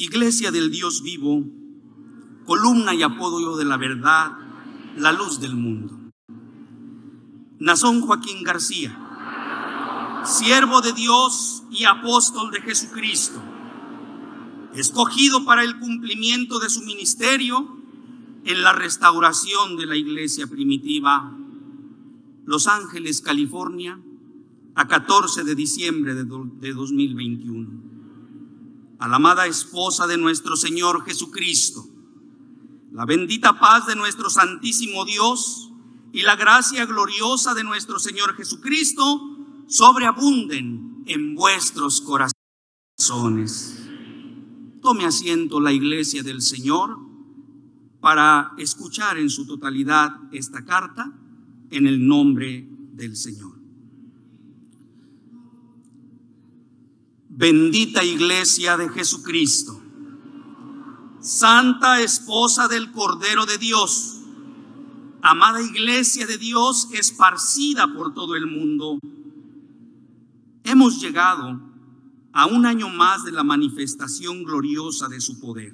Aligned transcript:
Iglesia 0.00 0.50
del 0.50 0.70
Dios 0.70 1.02
vivo, 1.02 1.44
columna 2.46 2.94
y 2.94 3.02
apoyo 3.02 3.58
de 3.58 3.66
la 3.66 3.76
verdad, 3.76 4.32
la 4.96 5.12
luz 5.12 5.40
del 5.40 5.54
mundo. 5.54 5.94
Nazón 7.58 8.00
Joaquín 8.00 8.42
García, 8.42 8.96
siervo 10.24 10.80
de 10.80 10.94
Dios 10.94 11.64
y 11.70 11.84
apóstol 11.84 12.50
de 12.50 12.62
Jesucristo, 12.62 13.42
escogido 14.74 15.44
para 15.44 15.64
el 15.64 15.78
cumplimiento 15.78 16.58
de 16.60 16.70
su 16.70 16.80
ministerio 16.80 17.76
en 18.46 18.62
la 18.62 18.72
restauración 18.72 19.76
de 19.76 19.84
la 19.84 19.96
iglesia 19.96 20.46
primitiva, 20.46 21.30
Los 22.46 22.68
Ángeles, 22.68 23.20
California, 23.20 24.00
a 24.76 24.88
14 24.88 25.44
de 25.44 25.54
diciembre 25.54 26.14
de, 26.14 26.24
2021. 26.24 27.89
A 29.00 29.08
la 29.08 29.16
amada 29.16 29.46
esposa 29.46 30.06
de 30.06 30.18
nuestro 30.18 30.56
Señor 30.56 31.06
Jesucristo, 31.06 31.86
la 32.92 33.06
bendita 33.06 33.58
paz 33.58 33.86
de 33.86 33.96
nuestro 33.96 34.28
Santísimo 34.28 35.06
Dios 35.06 35.72
y 36.12 36.20
la 36.20 36.36
gracia 36.36 36.84
gloriosa 36.84 37.54
de 37.54 37.64
nuestro 37.64 37.98
Señor 37.98 38.36
Jesucristo 38.36 39.38
sobreabunden 39.68 41.02
en 41.06 41.34
vuestros 41.34 42.02
corazones. 42.02 43.88
Tome 44.82 45.06
asiento 45.06 45.60
la 45.60 45.72
iglesia 45.72 46.22
del 46.22 46.42
Señor 46.42 46.98
para 48.00 48.52
escuchar 48.58 49.16
en 49.16 49.30
su 49.30 49.46
totalidad 49.46 50.14
esta 50.30 50.64
carta 50.66 51.10
en 51.70 51.86
el 51.86 52.06
nombre 52.06 52.68
del 52.92 53.16
Señor. 53.16 53.59
Bendita 57.40 58.04
iglesia 58.04 58.76
de 58.76 58.90
Jesucristo, 58.90 59.80
Santa 61.22 62.02
esposa 62.02 62.68
del 62.68 62.92
Cordero 62.92 63.46
de 63.46 63.56
Dios, 63.56 64.20
amada 65.22 65.62
iglesia 65.62 66.26
de 66.26 66.36
Dios 66.36 66.88
esparcida 66.92 67.94
por 67.94 68.12
todo 68.12 68.36
el 68.36 68.46
mundo, 68.46 68.98
hemos 70.64 71.00
llegado 71.00 71.58
a 72.34 72.44
un 72.44 72.66
año 72.66 72.90
más 72.90 73.24
de 73.24 73.32
la 73.32 73.42
manifestación 73.42 74.44
gloriosa 74.44 75.08
de 75.08 75.22
su 75.22 75.40
poder, 75.40 75.72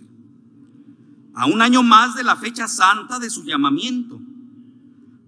a 1.35 1.47
un 1.47 1.63
año 1.63 1.83
más 1.83 2.15
de 2.15 2.23
la 2.23 2.37
fecha 2.37 2.69
santa 2.69 3.19
de 3.19 3.29
su 3.29 3.43
llamamiento, 3.43 4.21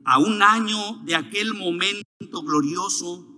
a 0.04 0.20
un 0.20 0.40
año 0.40 1.02
de 1.04 1.16
aquel 1.16 1.54
momento 1.54 2.44
glorioso 2.44 3.37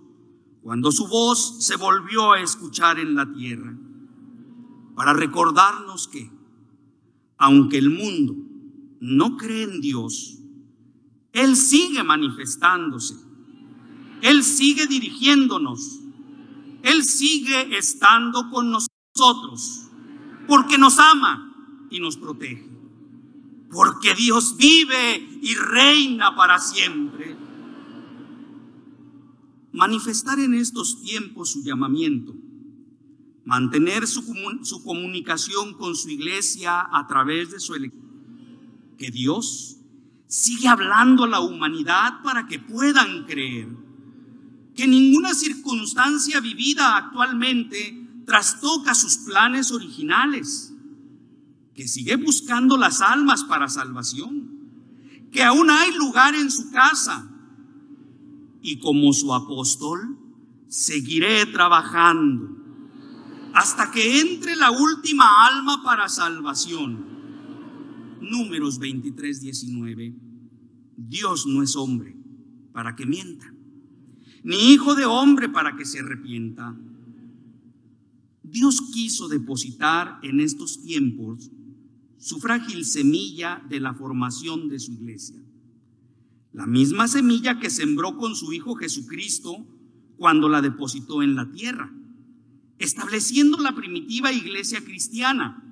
cuando 0.61 0.91
su 0.91 1.07
voz 1.07 1.63
se 1.65 1.75
volvió 1.75 2.33
a 2.33 2.41
escuchar 2.41 2.99
en 2.99 3.15
la 3.15 3.31
tierra, 3.31 3.75
para 4.95 5.13
recordarnos 5.13 6.07
que, 6.07 6.29
aunque 7.37 7.79
el 7.79 7.89
mundo 7.89 8.35
no 8.99 9.37
cree 9.37 9.63
en 9.63 9.81
Dios, 9.81 10.37
Él 11.33 11.55
sigue 11.55 12.03
manifestándose, 12.03 13.15
Él 14.21 14.43
sigue 14.43 14.85
dirigiéndonos, 14.85 15.99
Él 16.83 17.03
sigue 17.03 17.75
estando 17.75 18.49
con 18.51 18.71
nosotros, 18.71 19.87
porque 20.47 20.77
nos 20.77 20.99
ama 20.99 21.87
y 21.89 21.99
nos 21.99 22.17
protege, 22.17 22.69
porque 23.71 24.13
Dios 24.13 24.55
vive 24.57 25.39
y 25.41 25.55
reina 25.55 26.35
para 26.35 26.59
siempre 26.59 27.40
manifestar 29.73 30.39
en 30.39 30.53
estos 30.53 31.01
tiempos 31.01 31.51
su 31.51 31.63
llamamiento, 31.63 32.35
mantener 33.45 34.05
su, 34.07 34.23
comunicación 34.83 35.73
con 35.75 35.95
su 35.95 36.09
iglesia 36.09 36.87
a 36.91 37.07
través 37.07 37.51
de 37.51 37.59
su 37.59 37.75
elección. 37.75 38.01
Que 38.97 39.09
Dios 39.09 39.77
sigue 40.27 40.67
hablando 40.67 41.23
a 41.23 41.27
la 41.27 41.39
humanidad 41.39 42.21
para 42.23 42.45
que 42.47 42.59
puedan 42.59 43.25
creer. 43.25 43.69
Que 44.75 44.87
ninguna 44.87 45.33
circunstancia 45.33 46.39
vivida 46.39 46.97
actualmente 46.97 47.97
trastoca 48.25 48.93
sus 48.93 49.17
planes 49.17 49.71
originales. 49.71 50.73
Que 51.73 51.87
sigue 51.87 52.15
buscando 52.15 52.77
las 52.77 53.01
almas 53.01 53.43
para 53.43 53.67
salvación. 53.67 54.51
Que 55.31 55.43
aún 55.43 55.69
hay 55.69 55.93
lugar 55.93 56.35
en 56.35 56.51
su 56.51 56.69
casa 56.71 57.30
y 58.61 58.79
como 58.79 59.11
su 59.13 59.33
apóstol 59.33 60.17
seguiré 60.67 61.45
trabajando 61.47 62.61
hasta 63.53 63.91
que 63.91 64.21
entre 64.21 64.55
la 64.55 64.71
última 64.71 65.47
alma 65.47 65.83
para 65.83 66.07
salvación. 66.07 67.11
Números 68.21 68.79
23, 68.79 69.41
19. 69.41 70.15
Dios 70.95 71.45
no 71.47 71.63
es 71.63 71.75
hombre 71.75 72.15
para 72.71 72.95
que 72.95 73.05
mienta, 73.05 73.53
ni 74.43 74.71
hijo 74.71 74.95
de 74.95 75.05
hombre 75.05 75.49
para 75.49 75.75
que 75.75 75.85
se 75.85 75.99
arrepienta. 75.99 76.77
Dios 78.43 78.81
quiso 78.93 79.27
depositar 79.27 80.19
en 80.23 80.39
estos 80.39 80.81
tiempos 80.81 81.51
su 82.17 82.39
frágil 82.39 82.85
semilla 82.85 83.61
de 83.67 83.79
la 83.79 83.93
formación 83.93 84.69
de 84.69 84.79
su 84.79 84.93
iglesia. 84.93 85.41
La 86.53 86.65
misma 86.65 87.07
semilla 87.07 87.59
que 87.59 87.69
sembró 87.69 88.17
con 88.17 88.35
su 88.35 88.51
Hijo 88.51 88.75
Jesucristo 88.75 89.65
cuando 90.17 90.49
la 90.49 90.61
depositó 90.61 91.23
en 91.23 91.35
la 91.35 91.49
tierra, 91.49 91.91
estableciendo 92.77 93.57
la 93.57 93.73
primitiva 93.73 94.31
iglesia 94.31 94.83
cristiana. 94.83 95.63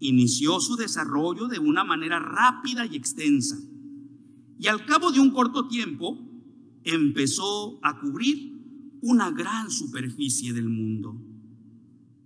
Inició 0.00 0.60
su 0.60 0.76
desarrollo 0.76 1.48
de 1.48 1.58
una 1.58 1.82
manera 1.82 2.18
rápida 2.18 2.84
y 2.86 2.96
extensa. 2.96 3.58
Y 4.58 4.66
al 4.66 4.84
cabo 4.84 5.10
de 5.10 5.20
un 5.20 5.30
corto 5.30 5.66
tiempo, 5.66 6.18
empezó 6.84 7.80
a 7.82 7.98
cubrir 7.98 8.52
una 9.00 9.30
gran 9.30 9.70
superficie 9.70 10.52
del 10.52 10.68
mundo. 10.68 11.20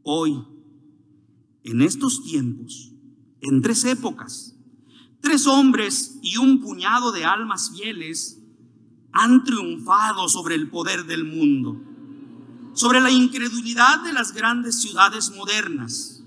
Hoy, 0.03 0.42
en 1.64 1.82
estos 1.82 2.22
tiempos, 2.25 2.92
en 3.41 3.62
tres 3.62 3.84
épocas, 3.84 4.59
Tres 5.20 5.47
hombres 5.47 6.19
y 6.22 6.36
un 6.38 6.60
puñado 6.60 7.12
de 7.12 7.25
almas 7.25 7.70
fieles 7.70 8.38
han 9.12 9.44
triunfado 9.44 10.28
sobre 10.28 10.54
el 10.54 10.70
poder 10.70 11.04
del 11.04 11.25
mundo, 11.25 11.81
sobre 12.75 13.00
la 13.00 13.10
incredulidad 13.10 14.03
de 14.03 14.12
las 14.12 14.32
grandes 14.32 14.80
ciudades 14.80 15.30
modernas, 15.36 16.22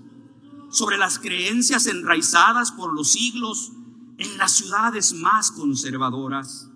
sobre 0.70 0.98
las 0.98 1.18
creencias 1.18 1.86
enraizadas 1.86 2.72
por 2.72 2.92
los 2.94 3.12
siglos 3.12 3.72
en 4.18 4.38
las 4.38 4.52
ciudades 4.52 5.12
más 5.14 5.50
conservadoras, 5.50 6.68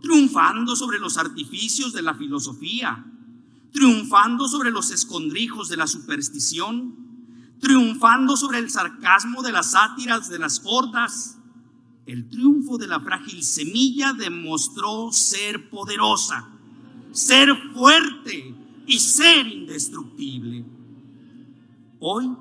triunfando 0.00 0.76
sobre 0.76 0.98
los 0.98 1.18
artificios 1.18 1.92
de 1.92 2.02
la 2.02 2.14
filosofía, 2.14 3.04
triunfando 3.72 4.48
sobre 4.48 4.70
los 4.70 4.90
escondrijos 4.90 5.68
de 5.68 5.76
la 5.76 5.86
superstición, 5.86 7.01
triunfando 7.62 8.36
sobre 8.36 8.58
el 8.58 8.70
sarcasmo 8.70 9.40
de 9.40 9.52
las 9.52 9.70
sátiras 9.70 10.28
de 10.28 10.40
las 10.40 10.60
hordas. 10.64 11.38
El 12.06 12.28
triunfo 12.28 12.76
de 12.76 12.88
la 12.88 12.98
frágil 12.98 13.40
semilla 13.44 14.12
demostró 14.12 15.12
ser 15.12 15.70
poderosa, 15.70 16.48
ser 17.12 17.56
fuerte 17.72 18.52
y 18.84 18.98
ser 18.98 19.46
indestructible. 19.46 20.64
Hoy 22.00 22.36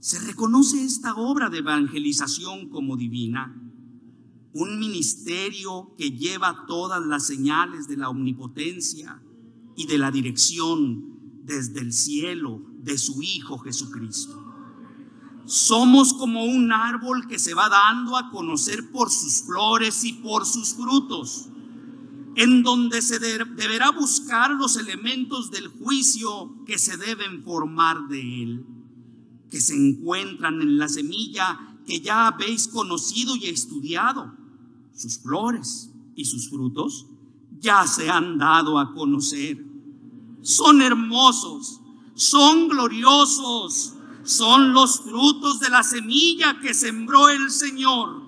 se 0.00 0.18
reconoce 0.26 0.82
esta 0.82 1.14
obra 1.14 1.48
de 1.50 1.58
evangelización 1.58 2.68
como 2.68 2.96
divina, 2.96 3.54
un 4.54 4.80
ministerio 4.80 5.94
que 5.96 6.10
lleva 6.10 6.64
todas 6.66 7.06
las 7.06 7.24
señales 7.24 7.86
de 7.86 7.96
la 7.96 8.08
omnipotencia 8.08 9.22
y 9.76 9.86
de 9.86 9.98
la 9.98 10.10
dirección 10.10 11.44
desde 11.44 11.78
el 11.78 11.92
cielo 11.92 12.60
de 12.82 12.98
su 12.98 13.22
Hijo 13.22 13.58
Jesucristo. 13.58 14.47
Somos 15.48 16.12
como 16.12 16.44
un 16.44 16.72
árbol 16.72 17.26
que 17.26 17.38
se 17.38 17.54
va 17.54 17.70
dando 17.70 18.18
a 18.18 18.30
conocer 18.30 18.90
por 18.90 19.10
sus 19.10 19.44
flores 19.46 20.04
y 20.04 20.12
por 20.12 20.44
sus 20.44 20.74
frutos, 20.74 21.48
en 22.36 22.62
donde 22.62 23.00
se 23.00 23.18
deberá 23.18 23.90
buscar 23.90 24.50
los 24.50 24.76
elementos 24.76 25.50
del 25.50 25.68
juicio 25.68 26.54
que 26.66 26.78
se 26.78 26.98
deben 26.98 27.42
formar 27.44 28.08
de 28.08 28.42
él, 28.42 28.66
que 29.50 29.58
se 29.58 29.74
encuentran 29.74 30.60
en 30.60 30.76
la 30.76 30.86
semilla 30.86 31.58
que 31.86 32.02
ya 32.02 32.26
habéis 32.26 32.68
conocido 32.68 33.34
y 33.34 33.46
estudiado. 33.46 34.30
Sus 34.94 35.18
flores 35.18 35.90
y 36.14 36.26
sus 36.26 36.50
frutos 36.50 37.06
ya 37.58 37.86
se 37.86 38.10
han 38.10 38.36
dado 38.36 38.78
a 38.78 38.92
conocer. 38.92 39.64
Son 40.42 40.82
hermosos, 40.82 41.80
son 42.14 42.68
gloriosos, 42.68 43.94
son 44.28 44.74
los 44.74 45.00
frutos 45.00 45.58
de 45.58 45.70
la 45.70 45.82
semilla 45.82 46.60
que 46.60 46.74
sembró 46.74 47.30
el 47.30 47.50
Señor. 47.50 48.22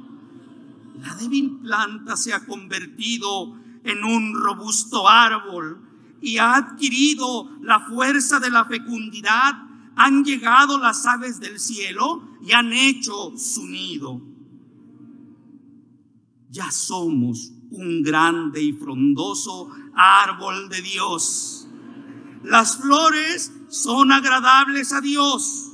La 0.99 1.15
débil 1.17 1.59
planta 1.63 2.17
se 2.17 2.33
ha 2.33 2.47
convertido 2.47 3.55
en 3.85 4.05
un 4.05 4.35
robusto 4.35 5.07
árbol 5.07 5.79
y 6.23 6.39
ha 6.39 6.57
adquirido 6.57 7.51
la 7.61 7.81
fuerza 7.81 8.41
de 8.41 8.51
la 8.51 8.65
fecundidad 8.65 9.71
han 9.97 10.25
llegado 10.25 10.79
las 10.79 11.05
aves 11.05 11.39
del 11.39 11.61
cielo 11.61 12.23
y 12.41 12.53
han 12.53 12.73
hecho 12.73 13.37
su 13.37 13.67
nido. 13.67 14.23
Ya 16.51 16.71
somos 16.71 17.53
un 17.71 18.03
grande 18.03 18.63
y 18.63 18.73
frondoso 18.73 19.69
árbol 19.95 20.71
de 20.71 20.81
Dios. 20.81 21.69
Las 22.43 22.79
flores 22.79 23.53
son 23.69 24.11
agradables 24.11 24.95
a 24.95 25.03
Dios. 25.03 25.70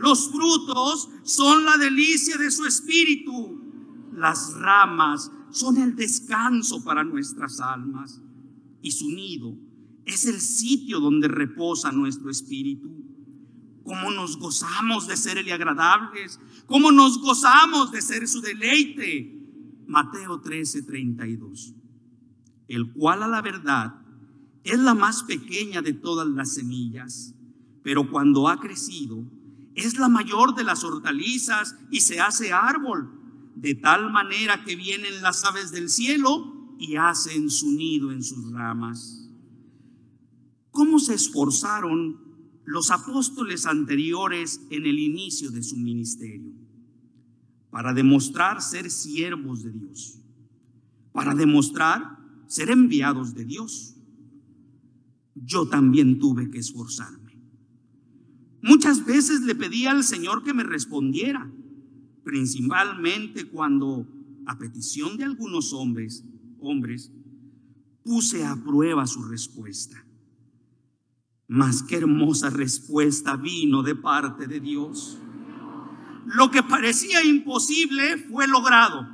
Los 0.00 0.30
frutos 0.30 1.10
son 1.24 1.66
la 1.66 1.76
delicia 1.76 2.38
de 2.38 2.50
su 2.50 2.64
espíritu. 2.64 3.60
Las 4.14 4.54
ramas 4.54 5.30
son 5.50 5.76
el 5.76 5.94
descanso 5.94 6.82
para 6.82 7.04
nuestras 7.04 7.60
almas. 7.60 8.18
Y 8.80 8.92
su 8.92 9.10
nido 9.10 9.54
es 10.06 10.24
el 10.24 10.40
sitio 10.40 11.00
donde 11.00 11.28
reposa 11.28 11.92
nuestro 11.92 12.30
espíritu. 12.30 12.88
Cómo 13.84 14.10
nos 14.10 14.38
gozamos 14.38 15.06
de 15.06 15.18
serle 15.18 15.52
agradables, 15.52 16.40
cómo 16.64 16.90
nos 16.90 17.20
gozamos 17.20 17.92
de 17.92 18.00
ser 18.00 18.26
su 18.26 18.40
deleite. 18.40 19.36
Mateo 19.86 20.40
13, 20.40 20.82
32. 20.82 21.74
El 22.68 22.90
cual 22.92 23.22
a 23.22 23.28
la 23.28 23.42
verdad 23.42 24.00
es 24.64 24.78
la 24.78 24.94
más 24.94 25.24
pequeña 25.24 25.82
de 25.82 25.92
todas 25.92 26.26
las 26.26 26.54
semillas, 26.54 27.34
pero 27.82 28.10
cuando 28.10 28.48
ha 28.48 28.60
crecido, 28.60 29.24
es 29.80 29.98
la 29.98 30.08
mayor 30.08 30.54
de 30.54 30.64
las 30.64 30.84
hortalizas 30.84 31.76
y 31.90 32.00
se 32.00 32.20
hace 32.20 32.52
árbol, 32.52 33.10
de 33.54 33.74
tal 33.74 34.10
manera 34.10 34.64
que 34.64 34.76
vienen 34.76 35.22
las 35.22 35.44
aves 35.44 35.70
del 35.70 35.88
cielo 35.88 36.76
y 36.78 36.96
hacen 36.96 37.50
su 37.50 37.72
nido 37.72 38.10
en 38.10 38.22
sus 38.22 38.50
ramas. 38.52 39.28
¿Cómo 40.70 40.98
se 40.98 41.14
esforzaron 41.14 42.18
los 42.64 42.90
apóstoles 42.90 43.66
anteriores 43.66 44.60
en 44.70 44.86
el 44.86 44.98
inicio 44.98 45.50
de 45.50 45.62
su 45.62 45.76
ministerio? 45.76 46.52
Para 47.70 47.92
demostrar 47.92 48.62
ser 48.62 48.90
siervos 48.90 49.62
de 49.62 49.72
Dios, 49.72 50.20
para 51.12 51.34
demostrar 51.34 52.18
ser 52.46 52.70
enviados 52.70 53.34
de 53.34 53.44
Dios. 53.44 53.94
Yo 55.34 55.68
también 55.68 56.18
tuve 56.18 56.50
que 56.50 56.58
esforzarme. 56.58 57.19
Muchas 58.62 59.04
veces 59.04 59.40
le 59.42 59.54
pedí 59.54 59.86
al 59.86 60.04
Señor 60.04 60.42
que 60.42 60.52
me 60.52 60.64
respondiera, 60.64 61.50
principalmente 62.24 63.48
cuando, 63.48 64.06
a 64.46 64.58
petición 64.58 65.16
de 65.16 65.24
algunos 65.24 65.72
hombres, 65.72 66.24
hombres, 66.60 67.10
puse 68.04 68.44
a 68.44 68.56
prueba 68.56 69.06
su 69.06 69.22
respuesta. 69.22 70.04
Mas 71.48 71.82
qué 71.82 71.96
hermosa 71.96 72.50
respuesta 72.50 73.36
vino 73.36 73.82
de 73.82 73.96
parte 73.96 74.46
de 74.46 74.60
Dios. 74.60 75.18
Lo 76.26 76.50
que 76.50 76.62
parecía 76.62 77.24
imposible 77.24 78.18
fue 78.18 78.46
logrado. 78.46 79.08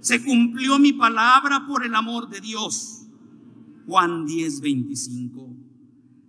Se 0.00 0.24
cumplió 0.24 0.78
mi 0.78 0.92
palabra 0.92 1.66
por 1.66 1.84
el 1.84 1.94
amor 1.94 2.30
de 2.30 2.40
Dios. 2.40 3.02
Juan 3.86 4.24
10, 4.24 4.60
25. 4.60 5.56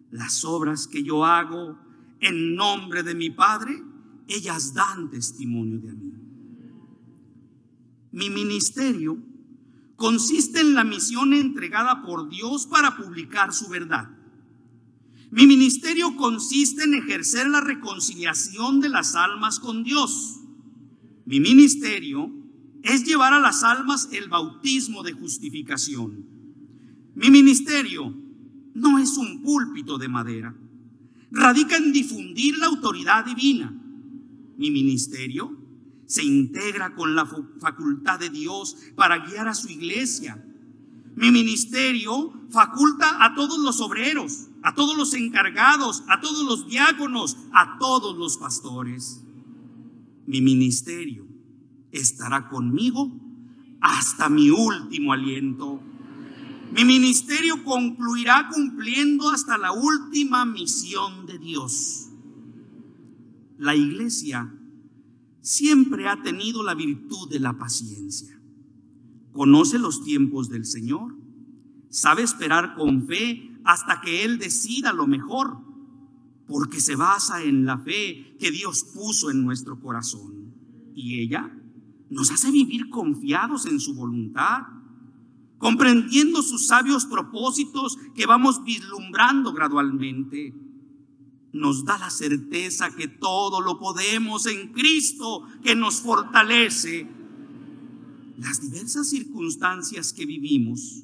Las 0.10 0.44
obras 0.44 0.88
que 0.88 1.04
yo 1.04 1.24
hago 1.24 1.78
en 2.22 2.56
nombre 2.56 3.04
de 3.04 3.16
mi 3.16 3.30
Padre, 3.30 3.84
ellas 4.28 4.74
dan 4.74 5.10
testimonio 5.10 5.80
de 5.80 5.94
mí. 5.94 6.14
Mi 8.12 8.30
ministerio 8.30 9.18
consiste 9.96 10.62
en 10.62 10.74
la 10.74 10.84
misión 10.84 11.34
entregada 11.34 12.04
por 12.04 12.30
Dios 12.30 12.68
para 12.68 12.96
publicar 12.96 13.54
su 13.54 13.68
verdad. 13.70 14.10
Mi 15.32 15.48
ministerio 15.48 16.16
consiste 16.16 16.84
en 16.84 16.94
ejercer 16.94 17.48
la 17.48 17.62
reconciliación 17.62 18.82
de 18.82 18.90
las 18.90 19.16
almas 19.16 19.60
con 19.60 19.84
Dios. 19.84 20.42
Mi 21.26 21.40
ministerio 21.40 22.30
es 22.84 23.06
llevar 23.06 23.34
a 23.34 23.40
las 23.40 23.64
almas 23.64 24.10
el 24.12 24.28
bautismo 24.28 25.04
de 25.04 25.14
justificación. 25.14 26.26
Mi 27.16 27.30
ministerio 27.30 28.14
no 28.74 29.00
es 29.00 29.18
un 29.18 29.42
púlpito 29.42 29.98
de 29.98 30.10
madera. 30.10 30.56
Radica 31.32 31.78
en 31.78 31.92
difundir 31.92 32.58
la 32.58 32.68
autoridad 32.68 33.26
divina. 33.26 33.74
Mi 34.58 34.70
ministerio 34.70 35.58
se 36.06 36.24
integra 36.24 36.94
con 36.94 37.16
la 37.16 37.26
facultad 37.60 38.20
de 38.20 38.30
Dios 38.30 38.76
para 38.96 39.26
guiar 39.26 39.48
a 39.48 39.54
su 39.54 39.70
iglesia. 39.70 40.44
Mi 41.16 41.32
ministerio 41.32 42.34
faculta 42.50 43.24
a 43.24 43.34
todos 43.34 43.60
los 43.60 43.80
obreros 43.82 44.50
a 44.64 44.76
todos 44.76 44.98
los 44.98 45.14
encargados, 45.14 46.04
a 46.08 46.20
todos 46.20 46.46
los 46.46 46.68
diáconos, 46.68 47.38
a 47.54 47.78
todos 47.80 48.18
los 48.18 48.38
pastores. 48.38 49.24
Mi 50.28 50.42
ministerio 50.42 51.26
estará 51.92 52.50
conmigo 52.50 53.12
hasta 53.80 54.30
mi 54.30 54.50
último 54.50 55.14
aliento. 55.14 55.82
Mi 56.72 56.86
ministerio 56.86 57.64
concluirá 57.66 58.50
cumpliendo 58.50 59.30
hasta 59.30 59.58
la 59.58 59.74
última 59.74 60.46
misión 60.46 61.26
de 61.26 61.38
Dios. 61.38 62.08
La 63.58 63.76
iglesia 63.76 64.54
siempre 65.42 66.08
ha 66.08 66.22
tenido 66.22 66.64
la 66.64 66.74
virtud 66.74 67.30
de 67.30 67.42
la 67.42 67.58
paciencia. 67.58 68.40
Conoce 69.34 69.80
los 69.80 70.04
tiempos 70.04 70.50
del 70.50 70.66
Señor, 70.66 71.16
sabe 71.90 72.24
esperar 72.24 72.76
con 72.76 73.06
fe 73.06 73.52
hasta 73.66 74.00
que 74.00 74.24
Él 74.24 74.38
decida 74.38 74.94
lo 74.94 75.08
mejor, 75.08 75.58
porque 76.48 76.80
se 76.80 76.96
basa 76.96 77.44
en 77.44 77.66
la 77.66 77.80
fe 77.80 78.36
que 78.40 78.50
Dios 78.50 78.86
puso 78.94 79.30
en 79.30 79.44
nuestro 79.44 79.80
corazón. 79.80 80.54
Y 80.96 81.20
ella 81.20 81.52
nos 82.10 82.32
hace 82.32 82.50
vivir 82.50 82.90
confiados 82.90 83.66
en 83.66 83.80
su 83.80 83.94
voluntad, 83.94 84.64
comprendiendo 85.62 86.42
sus 86.42 86.66
sabios 86.66 87.06
propósitos 87.06 87.98
que 88.16 88.26
vamos 88.26 88.64
vislumbrando 88.64 89.54
gradualmente. 89.54 90.56
Nos 91.54 91.86
da 91.86 92.00
la 92.00 92.10
certeza 92.10 92.96
que 92.96 93.08
todo 93.08 93.62
lo 93.62 93.78
podemos 93.78 94.48
en 94.48 94.74
Cristo 94.74 95.44
que 95.64 95.76
nos 95.76 96.02
fortalece. 96.02 97.08
Las 98.40 98.60
diversas 98.60 99.08
circunstancias 99.08 100.14
que 100.14 100.26
vivimos 100.26 101.04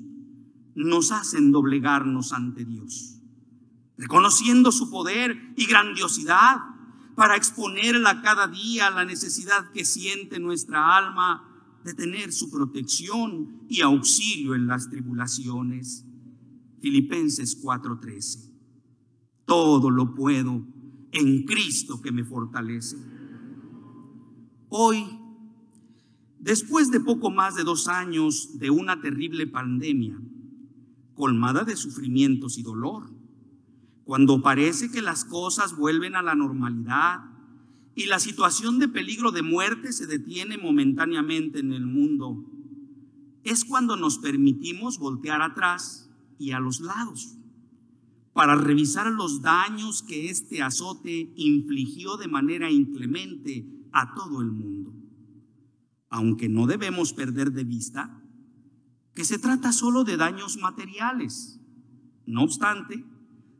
nos 0.73 1.11
hacen 1.11 1.51
doblegarnos 1.51 2.33
ante 2.33 2.65
Dios, 2.65 3.19
reconociendo 3.95 4.71
su 4.71 4.89
poder 4.89 5.53
y 5.55 5.67
grandiosidad 5.67 6.57
para 7.15 7.35
exponerla 7.35 8.23
cada 8.23 8.47
día 8.47 8.87
a 8.87 8.91
la 8.91 9.05
necesidad 9.05 9.71
que 9.71 9.85
siente 9.85 10.39
nuestra 10.39 10.97
alma 10.97 11.46
de 11.87 11.93
tener 11.93 12.33
su 12.33 12.51
protección 12.51 13.63
y 13.69 13.79
auxilio 13.79 14.55
en 14.55 14.67
las 14.67 14.89
tribulaciones. 14.89 16.05
Filipenses 16.81 17.55
4:13. 17.63 18.51
Todo 19.45 19.89
lo 19.89 20.13
puedo 20.13 20.67
en 21.13 21.43
Cristo 21.45 22.01
que 22.01 22.11
me 22.11 22.25
fortalece. 22.25 22.97
Hoy, 24.67 25.05
después 26.39 26.91
de 26.91 26.99
poco 26.99 27.31
más 27.31 27.55
de 27.55 27.63
dos 27.63 27.87
años 27.87 28.59
de 28.59 28.69
una 28.69 28.99
terrible 28.99 29.47
pandemia, 29.47 30.19
colmada 31.15 31.63
de 31.63 31.77
sufrimientos 31.77 32.57
y 32.57 32.63
dolor. 32.63 33.09
Cuando 34.03 34.41
parece 34.41 34.91
que 34.91 35.01
las 35.01 35.23
cosas 35.23 35.77
vuelven 35.77 36.15
a 36.15 36.21
la 36.21 36.35
normalidad 36.35 37.36
y 37.97 38.05
la 38.05 38.19
situación 38.19 38.77
de 38.77 38.87
peligro 38.87 39.31
de 39.31 39.41
muerte 39.41 39.91
se 39.91 40.05
detiene 40.05 40.59
momentáneamente 40.59 41.61
en 41.61 41.73
el 41.73 41.87
mundo, 41.87 42.45
es 43.43 43.65
cuando 43.65 43.97
nos 43.97 44.19
permitimos 44.19 44.99
voltear 44.99 45.41
atrás 45.41 46.07
y 46.37 46.51
a 46.51 46.59
los 46.59 46.79
lados 46.79 47.35
para 48.33 48.53
revisar 48.53 49.11
los 49.11 49.41
daños 49.41 50.03
que 50.03 50.29
este 50.29 50.61
azote 50.61 51.33
infligió 51.37 52.17
de 52.17 52.27
manera 52.27 52.69
inclemente 52.69 53.65
a 53.91 54.13
todo 54.13 54.41
el 54.41 54.51
mundo. 54.51 54.93
Aunque 56.11 56.49
no 56.49 56.67
debemos 56.67 57.13
perder 57.13 57.51
de 57.51 57.63
vista 57.63 58.21
que 59.15 59.25
se 59.25 59.39
trata 59.39 59.71
solo 59.71 60.03
de 60.03 60.17
daños 60.17 60.57
materiales. 60.57 61.59
No 62.27 62.43
obstante, 62.43 63.03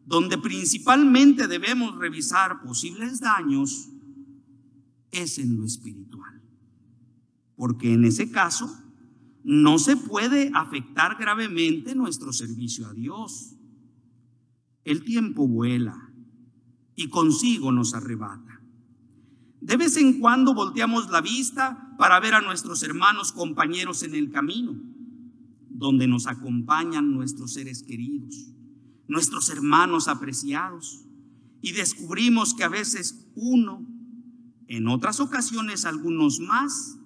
donde 0.05 0.37
principalmente 0.37 1.47
debemos 1.47 1.97
revisar 1.97 2.61
posibles 2.61 3.19
daños 3.19 3.89
es 5.11 5.37
en 5.39 5.57
lo 5.57 5.65
espiritual. 5.65 6.41
Porque 7.55 7.93
en 7.93 8.05
ese 8.05 8.31
caso 8.31 8.69
no 9.43 9.79
se 9.79 9.97
puede 9.97 10.51
afectar 10.53 11.17
gravemente 11.17 11.95
nuestro 11.95 12.33
servicio 12.33 12.87
a 12.87 12.93
Dios. 12.93 13.55
El 14.83 15.03
tiempo 15.03 15.47
vuela 15.47 15.97
y 16.95 17.09
consigo 17.09 17.71
nos 17.71 17.93
arrebata. 17.93 18.61
De 19.61 19.77
vez 19.77 19.97
en 19.97 20.19
cuando 20.19 20.53
volteamos 20.53 21.09
la 21.09 21.21
vista 21.21 21.95
para 21.97 22.19
ver 22.19 22.35
a 22.35 22.41
nuestros 22.41 22.83
hermanos 22.83 23.31
compañeros 23.31 24.03
en 24.03 24.15
el 24.15 24.31
camino 24.31 24.75
donde 25.77 26.07
nos 26.07 26.25
acompañan 26.25 27.13
nuestros 27.13 27.53
seres 27.53 27.83
queridos, 27.83 28.51
nuestros 29.07 29.49
hermanos 29.49 30.07
apreciados, 30.07 31.03
y 31.61 31.71
descubrimos 31.71 32.53
que 32.53 32.63
a 32.63 32.69
veces 32.69 33.27
uno, 33.35 33.85
en 34.67 34.87
otras 34.87 35.19
ocasiones 35.19 35.85
algunos 35.85 36.39
más, 36.39 36.97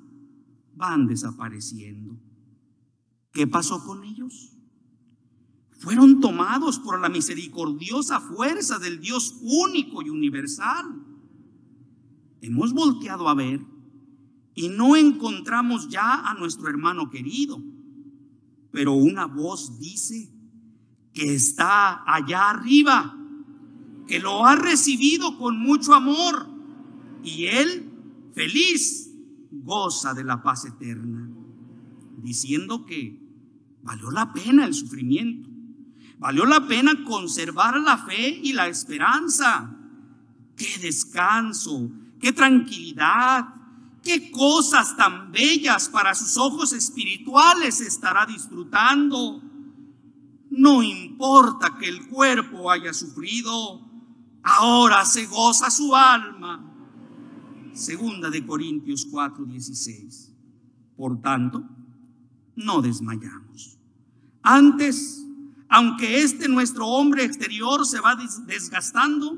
van 0.75 1.07
desapareciendo. 1.07 2.17
¿Qué 3.31 3.47
pasó 3.47 3.85
con 3.85 4.03
ellos? 4.03 4.53
Fueron 5.77 6.19
tomados 6.19 6.79
por 6.79 6.99
la 6.99 7.09
misericordiosa 7.09 8.19
fuerza 8.19 8.79
del 8.79 8.99
Dios 8.99 9.37
único 9.41 10.01
y 10.01 10.09
universal. 10.09 10.85
Hemos 12.41 12.73
volteado 12.73 13.29
a 13.29 13.35
ver 13.35 13.61
y 14.55 14.69
no 14.69 14.95
encontramos 14.95 15.87
ya 15.89 16.29
a 16.29 16.33
nuestro 16.33 16.67
hermano 16.67 17.09
querido, 17.09 17.61
pero 18.71 18.93
una 18.93 19.25
voz 19.25 19.79
dice 19.79 20.31
que 21.13 21.35
está 21.35 22.03
allá 22.11 22.49
arriba, 22.49 23.17
que 24.07 24.19
lo 24.19 24.45
ha 24.45 24.55
recibido 24.55 25.37
con 25.37 25.59
mucho 25.59 25.93
amor 25.93 26.50
y 27.23 27.45
él, 27.47 27.89
feliz, 28.33 29.11
goza 29.51 30.13
de 30.13 30.23
la 30.23 30.41
paz 30.41 30.65
eterna, 30.65 31.29
diciendo 32.17 32.85
que 32.85 33.19
valió 33.83 34.11
la 34.11 34.31
pena 34.33 34.65
el 34.65 34.73
sufrimiento, 34.73 35.49
valió 36.19 36.45
la 36.45 36.67
pena 36.67 37.03
conservar 37.03 37.79
la 37.79 37.97
fe 37.97 38.29
y 38.43 38.53
la 38.53 38.67
esperanza. 38.67 39.75
Qué 40.55 40.77
descanso, 40.79 41.89
qué 42.19 42.31
tranquilidad, 42.31 43.45
qué 44.03 44.31
cosas 44.31 44.95
tan 44.95 45.31
bellas 45.31 45.89
para 45.89 46.13
sus 46.13 46.37
ojos 46.37 46.73
espirituales 46.73 47.81
estará 47.81 48.25
disfrutando. 48.25 49.41
No 50.49 50.83
importa 50.83 51.77
que 51.79 51.87
el 51.87 52.07
cuerpo 52.07 52.69
haya 52.69 52.93
sufrido, 52.93 53.89
ahora 54.43 55.05
se 55.05 55.25
goza 55.25 55.69
su 55.71 55.95
alma. 55.95 56.70
Segunda 57.81 58.29
de 58.29 58.45
Corintios 58.45 59.07
4:16. 59.09 60.31
Por 60.95 61.19
tanto, 61.19 61.67
no 62.55 62.81
desmayamos. 62.81 63.79
Antes, 64.43 65.25
aunque 65.67 66.21
este 66.21 66.47
nuestro 66.47 66.85
hombre 66.85 67.23
exterior 67.23 67.85
se 67.87 67.99
va 67.99 68.15
desgastando, 68.45 69.35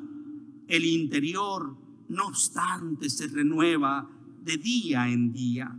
el 0.67 0.83
interior, 0.83 1.77
no 2.09 2.27
obstante, 2.27 3.09
se 3.09 3.27
renueva 3.27 4.09
de 4.43 4.57
día 4.57 5.07
en 5.07 5.31
día. 5.31 5.73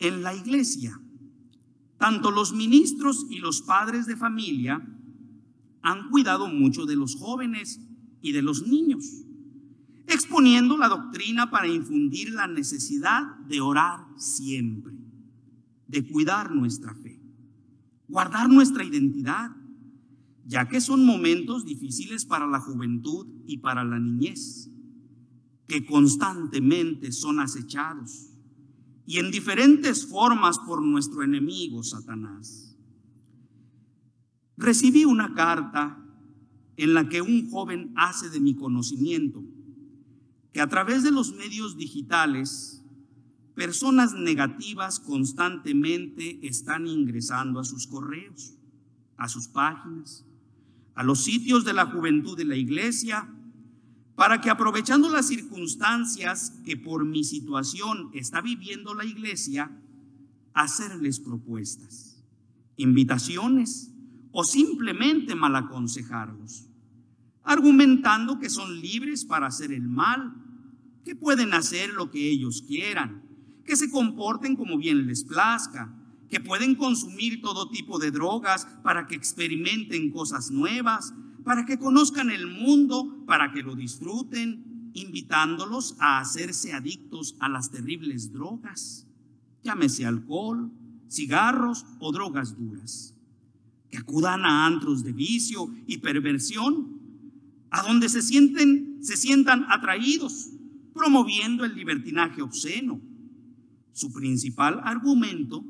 En 0.00 0.22
la 0.24 0.34
iglesia, 0.34 1.00
tanto 1.98 2.32
los 2.32 2.52
ministros 2.52 3.26
y 3.30 3.38
los 3.38 3.62
padres 3.62 4.06
de 4.06 4.16
familia 4.16 4.82
han 5.82 6.08
cuidado 6.10 6.48
mucho 6.48 6.84
de 6.84 6.96
los 6.96 7.14
jóvenes 7.14 7.80
y 8.22 8.32
de 8.32 8.42
los 8.42 8.66
niños, 8.66 9.24
exponiendo 10.12 10.76
la 10.76 10.88
doctrina 10.88 11.50
para 11.50 11.68
infundir 11.68 12.30
la 12.30 12.46
necesidad 12.46 13.36
de 13.48 13.60
orar 13.60 14.06
siempre, 14.16 14.94
de 15.86 16.06
cuidar 16.06 16.54
nuestra 16.54 16.94
fe, 16.94 17.20
guardar 18.08 18.48
nuestra 18.48 18.84
identidad, 18.84 19.50
ya 20.44 20.68
que 20.68 20.80
son 20.80 21.04
momentos 21.04 21.64
difíciles 21.64 22.24
para 22.24 22.46
la 22.46 22.60
juventud 22.60 23.26
y 23.46 23.58
para 23.58 23.84
la 23.84 23.98
niñez 23.98 24.70
que 25.66 25.86
constantemente 25.86 27.12
son 27.12 27.38
acechados 27.38 28.30
y 29.06 29.18
en 29.18 29.30
diferentes 29.30 30.06
formas 30.06 30.58
por 30.58 30.82
nuestro 30.82 31.22
enemigo 31.22 31.82
Satanás. 31.82 32.76
Recibí 34.56 35.04
una 35.04 35.34
carta 35.34 36.04
en 36.76 36.94
la 36.94 37.08
que 37.08 37.22
un 37.22 37.50
joven 37.50 37.92
hace 37.96 38.30
de 38.30 38.40
mi 38.40 38.54
conocimiento 38.54 39.44
que 40.52 40.60
a 40.60 40.68
través 40.68 41.02
de 41.02 41.10
los 41.10 41.34
medios 41.34 41.76
digitales 41.76 42.82
personas 43.54 44.14
negativas 44.14 45.00
constantemente 45.00 46.38
están 46.46 46.86
ingresando 46.86 47.60
a 47.60 47.64
sus 47.64 47.86
correos, 47.86 48.54
a 49.16 49.28
sus 49.28 49.48
páginas, 49.48 50.24
a 50.94 51.02
los 51.02 51.24
sitios 51.24 51.64
de 51.64 51.74
la 51.74 51.86
juventud 51.86 52.36
de 52.36 52.44
la 52.44 52.56
iglesia 52.56 53.28
para 54.16 54.40
que 54.40 54.50
aprovechando 54.50 55.08
las 55.08 55.28
circunstancias 55.28 56.58
que 56.64 56.76
por 56.76 57.06
mi 57.06 57.24
situación 57.24 58.10
está 58.12 58.40
viviendo 58.40 58.94
la 58.94 59.04
iglesia, 59.04 59.70
hacerles 60.52 61.20
propuestas, 61.20 62.22
invitaciones 62.76 63.90
o 64.32 64.44
simplemente 64.44 65.34
mal 65.34 65.56
aconsejarlos, 65.56 66.69
argumentando 67.44 68.38
que 68.38 68.50
son 68.50 68.80
libres 68.80 69.24
para 69.24 69.46
hacer 69.46 69.72
el 69.72 69.88
mal, 69.88 70.34
que 71.04 71.16
pueden 71.16 71.54
hacer 71.54 71.90
lo 71.90 72.10
que 72.10 72.30
ellos 72.30 72.62
quieran, 72.66 73.22
que 73.64 73.76
se 73.76 73.90
comporten 73.90 74.56
como 74.56 74.78
bien 74.78 75.06
les 75.06 75.24
plazca, 75.24 75.94
que 76.28 76.40
pueden 76.40 76.76
consumir 76.76 77.40
todo 77.40 77.70
tipo 77.70 77.98
de 77.98 78.10
drogas 78.10 78.66
para 78.82 79.06
que 79.06 79.16
experimenten 79.16 80.10
cosas 80.10 80.50
nuevas, 80.50 81.12
para 81.44 81.66
que 81.66 81.78
conozcan 81.78 82.30
el 82.30 82.46
mundo, 82.46 83.24
para 83.26 83.52
que 83.52 83.62
lo 83.62 83.74
disfruten, 83.74 84.92
invitándolos 84.94 85.96
a 85.98 86.20
hacerse 86.20 86.72
adictos 86.72 87.36
a 87.40 87.48
las 87.48 87.70
terribles 87.70 88.32
drogas, 88.32 89.06
llámese 89.62 90.06
alcohol, 90.06 90.70
cigarros 91.10 91.84
o 91.98 92.12
drogas 92.12 92.56
duras, 92.56 93.14
que 93.90 93.98
acudan 93.98 94.44
a 94.44 94.66
antros 94.66 95.02
de 95.02 95.12
vicio 95.12 95.68
y 95.86 95.98
perversión, 95.98 96.99
a 97.70 97.82
donde 97.82 98.08
se 98.08 98.22
sienten, 98.22 98.98
se 99.00 99.16
sientan 99.16 99.64
atraídos, 99.68 100.50
promoviendo 100.94 101.64
el 101.64 101.74
libertinaje 101.74 102.42
obsceno. 102.42 103.00
Su 103.92 104.12
principal 104.12 104.80
argumento 104.84 105.64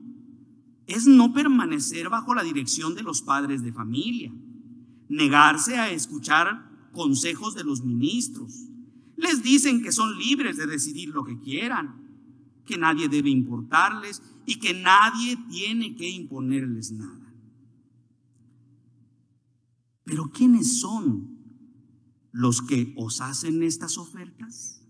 es 0.87 1.07
no 1.07 1.33
permanecer 1.33 2.09
bajo 2.09 2.35
la 2.35 2.43
dirección 2.43 2.95
de 2.95 3.03
los 3.03 3.23
padres 3.23 3.63
de 3.63 3.73
familia 3.73 4.33
negarse 5.11 5.77
a 5.77 5.91
escuchar 5.91 6.71
consejos 6.93 7.55
de 7.55 7.65
los 7.65 7.85
ministros. 7.85 8.69
Les 9.17 9.43
dicen 9.43 9.83
que 9.83 9.93
son 9.93 10.17
libres 10.17 10.57
de 10.57 10.67
decidir 10.67 11.11
lo 11.11 11.25
que 11.25 11.39
quieran, 11.39 12.01
que 12.65 12.79
nadie 12.79 13.09
debe 13.09 13.29
importarles 13.29 14.23
y 14.47 14.59
que 14.59 14.73
nadie 14.73 15.37
tiene 15.51 15.97
que 15.97 16.09
imponerles 16.09 16.93
nada. 16.93 17.35
Pero 20.05 20.31
¿quiénes 20.31 20.81
son 20.81 21.40
los 22.33 22.63
que 22.63 22.95
os 22.97 23.21
hacen 23.21 23.63
estas 23.63 23.99
ofertas? 23.99 24.83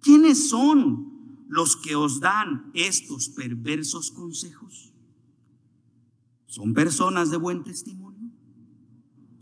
¿Quiénes 0.00 0.48
son 0.48 1.44
los 1.48 1.76
que 1.76 1.96
os 1.96 2.20
dan 2.20 2.70
estos 2.74 3.28
perversos 3.28 4.10
consejos? 4.10 4.92
¿Son 6.46 6.74
personas 6.74 7.30
de 7.30 7.36
buen 7.36 7.62
testimonio? 7.62 8.08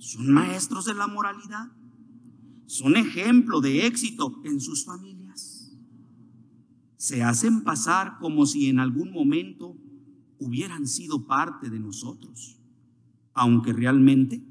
son 0.06 0.30
maestros 0.30 0.84
de 0.84 0.94
la 0.94 1.08
moralidad, 1.08 1.72
son 2.66 2.96
ejemplo 2.96 3.60
de 3.60 3.86
éxito 3.86 4.40
en 4.44 4.60
sus 4.60 4.84
familias. 4.84 5.76
Se 6.96 7.22
hacen 7.22 7.64
pasar 7.64 8.18
como 8.20 8.46
si 8.46 8.68
en 8.68 8.78
algún 8.78 9.12
momento 9.12 9.76
hubieran 10.38 10.86
sido 10.86 11.26
parte 11.26 11.70
de 11.70 11.80
nosotros, 11.80 12.58
aunque 13.34 13.72
realmente 13.72 14.44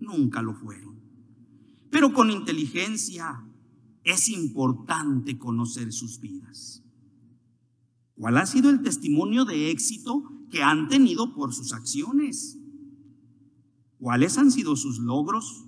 nunca 0.00 0.42
lo 0.42 0.54
fueron. 0.54 0.93
Pero 1.94 2.12
con 2.12 2.32
inteligencia 2.32 3.46
es 4.02 4.28
importante 4.28 5.38
conocer 5.38 5.92
sus 5.92 6.18
vidas. 6.18 6.82
¿Cuál 8.16 8.38
ha 8.38 8.46
sido 8.46 8.68
el 8.68 8.82
testimonio 8.82 9.44
de 9.44 9.70
éxito 9.70 10.24
que 10.50 10.60
han 10.60 10.88
tenido 10.88 11.32
por 11.36 11.54
sus 11.54 11.72
acciones? 11.72 12.58
¿Cuáles 14.00 14.38
han 14.38 14.50
sido 14.50 14.74
sus 14.74 14.98
logros? 14.98 15.66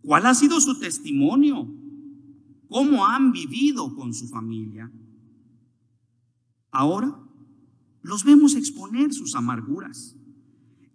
¿Cuál 0.00 0.24
ha 0.24 0.34
sido 0.34 0.62
su 0.62 0.78
testimonio? 0.80 1.70
¿Cómo 2.70 3.04
han 3.04 3.30
vivido 3.30 3.94
con 3.94 4.14
su 4.14 4.28
familia? 4.28 4.90
Ahora 6.70 7.20
los 8.00 8.24
vemos 8.24 8.54
exponer 8.54 9.12
sus 9.12 9.34
amarguras, 9.34 10.16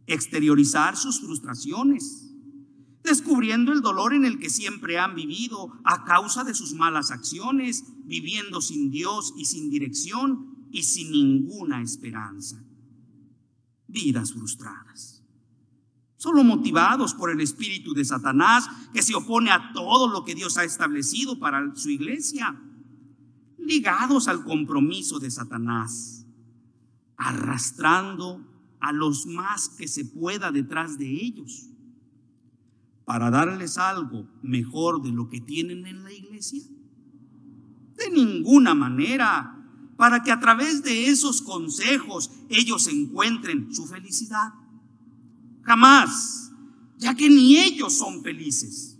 exteriorizar 0.08 0.98
sus 0.98 1.20
frustraciones, 1.20 2.29
descubriendo 3.04 3.72
el 3.72 3.82
dolor 3.82 4.14
en 4.14 4.26
el 4.26 4.40
que 4.40 4.50
siempre 4.50 5.00
han 5.00 5.16
vivido 5.16 5.72
a 5.84 6.04
causa 6.06 6.44
de 6.44 6.54
sus 6.54 6.74
malas 6.74 7.12
acciones, 7.12 7.86
viviendo 8.04 8.62
sin 8.62 8.92
Dios 8.92 9.34
y 9.38 9.46
sin 9.46 9.70
dirección 9.70 10.68
y 10.72 10.84
sin 10.84 11.12
ninguna 11.12 11.82
esperanza. 11.82 12.62
Vidas 13.88 14.34
frustradas. 14.34 15.24
Solo 16.18 16.44
motivados 16.44 17.14
por 17.14 17.32
el 17.32 17.40
espíritu 17.40 17.94
de 17.94 18.04
Satanás 18.04 18.70
que 18.94 19.02
se 19.02 19.16
opone 19.16 19.52
a 19.52 19.72
todo 19.74 20.10
lo 20.10 20.26
que 20.26 20.36
Dios 20.36 20.58
ha 20.58 20.66
establecido 20.66 21.40
para 21.40 21.74
su 21.76 21.90
iglesia, 21.90 22.62
ligados 23.58 24.28
al 24.28 24.44
compromiso 24.44 25.20
de 25.20 25.32
Satanás, 25.32 26.26
arrastrando 27.16 28.46
a 28.82 28.92
los 28.92 29.26
más 29.28 29.70
que 29.70 29.88
se 29.88 30.06
pueda 30.06 30.52
detrás 30.52 30.98
de 30.98 31.10
ellos, 31.10 31.69
para 33.10 33.32
darles 33.32 33.80
algo 33.80 34.30
mejor 34.44 35.02
de 35.02 35.10
lo 35.12 35.30
que 35.30 35.42
tienen 35.42 35.88
en 35.88 36.04
la 36.04 36.14
iglesia? 36.14 36.62
De 37.98 38.12
ninguna 38.12 38.76
manera, 38.76 39.66
para 39.98 40.22
que 40.22 40.32
a 40.32 40.40
través 40.40 40.84
de 40.84 41.08
esos 41.08 41.42
consejos 41.42 42.30
ellos 42.50 42.88
encuentren 42.88 43.74
su 43.74 43.88
felicidad. 43.88 44.54
Jamás, 45.64 46.52
ya 47.00 47.16
que 47.16 47.32
ni 47.32 47.58
ellos 47.58 47.94
son 47.94 48.22
felices. 48.22 49.00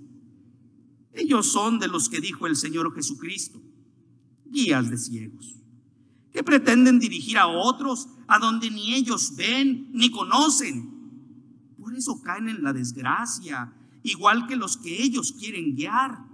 Ellos 1.14 1.46
son 1.46 1.78
de 1.78 1.88
los 1.88 2.10
que 2.10 2.20
dijo 2.20 2.48
el 2.48 2.56
Señor 2.56 2.92
Jesucristo, 2.96 3.62
guías 4.44 4.90
de 4.90 4.98
ciegos, 4.98 5.56
que 6.32 6.44
pretenden 6.44 6.98
dirigir 6.98 7.38
a 7.38 7.46
otros 7.46 8.08
a 8.28 8.40
donde 8.40 8.72
ni 8.72 8.96
ellos 8.96 9.36
ven 9.36 9.92
ni 9.94 10.10
conocen. 10.10 10.98
Por 11.78 11.96
eso 11.96 12.20
caen 12.24 12.50
en 12.50 12.64
la 12.64 12.74
desgracia, 12.74 13.76
igual 14.04 14.48
que 14.48 14.56
los 14.56 14.78
que 14.78 15.02
ellos 15.04 15.32
quieren 15.32 15.76
guiar. 15.76 16.26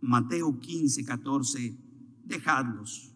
Mateo 0.00 0.58
15, 0.58 1.04
14, 1.04 1.76
dejadlos. 2.24 3.10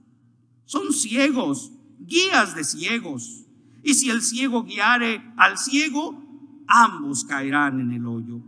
Son 0.64 0.92
ciegos, 0.92 1.72
guías 2.00 2.54
de 2.54 2.64
ciegos. 2.64 3.44
Y 3.82 3.94
si 3.94 4.10
el 4.10 4.22
ciego 4.22 4.64
guiare 4.64 5.22
al 5.36 5.58
ciego, 5.58 6.20
ambos 6.66 7.24
caerán 7.24 7.80
en 7.80 7.92
el 7.92 8.06
hoyo. 8.06 8.40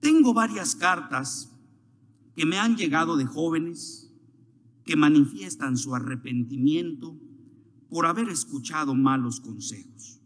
Tengo 0.00 0.34
varias 0.34 0.76
cartas 0.76 1.50
que 2.36 2.44
me 2.44 2.58
han 2.58 2.76
llegado 2.76 3.16
de 3.16 3.24
jóvenes 3.24 4.10
que 4.84 4.96
manifiestan 4.96 5.76
su 5.76 5.94
arrepentimiento 5.94 7.16
por 7.88 8.06
haber 8.06 8.28
escuchado 8.28 8.94
malos 8.94 9.40
consejos, 9.40 10.20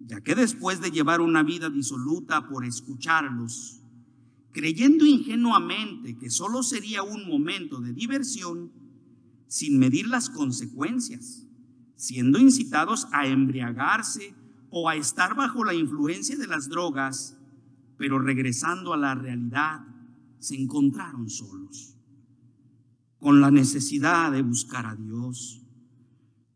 ya 0.00 0.20
que 0.20 0.34
después 0.34 0.80
de 0.80 0.90
llevar 0.90 1.20
una 1.20 1.42
vida 1.42 1.70
disoluta 1.70 2.48
por 2.48 2.64
escucharlos, 2.64 3.82
creyendo 4.52 5.06
ingenuamente 5.06 6.16
que 6.16 6.30
solo 6.30 6.62
sería 6.62 7.02
un 7.02 7.28
momento 7.28 7.80
de 7.80 7.92
diversión, 7.92 8.72
sin 9.46 9.78
medir 9.78 10.06
las 10.06 10.30
consecuencias, 10.30 11.46
siendo 11.96 12.38
incitados 12.38 13.06
a 13.12 13.26
embriagarse 13.26 14.34
o 14.70 14.88
a 14.88 14.96
estar 14.96 15.34
bajo 15.34 15.64
la 15.64 15.74
influencia 15.74 16.36
de 16.36 16.46
las 16.46 16.68
drogas, 16.68 17.36
pero 17.98 18.18
regresando 18.18 18.94
a 18.94 18.96
la 18.96 19.14
realidad, 19.14 19.84
se 20.38 20.54
encontraron 20.54 21.28
solos, 21.28 21.96
con 23.18 23.40
la 23.40 23.50
necesidad 23.50 24.32
de 24.32 24.42
buscar 24.42 24.86
a 24.86 24.96
Dios, 24.96 25.62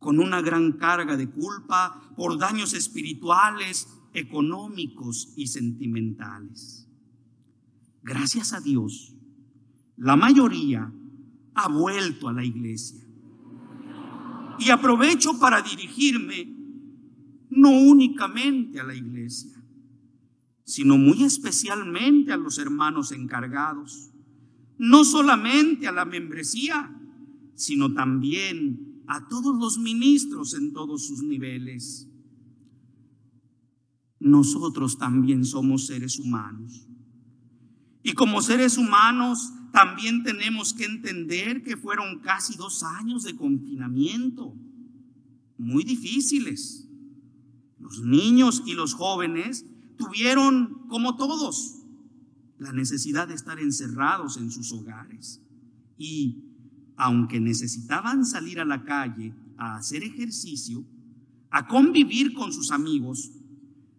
con 0.05 0.19
una 0.19 0.43
gran 0.43 0.73
carga 0.73 1.17
de 1.17 1.31
culpa 1.31 1.99
por 2.15 2.39
daños 2.39 2.75
espirituales, 2.75 3.89
económicos 4.13 5.33
y 5.35 5.47
sentimentales. 5.47 6.87
Gracias 8.03 8.53
a 8.53 8.61
Dios, 8.61 9.15
la 9.97 10.15
mayoría 10.15 10.93
ha 11.55 11.69
vuelto 11.69 12.29
a 12.29 12.35
la 12.35 12.45
iglesia. 12.45 13.03
Y 14.59 14.69
aprovecho 14.69 15.41
para 15.41 15.63
dirigirme 15.63 16.55
no 17.49 17.71
únicamente 17.71 18.81
a 18.81 18.85
la 18.85 18.95
iglesia, 18.95 19.59
sino 20.65 20.99
muy 20.99 21.25
especialmente 21.25 22.31
a 22.31 22.37
los 22.37 22.59
hermanos 22.59 23.11
encargados, 23.11 24.11
no 24.77 25.03
solamente 25.03 25.89
a 25.89 25.93
la 25.93 26.05
membresía, 26.05 26.95
sino 27.55 27.95
también 27.95 28.84
a 29.07 29.29
todos 29.29 29.57
los 29.59 29.79
ministros 29.79 30.55
en 30.55 30.73
todos 30.73 31.07
sus 31.07 31.23
niveles. 31.23 32.09
Nosotros 34.21 34.99
también 34.99 35.45
somos 35.45 35.87
seres 35.87 36.19
humanos. 36.19 36.89
Y 38.03 38.13
como 38.13 38.43
seres 38.43 38.79
humanos 38.79 39.51
también 39.73 40.23
tenemos 40.23 40.73
que 40.73 40.85
entender 40.85 41.63
que 41.63 41.77
fueron 41.77 42.21
casi 42.21 42.57
dos 42.57 42.83
años 42.83 43.25
de 43.25 43.35
confinamiento, 43.35 44.55
muy 45.59 45.85
difíciles. 45.85 46.89
Los 47.79 48.01
niños 48.01 48.63
y 48.67 48.75
los 48.75 48.95
jóvenes 48.95 49.67
tuvieron, 49.97 50.87
como 50.89 51.17
todos, 51.17 51.83
la 52.59 52.73
necesidad 52.73 53.29
de 53.29 53.35
estar 53.35 53.59
encerrados 53.59 54.37
en 54.37 54.51
sus 54.51 54.73
hogares. 54.73 55.43
Y 55.99 56.44
aunque 56.97 57.41
necesitaban 57.41 58.25
salir 58.25 58.61
a 58.61 58.65
la 58.65 58.85
calle 58.85 59.35
a 59.57 59.77
hacer 59.77 60.03
ejercicio, 60.03 60.85
a 61.51 61.67
convivir 61.67 62.35
con 62.35 62.53
sus 62.53 62.71
amigos, 62.71 63.31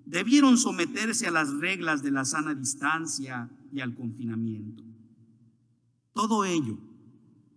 debieron 0.05 0.57
someterse 0.57 1.27
a 1.27 1.31
las 1.31 1.51
reglas 1.53 2.03
de 2.03 2.11
la 2.11 2.25
sana 2.25 2.53
distancia 2.53 3.49
y 3.71 3.79
al 3.79 3.95
confinamiento. 3.95 4.83
Todo 6.13 6.45
ello 6.45 6.77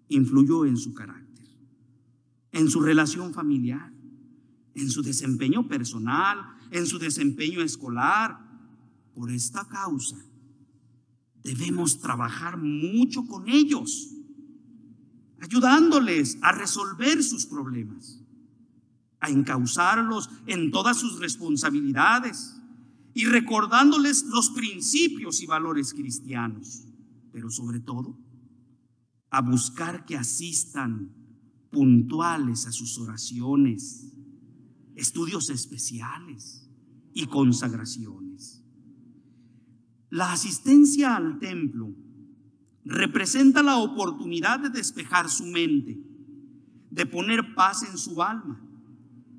influyó 0.09 0.64
en 0.64 0.77
su 0.77 0.94
carácter, 0.94 1.46
en 2.53 2.68
su 2.68 2.81
relación 2.81 3.35
familiar, 3.35 3.92
en 4.74 4.90
su 4.90 5.03
desempeño 5.03 5.68
personal, 5.68 6.38
en 6.70 6.87
su 6.87 6.98
desempeño 6.98 7.62
escolar. 7.62 8.46
Por 9.14 9.31
esta 9.31 9.66
causa, 9.66 10.16
debemos 11.42 12.01
trabajar 12.01 12.57
mucho 12.57 13.27
con 13.27 13.48
ellos, 13.48 14.14
ayudándoles 15.40 16.38
a 16.42 16.53
resolver 16.53 17.22
sus 17.22 17.46
problemas, 17.46 18.20
a 19.20 19.31
encauzarlos 19.31 20.31
en 20.46 20.70
todas 20.70 20.98
sus 20.98 21.18
responsabilidades 21.18 22.57
y 23.14 23.27
recordándoles 23.27 24.24
los 24.24 24.51
principios 24.51 25.40
y 25.40 25.46
valores 25.46 25.92
cristianos, 25.94 26.85
pero 27.33 27.51
sobre 27.51 27.81
todo 27.81 28.18
a 29.31 29.42
buscar 29.42 30.07
que 30.07 30.16
asistan 30.16 31.12
puntuales 31.70 32.66
a 32.66 32.72
sus 32.72 32.98
oraciones, 32.98 34.12
estudios 34.96 35.51
especiales 35.51 36.68
y 37.12 37.27
consagraciones. 37.27 38.64
La 40.11 40.33
asistencia 40.33 41.16
al 41.16 41.38
templo 41.38 41.94
representa 42.88 43.62
la 43.62 43.77
oportunidad 43.77 44.61
de 44.61 44.70
despejar 44.70 45.29
su 45.29 45.44
mente, 45.44 46.01
de 46.90 47.05
poner 47.05 47.55
paz 47.55 47.83
en 47.83 47.98
su 47.98 48.22
alma, 48.22 48.61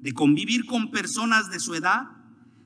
de 0.02 0.14
convivir 0.14 0.68
con 0.68 0.92
personas 0.92 1.50
de 1.50 1.60
su 1.60 1.74
edad, 1.74 2.12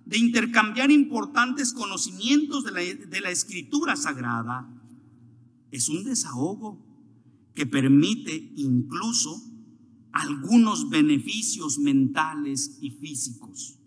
de 0.05 0.17
intercambiar 0.17 0.91
importantes 0.91 1.71
conocimientos 1.71 2.65
de 2.65 2.71
la, 2.71 2.81
de 2.81 3.21
la 3.21 3.31
escritura 3.31 3.95
sagrada. 3.95 4.69
Es 5.71 5.87
un 5.87 6.03
desahogo 6.03 6.85
que 7.55 7.65
permite 7.65 8.51
incluso 8.57 9.41
algunos 10.11 10.89
beneficios 10.89 11.79
mentales 11.79 12.77
y 12.81 12.89
físicos. 12.91 13.79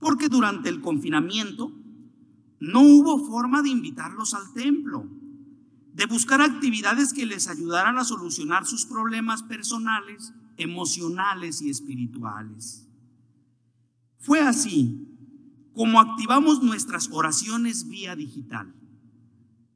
Porque 0.00 0.28
durante 0.28 0.68
el 0.70 0.80
confinamiento 0.80 1.72
no 2.58 2.80
hubo 2.80 3.24
forma 3.24 3.62
de 3.62 3.68
invitarlos 3.70 4.34
al 4.34 4.52
templo, 4.54 5.08
de 5.96 6.04
buscar 6.04 6.42
actividades 6.42 7.14
que 7.14 7.24
les 7.24 7.48
ayudaran 7.48 7.96
a 7.96 8.04
solucionar 8.04 8.66
sus 8.66 8.84
problemas 8.84 9.42
personales, 9.42 10.34
emocionales 10.58 11.62
y 11.62 11.70
espirituales. 11.70 12.86
Fue 14.18 14.40
así 14.40 15.08
como 15.72 15.98
activamos 15.98 16.62
nuestras 16.62 17.08
oraciones 17.10 17.88
vía 17.88 18.14
digital 18.14 18.74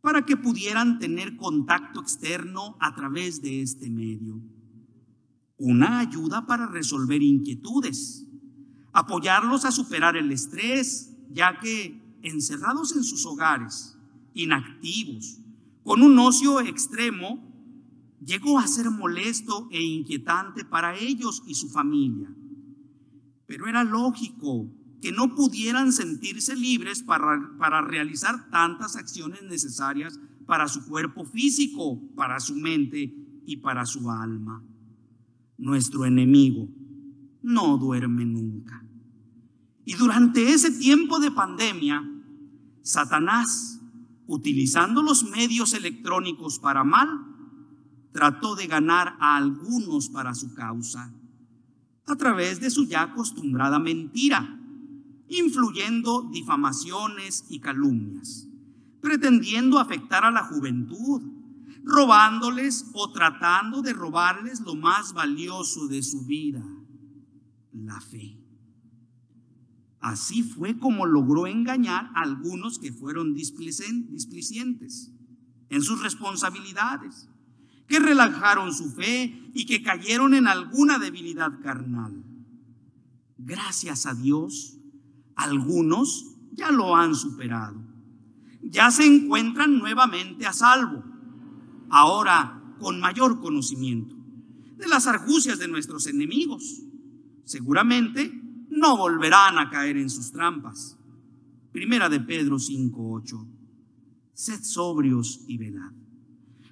para 0.03 0.27
que 0.27 0.37
pudieran 0.37 0.99
tener 0.99 1.39
contacto 1.39 2.03
externo 2.03 2.77
a 2.81 2.95
través 2.95 3.41
de 3.41 3.63
este 3.63 3.89
medio. 3.89 4.43
Una 5.57 6.01
ayuda 6.01 6.47
para 6.47 6.67
resolver 6.67 7.23
inquietudes, 7.23 8.27
apoyarlos 8.93 9.65
a 9.65 9.73
superar 9.73 10.19
el 10.19 10.31
estrés, 10.33 11.17
ya 11.31 11.59
que 11.61 11.99
encerrados 12.23 12.95
en 12.95 13.05
sus 13.05 13.25
hogares, 13.25 13.97
inactivos, 14.35 15.41
con 15.83 16.03
un 16.03 16.19
ocio 16.19 16.61
extremo, 16.61 17.51
llegó 18.25 18.59
a 18.59 18.67
ser 18.67 18.91
molesto 18.91 19.69
e 19.71 19.83
inquietante 19.83 20.65
para 20.65 20.97
ellos 20.97 21.43
y 21.47 21.55
su 21.55 21.69
familia. 21.69 22.35
Pero 23.47 23.67
era 23.67 23.85
lógico 23.85 24.71
que 25.01 25.13
no 25.13 25.35
pudieran 25.35 25.93
sentirse 25.93 26.55
libres 26.55 27.03
para, 27.03 27.57
para 27.59 27.81
realizar 27.81 28.51
tantas 28.51 28.97
acciones 28.97 29.43
necesarias 29.43 30.21
para 30.47 30.69
su 30.69 30.85
cuerpo 30.87 31.25
físico, 31.25 32.01
para 32.15 32.39
su 32.41 32.55
mente 32.55 33.15
y 33.47 33.57
para 33.57 33.87
su 33.87 34.11
alma. 34.11 34.63
Nuestro 35.57 36.05
enemigo 36.05 36.69
no 37.43 37.79
duerme 37.79 38.25
nunca. 38.25 38.85
Y 39.85 39.95
durante 39.95 40.53
ese 40.53 40.71
tiempo 40.71 41.19
de 41.19 41.31
pandemia, 41.31 42.05
Satanás, 42.83 43.80
utilizando 44.31 45.03
los 45.03 45.25
medios 45.25 45.75
electrónicos 45.75 46.61
para 46.61 46.85
mal, 46.85 47.09
trató 48.13 48.55
de 48.55 48.69
ganar 48.69 49.17
a 49.19 49.37
algunos 49.37 50.09
para 50.09 50.35
su 50.35 50.55
causa 50.55 51.13
a 52.07 52.17
través 52.17 52.61
de 52.61 52.71
su 52.71 52.87
ya 52.87 53.03
acostumbrada 53.03 53.79
mentira 53.79 54.57
influyendo 55.29 56.29
difamaciones 56.33 57.45
y 57.49 57.61
calumnias, 57.61 58.49
pretendiendo 59.01 59.79
afectar 59.79 60.25
a 60.25 60.31
la 60.31 60.45
juventud, 60.45 61.23
robándoles 61.85 62.91
o 62.95 63.13
tratando 63.13 63.81
de 63.83 63.93
robarles 63.93 64.61
lo 64.61 64.75
más 64.75 65.13
valioso 65.13 65.87
de 65.87 66.03
su 66.03 66.25
vida, 66.27 66.65
la 67.73 68.01
fe. 68.01 68.37
Así 70.01 70.43
fue 70.43 70.79
como 70.79 71.05
logró 71.05 71.47
engañar 71.47 72.11
a 72.15 72.23
algunos 72.23 72.79
que 72.79 72.93
fueron 72.93 73.35
displicientes 73.35 75.13
en 75.69 75.83
sus 75.83 76.03
responsabilidades, 76.03 77.29
que 77.87 77.99
relajaron 77.99 78.73
su 78.73 78.91
fe 78.93 79.51
y 79.53 79.67
que 79.67 79.83
cayeron 79.83 80.35
en 80.35 80.47
alguna 80.47 80.99
debilidad 80.99 81.61
carnal. 81.63 82.25
Gracias 83.37 84.07
a 84.07 84.15
Dios, 84.15 84.79
algunos 85.37 86.37
ya 86.53 86.71
lo 86.71 86.97
han 86.97 87.15
superado. 87.15 87.83
Ya 88.63 88.91
se 88.91 89.05
encuentran 89.05 89.79
nuevamente 89.79 90.47
a 90.47 90.53
salvo, 90.53 91.05
ahora 91.91 92.63
con 92.79 93.01
mayor 93.01 93.41
conocimiento 93.41 94.17
de 94.77 94.89
las 94.89 95.07
argucias 95.07 95.59
de 95.59 95.69
nuestros 95.69 96.07
enemigos. 96.07 96.83
Seguramente 97.45 98.40
no 98.81 98.97
volverán 98.97 99.59
a 99.59 99.69
caer 99.69 99.99
en 99.99 100.09
sus 100.09 100.33
trampas. 100.33 100.97
Primera 101.71 102.09
de 102.09 102.19
Pedro 102.19 102.59
5:8. 102.59 103.47
Sed 104.33 104.63
sobrios 104.63 105.45
y 105.47 105.59
velad, 105.59 105.93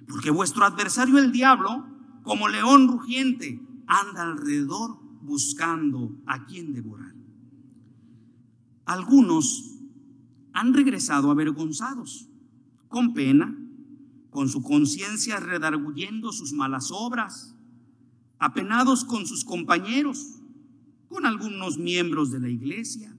porque 0.07 0.31
vuestro 0.31 0.65
adversario 0.65 1.19
el 1.19 1.31
diablo, 1.31 1.85
como 2.23 2.49
león 2.49 2.87
rugiente, 2.87 3.61
anda 3.85 4.23
alrededor 4.23 4.97
buscando 5.21 6.19
a 6.25 6.45
quien 6.45 6.73
devorar. 6.73 7.13
Algunos 8.85 9.75
han 10.51 10.73
regresado 10.73 11.29
avergonzados, 11.29 12.27
con 12.87 13.13
pena, 13.13 13.55
con 14.31 14.49
su 14.49 14.63
conciencia 14.63 15.39
redarguyendo 15.39 16.31
sus 16.31 16.53
malas 16.53 16.89
obras, 16.91 17.55
apenados 18.39 19.05
con 19.05 19.27
sus 19.27 19.45
compañeros 19.45 20.38
con 21.09 21.25
algunos 21.25 21.77
miembros 21.77 22.31
de 22.31 22.39
la 22.39 22.47
iglesia. 22.47 23.13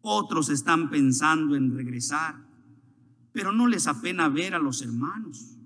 Otros 0.00 0.48
están 0.48 0.88
pensando 0.88 1.56
en 1.56 1.76
regresar, 1.76 2.46
pero 3.32 3.52
no 3.52 3.66
les 3.66 3.86
apena 3.86 4.28
ver 4.28 4.54
a 4.54 4.58
los 4.58 4.82
hermanos, 4.82 5.58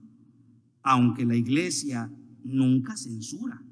aunque 0.83 1.25
la 1.25 1.37
iglesia 1.37 2.11
nunca 2.43 2.97
censura. 2.97 3.63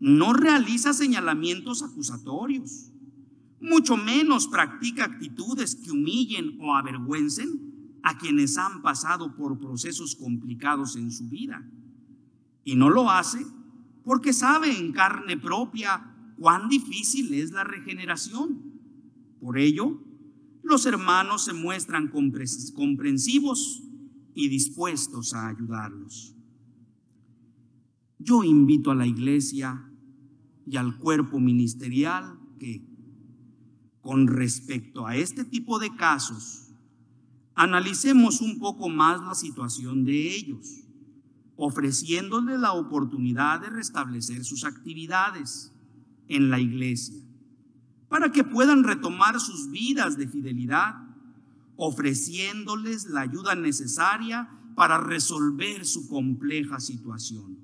No 0.00 0.32
realiza 0.32 0.92
señalamientos 0.92 1.82
acusatorios, 1.82 2.90
mucho 3.60 3.96
menos 3.96 4.48
practica 4.48 5.04
actitudes 5.04 5.76
que 5.76 5.92
humillen 5.92 6.58
o 6.60 6.74
avergüencen 6.74 8.00
a 8.02 8.18
quienes 8.18 8.58
han 8.58 8.82
pasado 8.82 9.36
por 9.36 9.60
procesos 9.60 10.16
complicados 10.16 10.96
en 10.96 11.12
su 11.12 11.28
vida. 11.28 11.64
Y 12.64 12.74
no 12.74 12.90
lo 12.90 13.08
hace 13.10 13.46
porque 14.04 14.32
sabe 14.32 14.76
en 14.76 14.92
carne 14.92 15.36
propia 15.36 16.11
cuán 16.36 16.68
difícil 16.68 17.32
es 17.34 17.50
la 17.52 17.64
regeneración. 17.64 18.80
Por 19.40 19.58
ello, 19.58 20.00
los 20.62 20.86
hermanos 20.86 21.44
se 21.44 21.52
muestran 21.52 22.08
comprensivos 22.08 23.82
y 24.34 24.48
dispuestos 24.48 25.34
a 25.34 25.48
ayudarlos. 25.48 26.34
Yo 28.18 28.44
invito 28.44 28.92
a 28.92 28.94
la 28.94 29.06
iglesia 29.06 29.90
y 30.66 30.76
al 30.76 30.98
cuerpo 30.98 31.40
ministerial 31.40 32.38
que, 32.60 32.86
con 34.00 34.28
respecto 34.28 35.06
a 35.06 35.16
este 35.16 35.44
tipo 35.44 35.80
de 35.80 35.94
casos, 35.96 36.72
analicemos 37.54 38.40
un 38.40 38.58
poco 38.58 38.88
más 38.88 39.20
la 39.20 39.34
situación 39.34 40.04
de 40.04 40.36
ellos, 40.36 40.84
ofreciéndoles 41.56 42.60
la 42.60 42.72
oportunidad 42.72 43.60
de 43.60 43.70
restablecer 43.70 44.44
sus 44.44 44.64
actividades 44.64 45.71
en 46.28 46.50
la 46.50 46.60
iglesia, 46.60 47.20
para 48.08 48.32
que 48.32 48.44
puedan 48.44 48.84
retomar 48.84 49.40
sus 49.40 49.70
vidas 49.70 50.16
de 50.16 50.28
fidelidad, 50.28 50.94
ofreciéndoles 51.76 53.06
la 53.06 53.22
ayuda 53.22 53.54
necesaria 53.54 54.48
para 54.74 54.98
resolver 54.98 55.84
su 55.84 56.08
compleja 56.08 56.80
situación. 56.80 57.58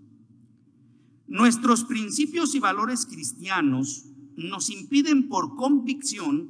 Nuestros 1.27 1.85
principios 1.85 2.55
y 2.55 2.61
valores 2.61 3.07
cristianos 3.07 4.07
nos 4.37 4.71
impiden 4.71 5.29
por 5.29 5.57
convicción 5.57 6.49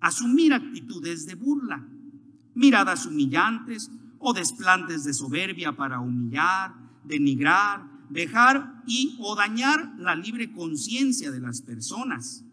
asumir 0.00 0.54
actitudes 0.54 1.26
de 1.26 1.34
burla, 1.34 1.86
miradas 2.54 3.06
humillantes 3.06 3.90
o 4.18 4.32
desplantes 4.32 5.04
de 5.04 5.12
soberbia 5.12 5.76
para 5.76 6.00
humillar, 6.00 6.74
denigrar 7.04 7.91
dejar 8.12 8.82
y 8.86 9.16
o 9.20 9.34
dañar 9.34 9.94
la 9.98 10.14
libre 10.14 10.52
conciencia 10.52 11.30
de 11.30 11.40
las 11.40 11.62
personas. 11.62 12.44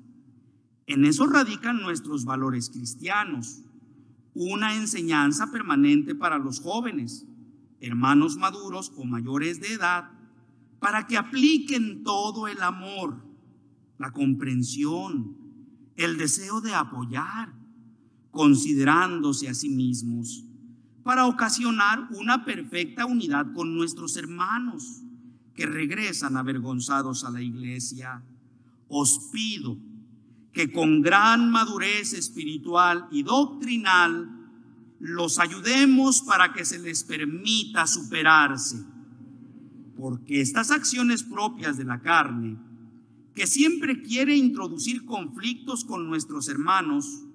En 0.87 1.05
eso 1.05 1.27
radican 1.27 1.81
nuestros 1.81 2.25
valores 2.25 2.69
cristianos, 2.69 3.61
una 4.33 4.75
enseñanza 4.75 5.51
permanente 5.51 6.15
para 6.15 6.37
los 6.37 6.61
jóvenes, 6.61 7.25
hermanos 7.81 8.37
maduros 8.37 8.91
o 8.95 9.03
mayores 9.03 9.59
de 9.59 9.73
edad, 9.73 10.11
para 10.79 11.07
que 11.07 11.17
apliquen 11.17 12.03
todo 12.03 12.47
el 12.47 12.61
amor, 12.61 13.21
la 13.97 14.11
comprensión, 14.11 15.35
el 15.97 16.17
deseo 16.17 16.61
de 16.61 16.73
apoyar, 16.73 17.53
considerándose 18.31 19.49
a 19.49 19.53
sí 19.53 19.69
mismos, 19.69 20.45
para 21.03 21.25
ocasionar 21.25 22.07
una 22.11 22.45
perfecta 22.45 23.05
unidad 23.05 23.51
con 23.53 23.75
nuestros 23.75 24.15
hermanos 24.15 25.03
que 25.59 25.65
regresan 25.65 26.37
avergonzados 26.37 27.25
a 27.25 27.31
la 27.31 27.41
iglesia, 27.41 28.23
os 28.87 29.27
pido 29.29 29.75
que 30.53 30.71
con 30.71 31.01
gran 31.01 31.51
madurez 31.51 32.13
espiritual 32.13 33.09
y 33.11 33.23
doctrinal 33.23 34.39
los 35.01 35.37
ayudemos 35.37 36.21
para 36.21 36.53
que 36.53 36.63
se 36.63 36.79
les 36.79 37.03
permita 37.03 37.87
superarse. 37.87 38.85
Porque 39.97 40.39
estas 40.39 40.71
acciones 40.71 41.23
propias 41.23 41.75
de 41.77 41.83
la 41.83 41.99
carne, 41.99 42.57
que 43.35 43.45
siempre 43.45 44.01
quiere 44.01 44.37
introducir 44.37 45.03
conflictos 45.03 45.83
con 45.83 46.07
nuestros 46.07 46.47
hermanos, 46.47 47.25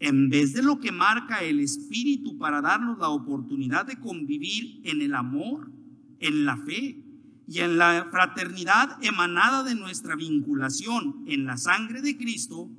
en 0.00 0.28
vez 0.28 0.54
de 0.54 0.64
lo 0.64 0.80
que 0.80 0.90
marca 0.90 1.44
el 1.44 1.60
Espíritu 1.60 2.36
para 2.36 2.62
darnos 2.62 2.98
la 2.98 3.10
oportunidad 3.10 3.86
de 3.86 4.00
convivir 4.00 4.80
en 4.82 5.02
el 5.02 5.14
amor, 5.14 5.70
en 6.18 6.44
la 6.44 6.56
fe, 6.56 7.04
y 7.50 7.58
en 7.58 7.78
la 7.78 8.06
fraternidad 8.12 8.96
emanada 9.02 9.64
de 9.64 9.74
nuestra 9.74 10.14
vinculación 10.14 11.24
en 11.26 11.46
la 11.46 11.56
sangre 11.56 12.00
de 12.00 12.16
Cristo, 12.16 12.70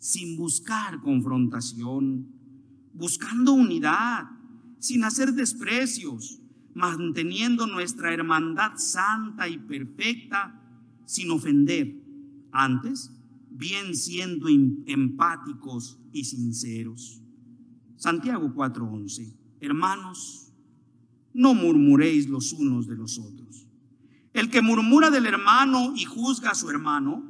sin 0.00 0.36
buscar 0.36 1.00
confrontación, 1.00 2.26
buscando 2.92 3.52
unidad, 3.52 4.24
sin 4.80 5.04
hacer 5.04 5.32
desprecios, 5.34 6.40
manteniendo 6.74 7.68
nuestra 7.68 8.12
hermandad 8.12 8.72
santa 8.78 9.48
y 9.48 9.58
perfecta, 9.58 10.60
sin 11.06 11.30
ofender, 11.30 11.94
antes 12.50 13.12
bien 13.48 13.94
siendo 13.94 14.48
empáticos 14.48 16.00
y 16.12 16.24
sinceros. 16.24 17.22
Santiago 17.94 18.52
4:11, 18.52 19.36
hermanos, 19.60 20.52
no 21.32 21.54
murmuréis 21.54 22.28
los 22.28 22.52
unos 22.52 22.88
de 22.88 22.96
los 22.96 23.20
otros 23.20 23.43
el 24.34 24.50
que 24.50 24.62
murmura 24.62 25.10
del 25.10 25.26
hermano 25.26 25.94
y 25.96 26.04
juzga 26.04 26.50
a 26.50 26.54
su 26.54 26.68
hermano, 26.68 27.22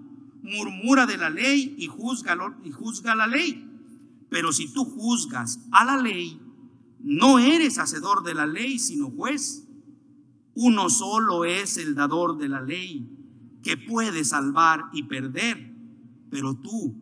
murmura 0.42 1.06
de 1.06 1.18
la 1.18 1.30
ley 1.30 1.76
y 1.78 1.86
juzga, 1.86 2.36
y 2.64 2.70
juzga 2.72 3.14
la 3.14 3.26
ley. 3.26 3.70
Pero 4.30 4.52
si 4.52 4.72
tú 4.72 4.84
juzgas 4.84 5.60
a 5.70 5.84
la 5.84 5.98
ley, 5.98 6.40
no 7.00 7.38
eres 7.38 7.78
hacedor 7.78 8.24
de 8.24 8.34
la 8.34 8.46
ley, 8.46 8.78
sino 8.78 9.10
juez. 9.10 9.68
Uno 10.54 10.88
solo 10.88 11.44
es 11.44 11.76
el 11.76 11.94
dador 11.94 12.38
de 12.38 12.48
la 12.48 12.62
ley, 12.62 13.06
que 13.62 13.76
puede 13.76 14.24
salvar 14.24 14.84
y 14.94 15.02
perder. 15.02 15.74
Pero 16.30 16.54
tú, 16.54 16.96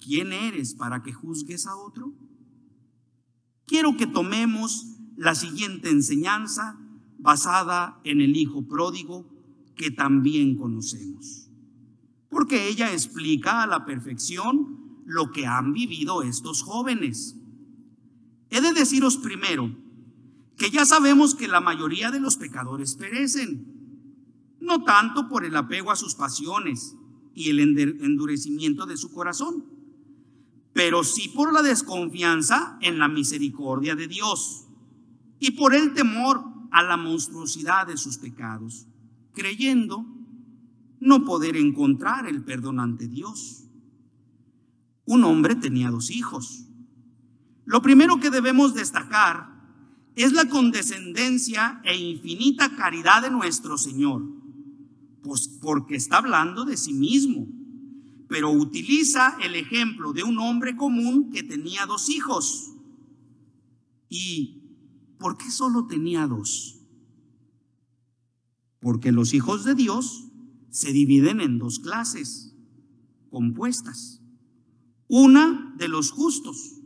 ¿quién 0.00 0.32
eres 0.32 0.74
para 0.74 1.04
que 1.04 1.12
juzgues 1.12 1.66
a 1.68 1.76
otro? 1.76 2.12
Quiero 3.66 3.96
que 3.96 4.08
tomemos 4.08 4.96
la 5.16 5.36
siguiente 5.36 5.90
enseñanza 5.90 6.76
basada 7.22 8.00
en 8.04 8.20
el 8.20 8.36
Hijo 8.36 8.62
pródigo 8.62 9.24
que 9.76 9.90
también 9.90 10.56
conocemos. 10.56 11.48
Porque 12.28 12.68
ella 12.68 12.92
explica 12.92 13.62
a 13.62 13.66
la 13.66 13.84
perfección 13.84 15.02
lo 15.06 15.30
que 15.30 15.46
han 15.46 15.72
vivido 15.72 16.22
estos 16.22 16.62
jóvenes. 16.62 17.36
He 18.50 18.60
de 18.60 18.72
deciros 18.72 19.16
primero 19.16 19.74
que 20.56 20.70
ya 20.70 20.84
sabemos 20.84 21.34
que 21.34 21.48
la 21.48 21.60
mayoría 21.60 22.10
de 22.10 22.20
los 22.20 22.36
pecadores 22.36 22.96
perecen, 22.96 23.66
no 24.60 24.84
tanto 24.84 25.28
por 25.28 25.44
el 25.44 25.56
apego 25.56 25.90
a 25.90 25.96
sus 25.96 26.14
pasiones 26.14 26.96
y 27.34 27.50
el 27.50 27.60
endurecimiento 27.60 28.84
de 28.86 28.96
su 28.96 29.12
corazón, 29.12 29.64
pero 30.72 31.04
sí 31.04 31.28
por 31.28 31.52
la 31.52 31.62
desconfianza 31.62 32.78
en 32.80 32.98
la 32.98 33.08
misericordia 33.08 33.94
de 33.94 34.08
Dios 34.08 34.66
y 35.38 35.52
por 35.52 35.74
el 35.74 35.94
temor 35.94 36.51
a 36.72 36.82
la 36.82 36.96
monstruosidad 36.96 37.86
de 37.86 37.96
sus 37.96 38.16
pecados, 38.16 38.86
creyendo 39.34 40.06
no 41.00 41.24
poder 41.24 41.56
encontrar 41.56 42.26
el 42.26 42.42
perdón 42.42 42.80
ante 42.80 43.08
Dios. 43.08 43.64
Un 45.04 45.24
hombre 45.24 45.54
tenía 45.54 45.90
dos 45.90 46.10
hijos. 46.10 46.66
Lo 47.66 47.82
primero 47.82 48.18
que 48.20 48.30
debemos 48.30 48.74
destacar 48.74 49.52
es 50.16 50.32
la 50.32 50.48
condescendencia 50.48 51.80
e 51.84 51.96
infinita 51.96 52.74
caridad 52.74 53.22
de 53.22 53.30
nuestro 53.30 53.76
Señor, 53.76 54.22
pues 55.22 55.48
porque 55.48 55.96
está 55.96 56.18
hablando 56.18 56.64
de 56.64 56.76
sí 56.76 56.94
mismo, 56.94 57.46
pero 58.28 58.50
utiliza 58.50 59.36
el 59.42 59.56
ejemplo 59.56 60.12
de 60.12 60.22
un 60.22 60.38
hombre 60.38 60.74
común 60.76 61.30
que 61.30 61.42
tenía 61.42 61.84
dos 61.84 62.08
hijos. 62.08 62.72
¿Y 64.08 64.61
por 65.22 65.38
qué 65.38 65.50
solo 65.50 65.86
tenía 65.86 66.26
dos? 66.26 66.80
Porque 68.80 69.12
los 69.12 69.32
hijos 69.32 69.64
de 69.64 69.74
Dios 69.74 70.24
se 70.68 70.92
dividen 70.92 71.40
en 71.40 71.58
dos 71.58 71.78
clases 71.78 72.54
compuestas. 73.30 74.20
Una 75.08 75.74
de 75.78 75.88
los 75.88 76.10
justos, 76.10 76.80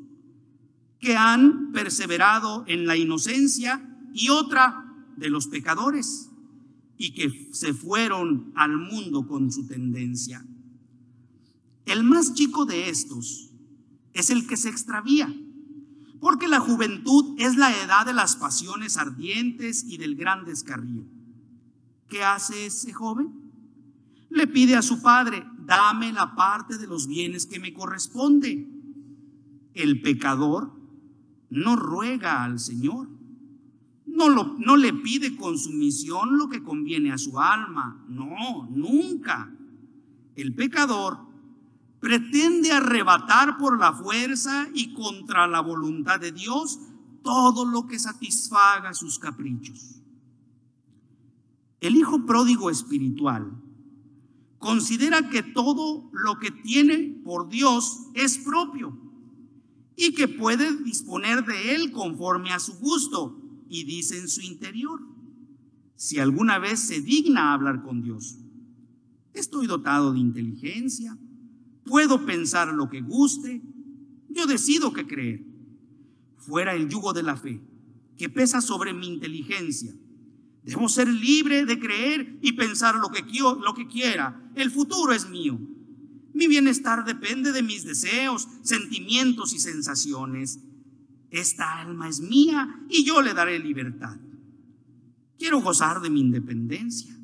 que 1.00 1.16
han 1.16 1.72
perseverado 1.72 2.64
en 2.68 2.86
la 2.86 2.96
inocencia, 2.96 3.82
y 4.12 4.28
otra 4.28 4.94
de 5.16 5.30
los 5.30 5.46
pecadores, 5.46 6.30
y 6.98 7.14
que 7.14 7.48
se 7.52 7.74
fueron 7.74 8.52
al 8.54 8.76
mundo 8.76 9.26
con 9.26 9.50
su 9.50 9.66
tendencia. 9.66 10.46
El 11.86 12.02
más 12.02 12.34
chico 12.34 12.66
de 12.66 12.88
estos 12.90 13.50
es 14.12 14.30
el 14.30 14.46
que 14.46 14.56
se 14.56 14.68
extravía, 14.68 15.34
porque 16.20 16.48
la 16.48 16.60
juventud 16.60 17.34
es 17.38 17.56
la 17.56 17.70
edad 17.82 18.06
de 18.06 18.14
las 18.14 18.36
pasiones 18.36 18.96
ardientes 18.96 19.84
y 19.84 19.98
del 19.98 20.16
gran 20.16 20.44
descarrío. 20.44 21.04
¿Qué 22.08 22.22
hace 22.22 22.66
ese 22.66 22.92
joven? 22.92 23.32
Le 24.30 24.46
pide 24.46 24.76
a 24.76 24.82
su 24.82 25.02
padre, 25.02 25.44
dame 25.64 26.12
la 26.12 26.34
parte 26.34 26.78
de 26.78 26.86
los 26.86 27.06
bienes 27.06 27.46
que 27.46 27.60
me 27.60 27.72
corresponde. 27.72 28.68
El 29.74 30.00
pecador 30.00 30.72
no 31.50 31.76
ruega 31.76 32.44
al 32.44 32.58
Señor. 32.58 33.08
No, 34.06 34.28
no 34.58 34.76
le 34.76 34.92
pide 34.94 35.36
con 35.36 35.58
sumisión 35.58 36.38
lo 36.38 36.48
que 36.48 36.62
conviene 36.62 37.12
a 37.12 37.18
su 37.18 37.38
alma. 37.38 38.04
No, 38.08 38.68
nunca. 38.70 39.52
El 40.34 40.54
pecador 40.54 41.25
pretende 42.00 42.72
arrebatar 42.72 43.58
por 43.58 43.78
la 43.78 43.92
fuerza 43.92 44.68
y 44.74 44.94
contra 44.94 45.46
la 45.46 45.60
voluntad 45.60 46.20
de 46.20 46.32
Dios 46.32 46.78
todo 47.22 47.64
lo 47.64 47.86
que 47.86 47.98
satisfaga 47.98 48.94
sus 48.94 49.18
caprichos. 49.18 50.00
El 51.80 51.96
hijo 51.96 52.24
pródigo 52.24 52.70
espiritual 52.70 53.52
considera 54.58 55.28
que 55.28 55.42
todo 55.42 56.08
lo 56.12 56.38
que 56.38 56.50
tiene 56.50 57.20
por 57.24 57.48
Dios 57.48 58.08
es 58.14 58.38
propio 58.38 58.96
y 59.96 60.12
que 60.12 60.28
puede 60.28 60.76
disponer 60.82 61.44
de 61.44 61.74
él 61.74 61.92
conforme 61.92 62.52
a 62.52 62.58
su 62.58 62.74
gusto. 62.74 63.40
Y 63.68 63.84
dice 63.84 64.18
en 64.18 64.28
su 64.28 64.42
interior, 64.42 65.00
si 65.96 66.18
alguna 66.18 66.58
vez 66.58 66.80
se 66.80 67.00
digna 67.00 67.52
hablar 67.52 67.82
con 67.82 68.02
Dios, 68.02 68.36
estoy 69.32 69.66
dotado 69.66 70.12
de 70.12 70.20
inteligencia, 70.20 71.18
puedo 71.86 72.26
pensar 72.26 72.68
lo 72.74 72.90
que 72.90 73.00
guste, 73.00 73.62
yo 74.28 74.46
decido 74.46 74.92
qué 74.92 75.06
creer. 75.06 75.44
Fuera 76.36 76.74
el 76.74 76.88
yugo 76.88 77.12
de 77.12 77.22
la 77.22 77.36
fe, 77.36 77.60
que 78.18 78.28
pesa 78.28 78.60
sobre 78.60 78.92
mi 78.92 79.06
inteligencia. 79.06 79.94
Debo 80.62 80.88
ser 80.88 81.08
libre 81.08 81.64
de 81.64 81.78
creer 81.78 82.38
y 82.42 82.52
pensar 82.52 82.96
lo 82.96 83.10
que, 83.10 83.24
lo 83.40 83.74
que 83.74 83.86
quiera. 83.86 84.50
El 84.54 84.70
futuro 84.70 85.12
es 85.12 85.28
mío. 85.28 85.58
Mi 86.34 86.48
bienestar 86.48 87.04
depende 87.04 87.52
de 87.52 87.62
mis 87.62 87.84
deseos, 87.84 88.48
sentimientos 88.62 89.54
y 89.54 89.58
sensaciones. 89.58 90.58
Esta 91.30 91.80
alma 91.80 92.08
es 92.08 92.20
mía 92.20 92.80
y 92.90 93.04
yo 93.04 93.22
le 93.22 93.32
daré 93.32 93.58
libertad. 93.58 94.18
Quiero 95.38 95.60
gozar 95.60 96.00
de 96.00 96.10
mi 96.10 96.20
independencia. 96.20 97.16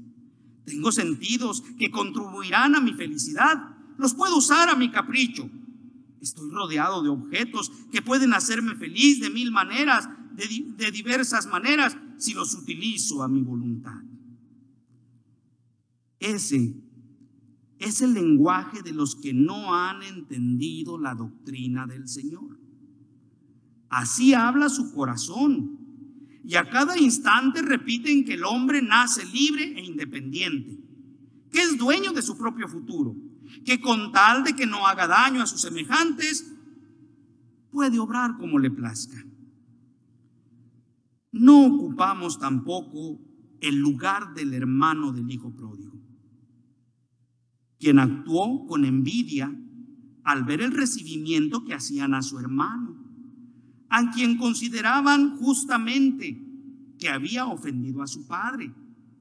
Tengo 0.65 0.93
sentidos 0.93 1.63
que 1.79 1.91
contribuirán 1.91 2.75
a 2.77 2.81
mi 2.81 2.95
felicidad. 2.95 3.72
Los 3.99 4.15
puedo 4.15 4.37
usar 4.37 4.69
a 4.69 4.77
mi 4.77 4.91
capricho. 4.91 5.49
Estoy 6.21 6.51
rodeado 6.51 7.03
de 7.03 7.09
objetos 7.09 7.73
que 7.91 8.03
pueden 8.03 8.33
hacerme 8.33 8.75
feliz 8.77 9.21
de 9.21 9.31
mil 9.31 9.51
maneras, 9.51 10.09
de, 10.35 10.75
de 10.77 10.91
diversas 10.91 11.47
maneras, 11.47 11.97
si 12.17 12.35
los 12.35 12.55
utilizo 12.55 13.23
a 13.23 13.29
mi 13.29 13.43
voluntad. 13.43 14.01
Ese 16.21 16.75
es 17.79 18.01
el 18.01 18.15
lenguaje 18.15 18.83
de 18.83 18.93
los 18.93 19.17
que 19.17 19.35
no 19.35 19.75
han 19.75 20.03
entendido 20.05 20.99
la 20.99 21.15
doctrina 21.15 21.87
del 21.87 22.07
Señor. 22.07 22.61
Así 23.89 24.33
habla 24.33 24.69
su 24.69 24.95
corazón. 24.95 25.79
Y 26.45 26.55
a 26.57 26.69
cada 26.69 26.99
instante 26.99 27.63
repiten 27.63 28.25
que 28.25 28.35
el 28.35 28.45
hombre 28.45 28.83
nace 28.83 29.25
libre 29.27 29.79
e 29.79 29.85
independiente, 29.85 30.79
que 31.51 31.61
es 31.61 31.77
dueño 31.77 32.13
de 32.13 32.23
su 32.23 32.37
propio 32.37 32.67
futuro, 32.69 33.15
que 33.65 33.81
con 33.81 34.13
tal 34.13 34.45
de 34.45 34.55
que 34.55 34.67
no 34.67 34.87
haga 34.87 35.07
daño 35.07 35.43
a 35.43 35.47
sus 35.47 35.61
semejantes, 35.61 36.53
puede 37.71 37.99
obrar 37.99 38.37
como 38.39 38.59
le 38.59 38.71
plazca. 38.71 39.25
No 41.31 41.67
ocupamos 41.67 42.39
tampoco 42.39 43.19
el 43.61 43.77
lugar 43.77 44.35
del 44.35 44.53
hermano 44.55 45.13
del 45.13 45.31
hijo 45.31 45.55
pródigo 45.55 45.93
quien 47.83 47.99
actuó 47.99 48.65
con 48.69 48.85
envidia 48.85 49.53
al 50.23 50.45
ver 50.45 50.61
el 50.61 50.71
recibimiento 50.71 51.65
que 51.65 51.75
hacían 51.75 52.15
a 52.15 52.23
su 52.23 52.39
hermano, 52.39 52.97
a 53.89 54.13
quien 54.13 54.39
consideraban 54.39 55.37
justamente 55.39 56.41
que 56.97 57.09
había 57.09 57.47
ofendido 57.47 58.01
a 58.01 58.07
su 58.07 58.29
padre, 58.29 58.73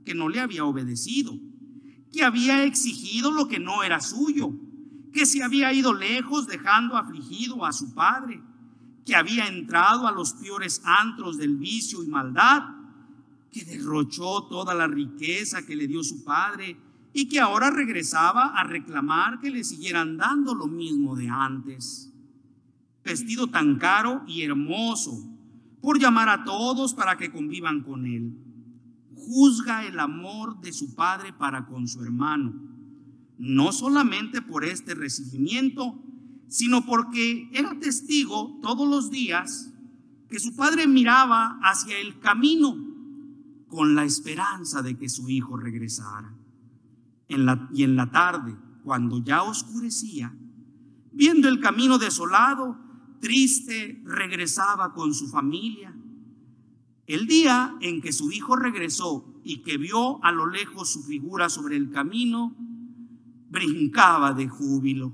que 0.05 0.13
no 0.13 0.29
le 0.29 0.39
había 0.39 0.63
obedecido, 0.63 1.39
que 2.11 2.23
había 2.23 2.63
exigido 2.63 3.31
lo 3.31 3.47
que 3.47 3.59
no 3.59 3.83
era 3.83 4.01
suyo, 4.01 4.51
que 5.13 5.25
se 5.25 5.43
había 5.43 5.73
ido 5.73 5.93
lejos 5.93 6.47
dejando 6.47 6.97
afligido 6.97 7.65
a 7.65 7.71
su 7.71 7.93
padre, 7.93 8.41
que 9.05 9.15
había 9.15 9.47
entrado 9.47 10.07
a 10.07 10.11
los 10.11 10.33
peores 10.33 10.81
antros 10.85 11.37
del 11.37 11.57
vicio 11.57 12.03
y 12.03 12.07
maldad, 12.07 12.63
que 13.51 13.65
derrochó 13.65 14.43
toda 14.43 14.73
la 14.73 14.87
riqueza 14.87 15.65
que 15.65 15.75
le 15.75 15.87
dio 15.87 16.03
su 16.03 16.23
padre 16.23 16.77
y 17.13 17.27
que 17.27 17.39
ahora 17.39 17.69
regresaba 17.69 18.57
a 18.57 18.63
reclamar 18.63 19.39
que 19.39 19.51
le 19.51 19.63
siguieran 19.63 20.17
dando 20.17 20.55
lo 20.55 20.67
mismo 20.67 21.15
de 21.15 21.27
antes. 21.27 22.13
Vestido 23.03 23.47
tan 23.47 23.77
caro 23.77 24.23
y 24.27 24.43
hermoso, 24.43 25.11
por 25.81 25.99
llamar 25.99 26.29
a 26.29 26.43
todos 26.43 26.93
para 26.93 27.17
que 27.17 27.31
convivan 27.31 27.81
con 27.81 28.05
él. 28.05 28.50
Juzga 29.25 29.85
el 29.85 29.99
amor 29.99 30.59
de 30.61 30.73
su 30.73 30.95
padre 30.95 31.33
para 31.33 31.65
con 31.65 31.87
su 31.87 32.03
hermano, 32.03 32.53
no 33.37 33.71
solamente 33.71 34.41
por 34.41 34.65
este 34.65 34.95
recibimiento, 34.95 36.03
sino 36.47 36.85
porque 36.85 37.49
era 37.53 37.79
testigo 37.79 38.59
todos 38.61 38.87
los 38.89 39.09
días 39.09 39.71
que 40.29 40.39
su 40.39 40.55
padre 40.55 40.87
miraba 40.87 41.59
hacia 41.61 41.97
el 41.99 42.19
camino 42.19 42.75
con 43.67 43.95
la 43.95 44.03
esperanza 44.03 44.81
de 44.81 44.97
que 44.97 45.07
su 45.07 45.29
hijo 45.29 45.55
regresara 45.57 46.35
y 47.73 47.83
en 47.83 47.95
la 47.95 48.11
tarde, 48.11 48.57
cuando 48.83 49.23
ya 49.23 49.43
oscurecía, 49.43 50.35
viendo 51.13 51.47
el 51.47 51.59
camino 51.59 51.97
desolado, 51.97 52.77
triste, 53.21 54.01
regresaba 54.05 54.93
con 54.93 55.13
su 55.13 55.27
familia. 55.29 55.95
El 57.11 57.27
día 57.27 57.75
en 57.81 57.99
que 57.99 58.13
su 58.13 58.31
hijo 58.31 58.55
regresó 58.55 59.25
y 59.43 59.63
que 59.63 59.77
vio 59.77 60.23
a 60.23 60.31
lo 60.31 60.49
lejos 60.49 60.93
su 60.93 61.03
figura 61.03 61.49
sobre 61.49 61.75
el 61.75 61.91
camino, 61.91 62.55
brincaba 63.49 64.31
de 64.31 64.47
júbilo. 64.47 65.11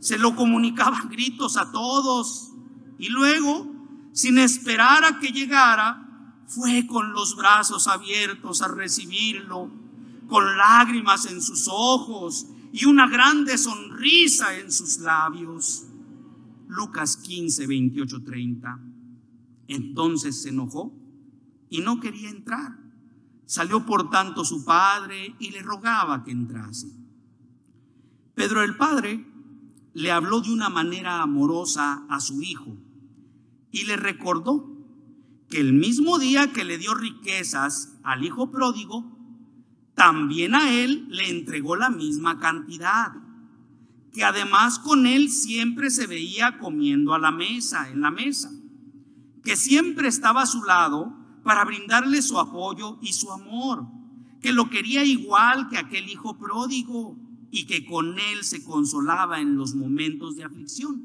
Se 0.00 0.18
lo 0.18 0.34
comunicaba 0.34 1.02
gritos 1.08 1.56
a 1.56 1.70
todos 1.70 2.50
y 2.98 3.08
luego, 3.08 3.72
sin 4.10 4.36
esperar 4.38 5.04
a 5.04 5.20
que 5.20 5.28
llegara, 5.28 6.42
fue 6.48 6.88
con 6.88 7.12
los 7.12 7.36
brazos 7.36 7.86
abiertos 7.86 8.60
a 8.60 8.66
recibirlo 8.66 9.70
con 10.26 10.56
lágrimas 10.56 11.26
en 11.26 11.40
sus 11.40 11.68
ojos 11.70 12.48
y 12.72 12.86
una 12.86 13.06
grande 13.06 13.58
sonrisa 13.58 14.58
en 14.58 14.72
sus 14.72 14.98
labios. 14.98 15.84
Lucas 16.66 17.16
15, 17.16 17.68
28, 17.68 18.24
30. 18.24 18.80
Entonces 19.68 20.42
se 20.42 20.48
enojó 20.48 20.98
y 21.72 21.80
no 21.80 22.00
quería 22.00 22.28
entrar. 22.28 22.76
Salió 23.46 23.86
por 23.86 24.10
tanto 24.10 24.44
su 24.44 24.62
padre 24.62 25.34
y 25.38 25.50
le 25.52 25.62
rogaba 25.62 26.22
que 26.22 26.30
entrase. 26.30 26.92
Pedro 28.34 28.62
el 28.62 28.76
padre 28.76 29.26
le 29.94 30.12
habló 30.12 30.42
de 30.42 30.52
una 30.52 30.68
manera 30.68 31.22
amorosa 31.22 32.04
a 32.10 32.20
su 32.20 32.42
hijo 32.42 32.76
y 33.70 33.84
le 33.84 33.96
recordó 33.96 34.68
que 35.48 35.60
el 35.60 35.72
mismo 35.72 36.18
día 36.18 36.52
que 36.52 36.64
le 36.64 36.76
dio 36.76 36.92
riquezas 36.92 37.98
al 38.02 38.22
hijo 38.22 38.50
pródigo, 38.50 39.10
también 39.94 40.54
a 40.54 40.70
él 40.70 41.06
le 41.08 41.30
entregó 41.30 41.76
la 41.76 41.88
misma 41.88 42.38
cantidad, 42.38 43.12
que 44.12 44.24
además 44.24 44.78
con 44.78 45.06
él 45.06 45.30
siempre 45.30 45.88
se 45.90 46.06
veía 46.06 46.58
comiendo 46.58 47.14
a 47.14 47.18
la 47.18 47.30
mesa, 47.30 47.88
en 47.88 48.02
la 48.02 48.10
mesa, 48.10 48.50
que 49.42 49.56
siempre 49.56 50.08
estaba 50.08 50.42
a 50.42 50.46
su 50.46 50.64
lado 50.64 51.21
para 51.42 51.64
brindarle 51.64 52.22
su 52.22 52.38
apoyo 52.38 52.98
y 53.00 53.12
su 53.12 53.30
amor, 53.32 53.86
que 54.40 54.52
lo 54.52 54.70
quería 54.70 55.04
igual 55.04 55.68
que 55.68 55.78
aquel 55.78 56.08
hijo 56.08 56.38
pródigo 56.38 57.16
y 57.50 57.66
que 57.66 57.84
con 57.84 58.18
él 58.18 58.42
se 58.42 58.64
consolaba 58.64 59.40
en 59.40 59.56
los 59.56 59.74
momentos 59.74 60.36
de 60.36 60.44
aflicción. 60.44 61.04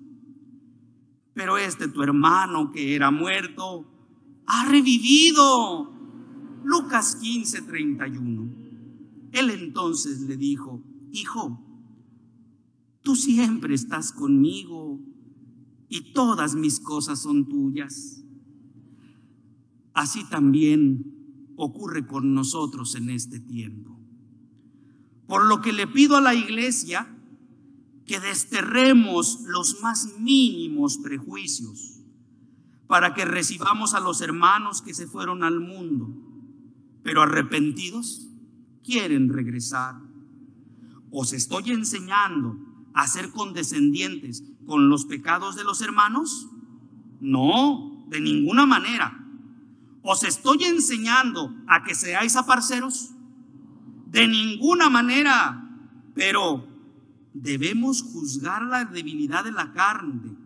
Pero 1.33 1.57
este 1.57 1.87
tu 1.87 2.01
hermano 2.01 2.71
que 2.71 2.95
era 2.95 3.11
muerto 3.11 3.85
ha 4.47 4.65
revivido. 4.65 5.91
Lucas 6.63 7.15
15, 7.15 7.61
31. 7.61 8.49
Él 9.31 9.49
entonces 9.51 10.21
le 10.21 10.35
dijo, 10.35 10.81
hijo, 11.11 11.61
tú 13.01 13.15
siempre 13.15 13.75
estás 13.75 14.11
conmigo 14.11 14.99
y 15.89 16.13
todas 16.13 16.55
mis 16.55 16.79
cosas 16.79 17.21
son 17.21 17.47
tuyas. 17.47 18.23
Así 19.97 20.23
también 20.25 21.51
ocurre 21.55 22.05
con 22.05 22.35
nosotros 22.35 22.93
en 22.93 23.09
este 23.09 23.39
tiempo. 23.39 23.99
Por 25.25 25.45
lo 25.45 25.59
que 25.59 25.73
le 25.73 25.87
pido 25.87 26.17
a 26.17 26.21
la 26.21 26.35
iglesia 26.35 27.11
que 28.05 28.19
desterremos 28.19 29.41
los 29.47 29.81
más 29.81 30.19
mínimos 30.19 30.99
prejuicios 30.99 32.03
para 32.85 33.15
que 33.15 33.25
recibamos 33.25 33.95
a 33.95 33.99
los 33.99 34.21
hermanos 34.21 34.83
que 34.83 34.93
se 34.93 35.07
fueron 35.07 35.43
al 35.43 35.59
mundo, 35.59 36.13
pero 37.01 37.23
arrepentidos 37.23 38.27
quieren 38.83 39.29
regresar. 39.29 39.95
¿Os 41.09 41.33
estoy 41.33 41.71
enseñando 41.71 42.55
a 42.93 43.07
ser 43.07 43.31
condescendientes 43.31 44.43
con 44.67 44.89
los 44.89 45.05
pecados 45.05 45.55
de 45.55 45.63
los 45.63 45.81
hermanos? 45.81 46.49
No, 47.19 48.05
de 48.09 48.21
ninguna 48.21 48.67
manera. 48.67 49.23
¿Os 50.09 50.23
estoy 50.23 50.63
enseñando 50.63 51.53
a 51.67 51.83
que 51.83 51.93
seáis 51.93 52.37
aparceros? 52.37 53.11
De 54.05 54.25
ninguna 54.25 54.89
manera, 54.89 55.35
pero 56.15 56.65
debemos 57.33 58.03
juzgar 58.03 58.63
la 58.63 58.85
debilidad 58.85 59.43
de 59.43 59.51
la 59.51 59.73
carne 59.73 60.37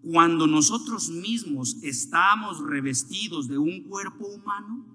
cuando 0.00 0.46
nosotros 0.46 1.10
mismos 1.10 1.76
estamos 1.82 2.60
revestidos 2.60 3.46
de 3.46 3.58
un 3.58 3.82
cuerpo 3.82 4.26
humano, 4.26 4.86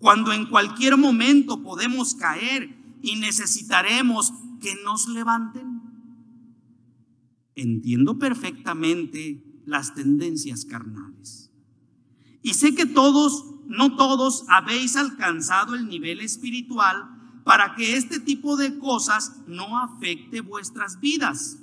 cuando 0.00 0.32
en 0.32 0.46
cualquier 0.46 0.96
momento 0.96 1.62
podemos 1.62 2.16
caer 2.16 2.98
y 3.00 3.14
necesitaremos 3.14 4.32
que 4.60 4.74
nos 4.82 5.06
levanten. 5.06 5.82
Entiendo 7.54 8.18
perfectamente 8.18 9.62
las 9.66 9.94
tendencias 9.94 10.64
carnales 10.64 11.47
y 12.42 12.54
sé 12.54 12.74
que 12.74 12.86
todos, 12.86 13.44
no 13.66 13.96
todos, 13.96 14.44
habéis 14.48 14.96
alcanzado 14.96 15.74
el 15.74 15.88
nivel 15.88 16.20
espiritual 16.20 17.08
para 17.44 17.74
que 17.74 17.96
este 17.96 18.20
tipo 18.20 18.56
de 18.56 18.78
cosas 18.78 19.40
no 19.46 19.78
afecte 19.78 20.40
vuestras 20.40 21.00
vidas. 21.00 21.58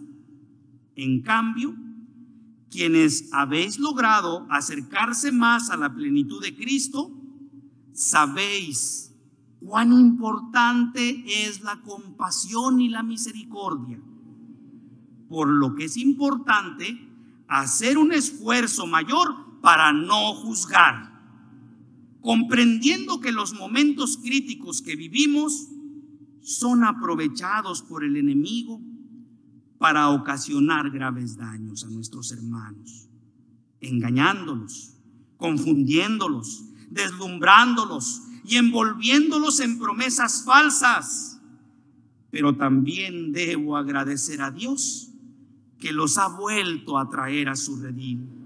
En 0.95 1.21
cambio, 1.21 1.75
quienes 2.71 3.29
habéis 3.31 3.79
logrado 3.79 4.47
acercarse 4.49 5.31
más 5.31 5.69
a 5.69 5.77
la 5.77 5.93
plenitud 5.93 6.41
de 6.41 6.55
Cristo, 6.55 7.11
sabéis 7.93 9.13
cuán 9.59 9.93
importante 9.93 11.23
es 11.47 11.61
la 11.61 11.81
compasión 11.81 12.81
y 12.81 12.89
la 12.89 13.03
misericordia. 13.03 13.99
Por 15.29 15.47
lo 15.47 15.75
que 15.75 15.85
es 15.85 15.97
importante 15.97 17.09
hacer 17.47 17.97
un 17.97 18.11
esfuerzo 18.11 18.88
mayor 18.88 19.44
para 19.65 19.91
no 19.91 20.36
juzgar, 20.36 21.12
comprendiendo 22.21 23.19
que 23.19 23.32
los 23.32 23.56
momentos 23.56 24.17
críticos 24.17 24.84
que 24.84 24.95
vivimos 24.95 25.69
son 26.43 26.84
aprovechados 26.84 27.82
por 27.82 28.04
el 28.04 28.15
enemigo 28.15 28.80
para 29.80 30.10
ocasionar 30.10 30.91
graves 30.91 31.36
daños 31.36 31.84
a 31.84 31.89
nuestros 31.89 32.32
hermanos, 32.32 33.10
engañándolos, 33.80 34.97
confundiéndolos, 35.38 36.65
deslumbrándolos 36.91 38.21
y 38.43 38.58
envolviéndolos 38.58 39.62
en 39.62 39.80
promesas 39.80 40.45
falsas. 40.45 41.41
Pero 42.30 42.56
también 42.56 43.32
debo 43.32 43.78
agradecer 43.78 44.43
a 44.43 44.51
Dios 44.51 45.10
que 45.80 45.91
los 45.91 46.19
ha 46.19 46.28
vuelto 46.28 46.99
a 46.99 47.10
traer 47.10 47.49
a 47.49 47.56
su 47.56 47.82
redil 47.82 48.44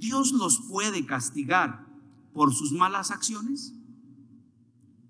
¿Dios 0.00 0.32
los 0.32 0.62
puede 0.62 1.04
castigar 1.04 1.86
por 2.32 2.54
sus 2.54 2.72
malas 2.72 3.10
acciones? 3.10 3.74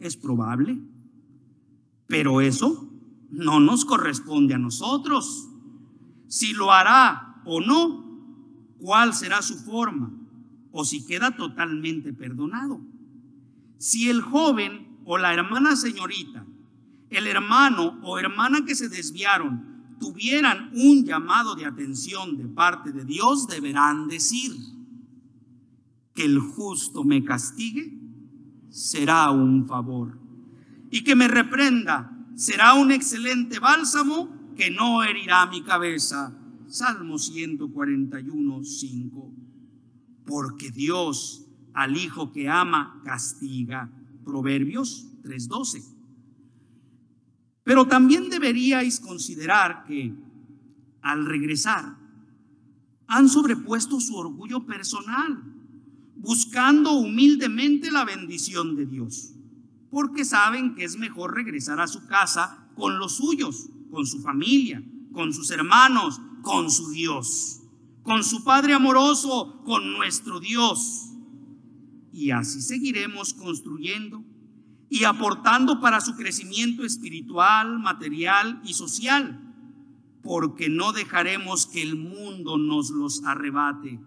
Es 0.01 0.17
probable, 0.17 0.81
pero 2.09 2.41
eso 2.41 2.91
no 3.31 3.61
nos 3.61 3.85
corresponde 3.85 4.55
a 4.55 4.59
nosotros. 4.59 5.49
Si 6.27 6.53
lo 6.53 6.73
hará 6.73 7.41
o 7.45 7.61
no, 7.61 8.05
cuál 8.79 9.15
será 9.15 9.43
su 9.43 9.59
forma, 9.59 10.13
o 10.73 10.85
si 10.85 11.07
queda 11.07 11.37
totalmente 11.37 12.13
perdonado. 12.13 12.81
Si 13.79 14.11
el 14.11 14.23
joven 14.23 14.99
o 15.05 15.19
la 15.19 15.33
hermana 15.33 15.77
señorita, 15.77 16.45
el 17.11 17.29
hermano 17.29 18.01
o 18.03 18.19
hermana 18.19 18.65
que 18.65 18.75
se 18.75 18.89
desviaron, 18.89 19.71
tuvieran 20.01 20.71
un 20.75 21.05
llamado 21.05 21.55
de 21.55 21.67
atención 21.67 22.37
de 22.37 22.47
parte 22.47 22.91
de 22.91 23.05
Dios, 23.05 23.47
deberán 23.47 24.09
decir, 24.09 24.53
que 26.15 26.25
el 26.25 26.39
justo 26.39 27.05
me 27.05 27.25
castigue, 27.25 27.99
será 28.69 29.31
un 29.31 29.67
favor. 29.67 30.19
Y 30.91 31.05
que 31.05 31.15
me 31.15 31.29
reprenda, 31.29 32.11
será 32.35 32.75
un 32.75 32.91
excelente 32.91 33.59
bálsamo 33.59 34.55
que 34.57 34.71
no 34.71 35.03
herirá 35.03 35.47
mi 35.47 35.63
cabeza. 35.63 36.37
Salmo 36.67 37.19
141, 37.19 38.65
5. 38.65 39.35
Porque 40.27 40.71
Dios 40.71 41.47
al 41.75 41.97
hijo 41.97 42.33
que 42.33 42.49
ama 42.49 43.01
castiga. 43.05 43.91
Proverbios 44.25 45.07
3:12. 45.23 45.83
Pero 47.65 47.87
también 47.87 48.29
deberíais 48.29 49.01
considerar 49.01 49.85
que 49.85 50.15
al 51.03 51.27
regresar 51.27 51.97
han 53.07 53.29
sobrepuesto 53.29 54.01
su 54.01 54.17
orgullo 54.17 54.65
personal 54.67 55.50
buscando 56.21 56.93
humildemente 56.93 57.91
la 57.91 58.05
bendición 58.05 58.77
de 58.77 58.87
Dios, 58.87 59.33
porque 59.91 60.25
saben 60.25 60.75
que 60.75 60.85
es 60.85 60.97
mejor 60.97 61.35
regresar 61.35 61.81
a 61.81 61.87
su 61.87 62.07
casa 62.07 62.69
con 62.77 62.99
los 62.99 63.17
suyos, 63.17 63.71
con 63.91 64.07
su 64.07 64.21
familia, 64.21 64.83
con 65.13 65.33
sus 65.33 65.51
hermanos, 65.51 66.21
con 66.43 66.71
su 66.71 66.91
Dios, 66.91 67.63
con 68.03 68.23
su 68.23 68.45
Padre 68.45 68.75
amoroso, 68.75 69.63
con 69.65 69.93
nuestro 69.95 70.41
Dios. 70.41 71.07
Y 72.13 72.31
así 72.33 72.61
seguiremos 72.61 73.33
construyendo 73.33 74.23
y 74.91 75.05
aportando 75.05 75.81
para 75.81 76.01
su 76.01 76.17
crecimiento 76.17 76.85
espiritual, 76.85 77.79
material 77.79 78.61
y 78.65 78.75
social, 78.75 79.41
porque 80.23 80.69
no 80.69 80.93
dejaremos 80.93 81.67
que 81.67 81.81
el 81.81 81.97
mundo 81.97 82.59
nos 82.59 82.91
los 82.91 83.25
arrebate 83.25 84.01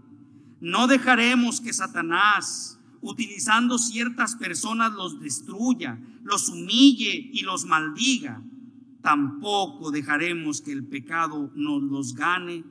no 0.63 0.87
dejaremos 0.87 1.59
que 1.59 1.73
Satanás, 1.73 2.79
utilizando 3.01 3.77
ciertas 3.77 4.37
personas, 4.37 4.93
los 4.93 5.19
destruya, 5.19 5.99
los 6.23 6.47
humille 6.47 7.31
y 7.33 7.41
los 7.41 7.65
maldiga. 7.65 8.41
Tampoco 9.01 9.91
dejaremos 9.91 10.61
que 10.61 10.71
el 10.71 10.85
pecado 10.85 11.51
nos 11.53 11.83
los 11.83 12.15
gane, 12.15 12.63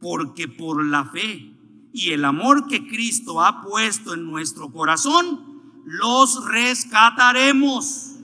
porque 0.00 0.48
por 0.48 0.84
la 0.84 1.04
fe 1.04 1.54
y 1.92 2.10
el 2.10 2.24
amor 2.24 2.66
que 2.66 2.88
Cristo 2.88 3.40
ha 3.40 3.62
puesto 3.62 4.12
en 4.12 4.26
nuestro 4.26 4.72
corazón, 4.72 5.62
los 5.84 6.44
rescataremos 6.46 8.16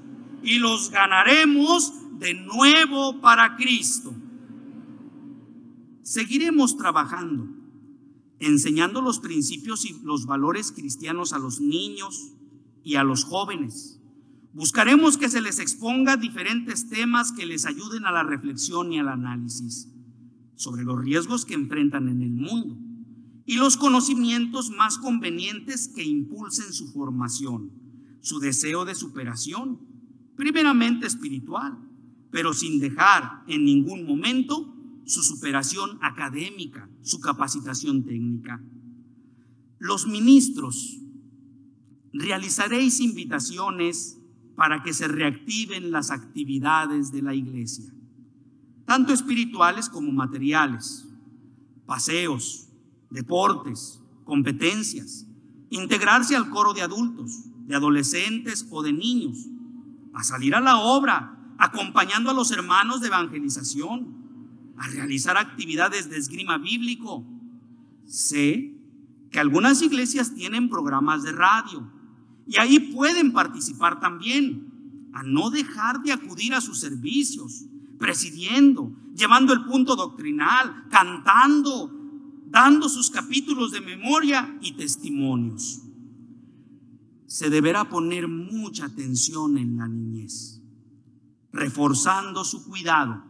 y 0.43 0.59
los 0.59 0.91
ganaremos 0.91 1.93
de 2.19 2.35
nuevo 2.35 3.21
para 3.21 3.55
Cristo. 3.55 4.13
Seguiremos 6.03 6.77
trabajando 6.77 7.56
enseñando 8.39 9.01
los 9.01 9.19
principios 9.19 9.85
y 9.85 9.99
los 10.03 10.27
valores 10.27 10.73
cristianos 10.73 11.33
a 11.33 11.39
los 11.39 11.61
niños 11.61 12.33
y 12.83 12.97
a 12.97 13.05
los 13.05 13.25
jóvenes, 13.25 13.97
Buscaremos 14.57 15.19
que 15.19 15.29
se 15.29 15.43
les 15.43 15.59
exponga 15.59 16.17
diferentes 16.17 16.89
temas 16.89 17.31
que 17.31 17.45
les 17.45 17.67
ayuden 17.67 18.07
a 18.07 18.11
la 18.11 18.23
reflexión 18.23 18.91
y 18.91 18.99
al 18.99 19.11
análisis 19.11 19.93
sobre 20.55 20.83
los 20.83 20.99
riesgos 20.99 21.45
que 21.45 21.53
enfrentan 21.53 22.09
en 22.09 22.23
el 22.23 22.31
mundo 22.31 22.79
y 23.45 23.57
los 23.57 23.77
conocimientos 23.77 24.71
más 24.71 24.97
convenientes 24.97 25.89
que 25.89 26.05
impulsen 26.05 26.73
su 26.73 26.91
formación, 26.91 27.71
su 28.23 28.39
deseo 28.39 28.87
de 28.87 28.95
superación, 28.95 29.79
primeramente 30.37 31.07
espiritual, 31.07 31.77
pero 32.31 32.55
sin 32.55 32.81
dejar 32.81 33.45
en 33.49 33.63
ningún 33.63 34.07
momento 34.07 34.75
su 35.07 35.23
superación 35.23 35.99
académica, 36.03 36.91
su 37.03 37.21
capacitación 37.21 38.05
técnica. 38.05 38.61
Los 39.79 40.07
ministros, 40.07 41.01
realizaréis 42.13 43.01
invitaciones 43.01 44.19
para 44.57 44.83
que 44.83 44.93
se 44.93 45.07
reactiven 45.07 45.91
las 45.91 46.11
actividades 46.11 47.13
de 47.13 47.23
la 47.23 47.35
iglesia, 47.35 47.93
tanto 48.85 49.13
espirituales 49.13 49.89
como 49.89 50.11
materiales, 50.13 51.07
paseos, 51.87 52.69
deportes, 53.11 54.01
competencias, 54.25 55.27
integrarse 55.71 56.35
al 56.35 56.51
coro 56.51 56.73
de 56.73 56.83
adultos, 56.83 57.45
de 57.67 57.77
adolescentes 57.77 58.67
o 58.71 58.83
de 58.83 58.93
niños, 58.93 59.47
a 60.15 60.25
salir 60.25 60.55
a 60.55 60.61
la 60.61 60.79
obra, 60.79 61.55
acompañando 61.59 62.31
a 62.31 62.35
los 62.35 62.51
hermanos 62.51 63.01
de 63.01 63.09
evangelización, 63.09 64.16
a 64.79 64.89
realizar 64.89 65.37
actividades 65.37 66.11
de 66.11 66.19
esgrima 66.19 66.59
bíblico. 66.59 67.25
Sé 68.07 68.75
que 69.31 69.41
algunas 69.41 69.83
iglesias 69.83 70.35
tienen 70.35 70.69
programas 70.69 71.23
de 71.23 71.33
radio 71.33 71.91
y 72.47 72.59
ahí 72.59 72.79
pueden 72.79 73.33
participar 73.33 74.01
también, 74.01 75.11
a 75.13 75.23
no 75.23 75.51
dejar 75.51 76.03
de 76.03 76.13
acudir 76.13 76.55
a 76.55 76.61
sus 76.61 76.79
servicios, 76.79 77.65
presidiendo, 77.99 78.93
llevando 79.15 79.53
el 79.53 79.65
punto 79.65 79.97
doctrinal, 79.97 80.87
cantando, 80.91 81.91
dando 82.47 82.89
sus 82.89 83.11
capítulos 83.11 83.73
de 83.73 83.81
memoria 83.81 84.59
y 84.61 84.73
testimonios. 84.73 85.81
Se 87.27 87.51
deberá 87.51 87.89
poner 87.89 88.29
mucha 88.29 88.85
atención 88.85 89.59
en 89.59 89.79
la 89.79 89.89
niñez, 89.89 90.63
reforzando 91.53 92.45
su 92.45 92.65
cuidado, 92.65 93.25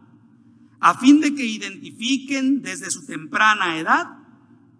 a 0.79 0.97
fin 0.97 1.19
de 1.21 1.33
que 1.33 1.45
identifiquen 1.45 2.61
desde 2.61 2.91
su 2.91 3.05
temprana 3.05 3.79
edad 3.79 4.17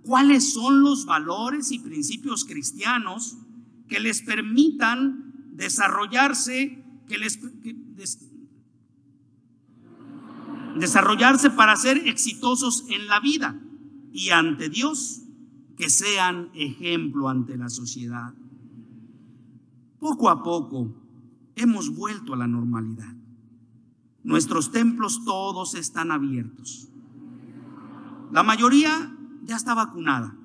cuáles 0.03 0.53
son 0.53 0.81
los 0.81 1.05
valores 1.05 1.71
y 1.71 1.79
principios 1.79 2.45
cristianos 2.45 3.37
que 3.87 3.99
les 3.99 4.21
permitan 4.21 5.33
desarrollarse, 5.53 6.83
que 7.07 7.17
les 7.17 7.39
desarrollarse 10.77 11.49
para 11.49 11.75
ser 11.75 12.07
exitosos 12.07 12.85
en 12.89 13.07
la 13.07 13.19
vida 13.19 13.59
y 14.13 14.29
ante 14.29 14.69
Dios, 14.69 15.23
que 15.75 15.89
sean 15.89 16.49
ejemplo 16.53 17.29
ante 17.29 17.57
la 17.57 17.69
sociedad. 17.69 18.33
Poco 19.99 20.29
a 20.29 20.43
poco 20.43 20.95
hemos 21.55 21.89
vuelto 21.95 22.33
a 22.33 22.37
la 22.37 22.47
normalidad. 22.47 23.16
Nuestros 24.27 24.73
templos 24.73 25.23
todos 25.23 25.73
están 25.73 26.11
abiertos. 26.11 26.89
La 28.29 28.43
mayoría 28.43 29.15
ya 29.45 29.55
está 29.55 29.73
vacunada 29.73 30.35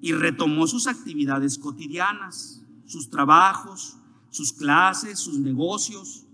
y 0.00 0.12
retomó 0.12 0.66
sus 0.66 0.88
actividades 0.88 1.58
cotidianas, 1.58 2.64
sus 2.84 3.08
trabajos, 3.08 3.98
sus 4.30 4.52
clases, 4.52 5.20
sus 5.20 5.38
negocios. 5.38 6.24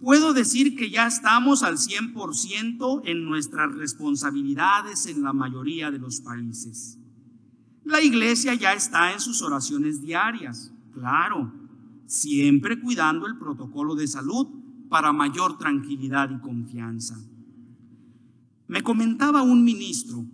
Puedo 0.00 0.32
decir 0.32 0.76
que 0.76 0.88
ya 0.88 1.08
estamos 1.08 1.64
al 1.64 1.78
100% 1.78 3.02
en 3.04 3.24
nuestras 3.24 3.74
responsabilidades 3.74 5.06
en 5.06 5.24
la 5.24 5.32
mayoría 5.32 5.90
de 5.90 5.98
los 5.98 6.20
países. 6.20 6.96
La 7.82 8.00
iglesia 8.00 8.54
ya 8.54 8.72
está 8.72 9.12
en 9.12 9.18
sus 9.18 9.42
oraciones 9.42 10.00
diarias, 10.00 10.70
claro, 10.94 11.52
siempre 12.06 12.80
cuidando 12.80 13.26
el 13.26 13.36
protocolo 13.36 13.96
de 13.96 14.06
salud 14.06 14.65
para 14.88 15.12
mayor 15.12 15.58
tranquilidad 15.58 16.30
y 16.30 16.40
confianza. 16.40 17.16
Me 18.68 18.82
comentaba 18.82 19.42
un 19.42 19.64
ministro 19.64 20.24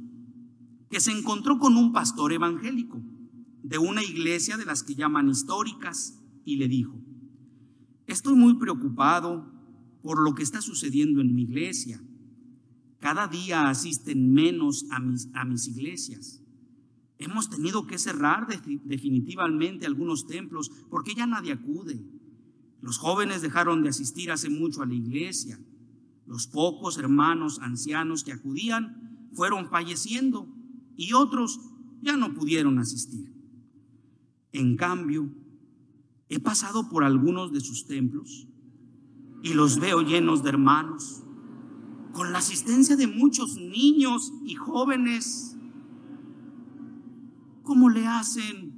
que 0.90 1.00
se 1.00 1.10
encontró 1.10 1.58
con 1.58 1.76
un 1.76 1.92
pastor 1.92 2.32
evangélico 2.32 3.02
de 3.62 3.78
una 3.78 4.02
iglesia 4.02 4.56
de 4.56 4.64
las 4.64 4.82
que 4.82 4.94
llaman 4.94 5.28
históricas 5.28 6.18
y 6.44 6.56
le 6.56 6.68
dijo, 6.68 7.00
estoy 8.06 8.34
muy 8.34 8.54
preocupado 8.54 9.50
por 10.02 10.20
lo 10.22 10.34
que 10.34 10.42
está 10.42 10.60
sucediendo 10.60 11.20
en 11.20 11.34
mi 11.34 11.42
iglesia. 11.42 12.02
Cada 12.98 13.28
día 13.28 13.68
asisten 13.68 14.32
menos 14.32 14.84
a 14.90 15.00
mis, 15.00 15.28
a 15.34 15.44
mis 15.44 15.68
iglesias. 15.68 16.42
Hemos 17.18 17.48
tenido 17.48 17.86
que 17.86 17.98
cerrar 17.98 18.46
definitivamente 18.84 19.86
algunos 19.86 20.26
templos 20.26 20.70
porque 20.90 21.14
ya 21.14 21.26
nadie 21.26 21.52
acude. 21.52 22.04
Los 22.82 22.98
jóvenes 22.98 23.40
dejaron 23.42 23.82
de 23.82 23.90
asistir 23.90 24.32
hace 24.32 24.50
mucho 24.50 24.82
a 24.82 24.86
la 24.86 24.94
iglesia. 24.94 25.58
Los 26.26 26.48
pocos 26.48 26.98
hermanos 26.98 27.60
ancianos 27.60 28.24
que 28.24 28.32
acudían 28.32 29.28
fueron 29.32 29.68
falleciendo 29.68 30.48
y 30.96 31.12
otros 31.12 31.60
ya 32.02 32.16
no 32.16 32.34
pudieron 32.34 32.80
asistir. 32.80 33.32
En 34.50 34.76
cambio, 34.76 35.32
he 36.28 36.40
pasado 36.40 36.88
por 36.88 37.04
algunos 37.04 37.52
de 37.52 37.60
sus 37.60 37.86
templos 37.86 38.48
y 39.42 39.54
los 39.54 39.78
veo 39.78 40.02
llenos 40.02 40.42
de 40.42 40.50
hermanos, 40.50 41.22
con 42.12 42.32
la 42.32 42.38
asistencia 42.38 42.96
de 42.96 43.06
muchos 43.06 43.56
niños 43.56 44.32
y 44.44 44.54
jóvenes. 44.54 45.56
¿Cómo 47.62 47.88
le 47.88 48.06
hacen? 48.06 48.72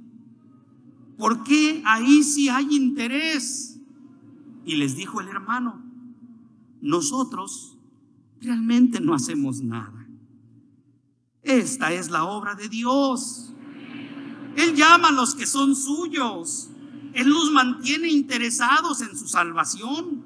¿Por 1.17 1.43
qué 1.43 1.81
ahí 1.85 2.23
sí 2.23 2.49
hay 2.49 2.75
interés? 2.75 3.74
Y 4.65 4.75
les 4.75 4.95
dijo 4.95 5.21
el 5.21 5.27
hermano, 5.27 5.81
nosotros 6.81 7.77
realmente 8.41 8.99
no 8.99 9.13
hacemos 9.13 9.61
nada. 9.61 10.07
Esta 11.43 11.93
es 11.93 12.09
la 12.09 12.25
obra 12.25 12.55
de 12.55 12.67
Dios. 12.69 13.53
Él 14.55 14.75
llama 14.75 15.09
a 15.09 15.11
los 15.11 15.35
que 15.35 15.45
son 15.45 15.75
suyos. 15.75 16.69
Él 17.13 17.29
los 17.29 17.51
mantiene 17.51 18.09
interesados 18.09 19.01
en 19.01 19.15
su 19.15 19.27
salvación. 19.27 20.23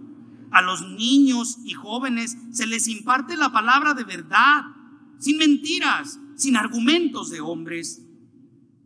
A 0.52 0.62
los 0.62 0.82
niños 0.82 1.58
y 1.64 1.74
jóvenes 1.74 2.38
se 2.52 2.66
les 2.66 2.88
imparte 2.88 3.38
la 3.38 3.52
palabra 3.52 3.94
de 3.94 4.04
verdad, 4.04 4.64
sin 5.20 5.38
mentiras, 5.38 6.20
sin 6.36 6.56
argumentos 6.56 7.30
de 7.30 7.42
hombres. 7.42 8.02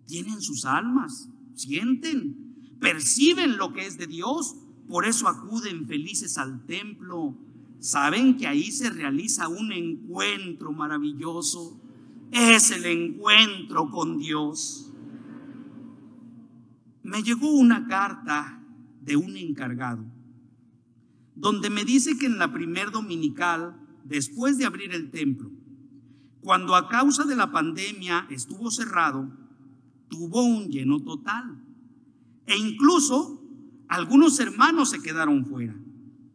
Tienen 0.07 0.41
sus 0.41 0.65
almas, 0.65 1.29
sienten, 1.53 2.77
perciben 2.81 3.57
lo 3.57 3.71
que 3.71 3.85
es 3.85 3.97
de 3.97 4.07
Dios, 4.07 4.55
por 4.87 5.05
eso 5.05 5.27
acuden 5.27 5.85
felices 5.87 6.37
al 6.37 6.65
templo. 6.65 7.35
Saben 7.79 8.37
que 8.37 8.47
ahí 8.47 8.71
se 8.71 8.89
realiza 8.89 9.47
un 9.47 9.71
encuentro 9.71 10.71
maravilloso 10.71 11.79
es 12.33 12.71
el 12.71 12.85
encuentro 12.85 13.91
con 13.91 14.17
Dios. 14.17 14.91
Me 17.03 17.21
llegó 17.21 17.51
una 17.51 17.87
carta 17.87 18.59
de 19.01 19.15
un 19.15 19.37
encargado 19.37 20.03
donde 21.35 21.69
me 21.69 21.85
dice 21.85 22.17
que 22.17 22.25
en 22.25 22.39
la 22.39 22.51
primer 22.51 22.89
dominical, 22.89 23.75
después 24.03 24.57
de 24.57 24.65
abrir 24.65 24.93
el 24.93 25.11
templo, 25.11 25.51
cuando 26.41 26.75
a 26.75 26.89
causa 26.89 27.23
de 27.23 27.35
la 27.35 27.51
pandemia 27.51 28.25
estuvo 28.31 28.71
cerrado, 28.71 29.31
tuvo 30.09 30.43
un 30.43 30.69
lleno 30.69 31.01
total. 31.01 31.63
E 32.47 32.57
incluso 32.57 33.42
algunos 33.93 34.39
hermanos 34.39 34.89
se 34.89 35.01
quedaron 35.01 35.45
fuera. 35.45 35.75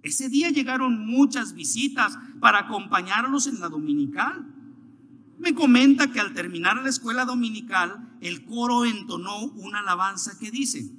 Ese 0.02 0.28
día 0.28 0.50
llegaron 0.50 1.06
muchas 1.06 1.54
visitas 1.54 2.16
para 2.40 2.60
acompañarlos 2.60 3.46
en 3.46 3.60
la 3.60 3.68
dominical 3.68 4.46
me 5.38 5.54
comenta 5.54 6.10
que 6.10 6.18
al 6.18 6.34
terminar 6.34 6.82
la 6.82 6.88
escuela 6.88 7.24
dominical, 7.24 8.16
el 8.20 8.44
coro 8.44 8.84
entonó 8.84 9.44
una 9.44 9.80
alabanza 9.80 10.36
que 10.38 10.50
dice, 10.50 10.90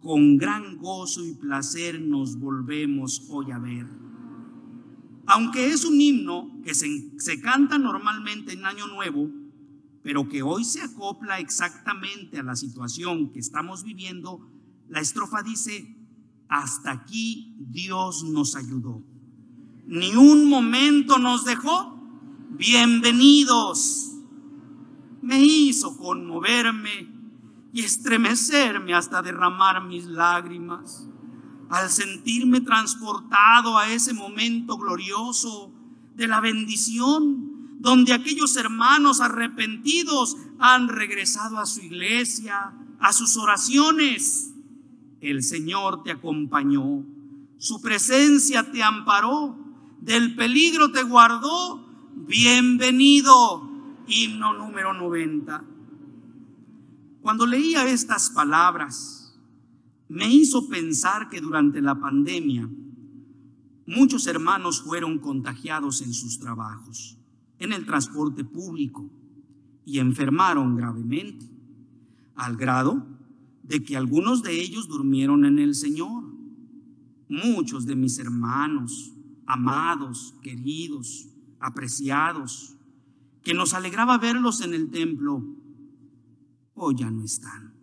con 0.00 0.36
gran 0.36 0.76
gozo 0.76 1.24
y 1.24 1.34
placer 1.34 2.00
nos 2.00 2.38
volvemos 2.38 3.26
hoy 3.30 3.50
a 3.50 3.58
ver. 3.58 3.86
Aunque 5.26 5.68
es 5.68 5.84
un 5.84 6.00
himno 6.00 6.60
que 6.62 6.74
se, 6.74 7.18
se 7.18 7.40
canta 7.40 7.78
normalmente 7.78 8.52
en 8.52 8.66
Año 8.66 8.86
Nuevo, 8.86 9.30
pero 10.02 10.28
que 10.28 10.42
hoy 10.42 10.64
se 10.64 10.82
acopla 10.82 11.38
exactamente 11.38 12.38
a 12.38 12.42
la 12.42 12.54
situación 12.54 13.32
que 13.32 13.40
estamos 13.40 13.82
viviendo, 13.82 14.46
la 14.88 15.00
estrofa 15.00 15.42
dice, 15.42 15.96
hasta 16.48 16.92
aquí 16.92 17.54
Dios 17.58 18.24
nos 18.24 18.56
ayudó. 18.56 19.02
Ni 19.86 20.14
un 20.16 20.48
momento 20.48 21.18
nos 21.18 21.44
dejó 21.44 21.98
bienvenidos. 22.50 24.12
Me 25.22 25.40
hizo 25.40 25.96
conmoverme 25.96 27.08
y 27.72 27.82
estremecerme 27.82 28.94
hasta 28.94 29.22
derramar 29.22 29.84
mis 29.84 30.04
lágrimas. 30.06 31.04
al 31.70 31.90
sentirme 31.90 32.62
transportado 32.62 33.76
a 33.76 33.90
ese 33.90 34.14
momento 34.14 34.78
glorioso 34.78 35.70
de 36.14 36.26
la 36.26 36.40
bendición, 36.40 37.76
donde 37.78 38.14
aquellos 38.14 38.56
hermanos 38.56 39.20
arrepentidos 39.20 40.38
han 40.58 40.88
regresado 40.88 41.58
a 41.58 41.66
su 41.66 41.80
iglesia, 41.82 42.72
a 42.98 43.12
sus 43.12 43.36
oraciones. 43.36 44.47
El 45.20 45.42
Señor 45.42 46.04
te 46.04 46.12
acompañó, 46.12 47.04
su 47.58 47.80
presencia 47.80 48.70
te 48.70 48.84
amparó, 48.84 49.58
del 50.00 50.36
peligro 50.36 50.92
te 50.92 51.02
guardó. 51.02 51.84
Bienvenido, 52.14 53.68
himno 54.06 54.52
número 54.54 54.94
90. 54.94 55.64
Cuando 57.20 57.46
leía 57.46 57.84
estas 57.88 58.30
palabras, 58.30 59.36
me 60.08 60.32
hizo 60.32 60.68
pensar 60.68 61.28
que 61.28 61.40
durante 61.40 61.82
la 61.82 61.96
pandemia 61.96 62.68
muchos 63.86 64.26
hermanos 64.28 64.82
fueron 64.82 65.18
contagiados 65.18 66.00
en 66.00 66.14
sus 66.14 66.38
trabajos, 66.38 67.18
en 67.58 67.72
el 67.72 67.84
transporte 67.84 68.44
público, 68.44 69.10
y 69.84 69.98
enfermaron 69.98 70.76
gravemente, 70.76 71.44
al 72.36 72.56
grado 72.56 73.17
de 73.68 73.82
que 73.82 73.96
algunos 73.96 74.42
de 74.42 74.60
ellos 74.60 74.88
durmieron 74.88 75.44
en 75.44 75.58
el 75.58 75.74
Señor. 75.74 76.24
Muchos 77.28 77.84
de 77.84 77.94
mis 77.94 78.18
hermanos, 78.18 79.12
amados, 79.46 80.34
queridos, 80.42 81.28
apreciados, 81.60 82.74
que 83.42 83.52
nos 83.52 83.74
alegraba 83.74 84.16
verlos 84.16 84.62
en 84.62 84.72
el 84.72 84.90
templo, 84.90 85.44
hoy 86.74 86.94
ya 86.96 87.10
no 87.10 87.22
están. 87.22 87.74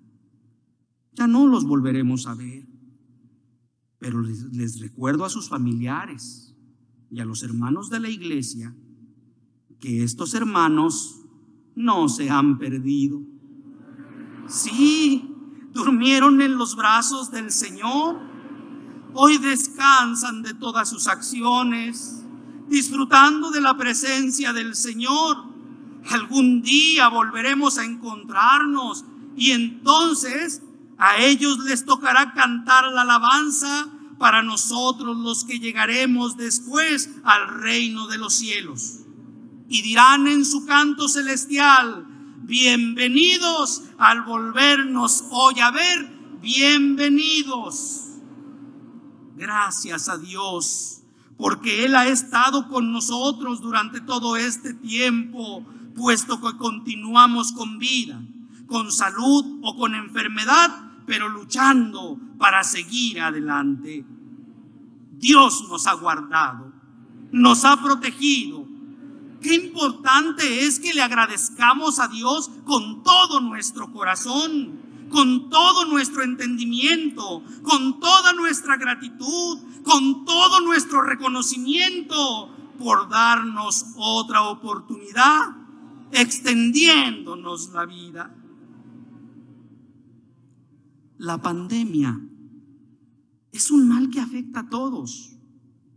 Ya 1.13 1.27
no 1.27 1.45
los 1.45 1.65
volveremos 1.65 2.25
a 2.25 2.33
ver. 2.33 2.67
Pero 3.99 4.21
les, 4.21 4.79
recuerdo 4.79 5.23
a 5.23 5.29
sus 5.29 5.49
familiares 5.49 6.55
y 7.11 7.19
a 7.19 7.25
los 7.25 7.43
hermanos 7.43 7.89
de 7.91 7.99
la 7.99 8.09
iglesia 8.09 8.75
que 9.79 10.03
estos 10.03 10.33
hermanos 10.33 11.21
no 11.75 12.09
se 12.09 12.29
han 12.29 12.57
perdido. 12.57 13.21
Sí, 14.47 15.34
durmieron 15.75 16.41
en 16.41 16.57
los 16.57 16.75
brazos 16.75 17.29
del 17.29 17.51
Señor. 17.51 18.19
Hoy 19.13 19.37
descansan 19.37 20.41
de 20.41 20.55
todas 20.55 20.89
sus 20.89 21.05
acciones, 21.05 22.23
disfrutando 22.67 23.51
de 23.51 23.61
la 23.61 23.77
presencia 23.77 24.51
del 24.53 24.75
Señor 24.75 25.53
Algún 26.11 26.61
día 26.61 27.07
volveremos 27.07 27.77
a 27.77 27.83
encontrarnos 27.83 29.05
y 29.35 29.51
entonces 29.51 30.61
a 30.97 31.17
ellos 31.17 31.59
les 31.59 31.85
tocará 31.85 32.33
cantar 32.33 32.91
la 32.91 33.01
alabanza 33.01 33.87
para 34.19 34.43
nosotros 34.43 35.17
los 35.17 35.43
que 35.43 35.59
llegaremos 35.59 36.37
después 36.37 37.09
al 37.23 37.61
reino 37.61 38.07
de 38.07 38.17
los 38.17 38.33
cielos. 38.33 38.99
Y 39.67 39.81
dirán 39.81 40.27
en 40.27 40.45
su 40.45 40.65
canto 40.65 41.09
celestial, 41.09 42.05
bienvenidos 42.47 43.83
al 43.97 44.21
volvernos 44.21 45.25
hoy 45.31 45.59
a 45.59 45.71
ver, 45.71 46.09
bienvenidos. 46.41 48.03
Gracias 49.35 50.09
a 50.09 50.17
Dios, 50.17 51.01
porque 51.37 51.85
Él 51.85 51.95
ha 51.95 52.07
estado 52.07 52.67
con 52.67 52.91
nosotros 52.91 53.61
durante 53.61 53.99
todo 53.99 54.37
este 54.37 54.73
tiempo 54.75 55.65
puesto 55.95 56.39
que 56.39 56.57
continuamos 56.57 57.51
con 57.51 57.79
vida, 57.79 58.21
con 58.67 58.91
salud 58.91 59.59
o 59.63 59.75
con 59.75 59.95
enfermedad, 59.95 60.69
pero 61.07 61.29
luchando 61.29 62.19
para 62.37 62.63
seguir 62.63 63.21
adelante. 63.21 64.05
Dios 65.13 65.65
nos 65.69 65.87
ha 65.87 65.93
guardado, 65.93 66.71
nos 67.31 67.65
ha 67.65 67.81
protegido. 67.81 68.64
Qué 69.45 69.53
importante 69.53 70.65
es 70.65 70.79
que 70.79 70.91
le 70.91 71.03
agradezcamos 71.03 71.99
a 71.99 72.07
Dios 72.07 72.49
con 72.63 73.03
todo 73.03 73.41
nuestro 73.41 73.93
corazón, 73.93 75.07
con 75.11 75.51
todo 75.51 75.85
nuestro 75.85 76.23
entendimiento, 76.23 77.43
con 77.61 77.99
toda 77.99 78.33
nuestra 78.33 78.75
gratitud, 78.75 79.59
con 79.83 80.25
todo 80.25 80.61
nuestro 80.61 81.03
reconocimiento 81.03 82.49
por 82.79 83.07
darnos 83.07 83.85
otra 83.97 84.41
oportunidad 84.49 85.55
extendiéndonos 86.11 87.69
la 87.69 87.85
vida. 87.85 88.35
La 91.19 91.39
pandemia 91.39 92.19
es 93.51 93.69
un 93.69 93.87
mal 93.89 94.09
que 94.09 94.21
afecta 94.21 94.61
a 94.61 94.69
todos, 94.69 95.37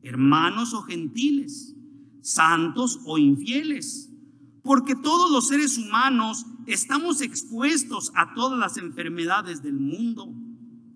hermanos 0.02 0.74
o 0.74 0.82
gentiles, 0.82 1.77
santos 2.20 3.00
o 3.04 3.18
infieles, 3.18 4.10
porque 4.62 4.94
todos 4.94 5.30
los 5.30 5.48
seres 5.48 5.78
humanos 5.78 6.44
estamos 6.66 7.20
expuestos 7.20 8.12
a 8.14 8.34
todas 8.34 8.58
las 8.58 8.76
enfermedades 8.76 9.62
del 9.62 9.80
mundo. 9.80 10.34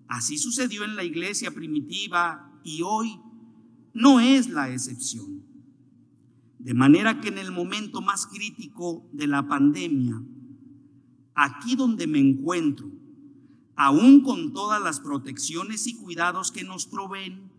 Así 0.07 0.37
sucedió 0.37 0.83
en 0.83 0.95
la 0.95 1.03
iglesia 1.03 1.51
primitiva 1.51 2.51
y 2.63 2.81
hoy 2.83 3.19
no 3.93 4.19
es 4.19 4.49
la 4.49 4.71
excepción. 4.71 5.43
De 6.59 6.73
manera 6.73 7.19
que 7.19 7.29
en 7.29 7.37
el 7.37 7.51
momento 7.51 8.01
más 8.01 8.27
crítico 8.27 9.09
de 9.11 9.27
la 9.27 9.47
pandemia, 9.47 10.21
aquí 11.35 11.75
donde 11.75 12.07
me 12.07 12.19
encuentro, 12.19 12.89
aún 13.75 14.21
con 14.21 14.53
todas 14.53 14.81
las 14.81 14.99
protecciones 14.99 15.87
y 15.87 15.95
cuidados 15.95 16.51
que 16.51 16.63
nos 16.63 16.85
proveen, 16.85 17.51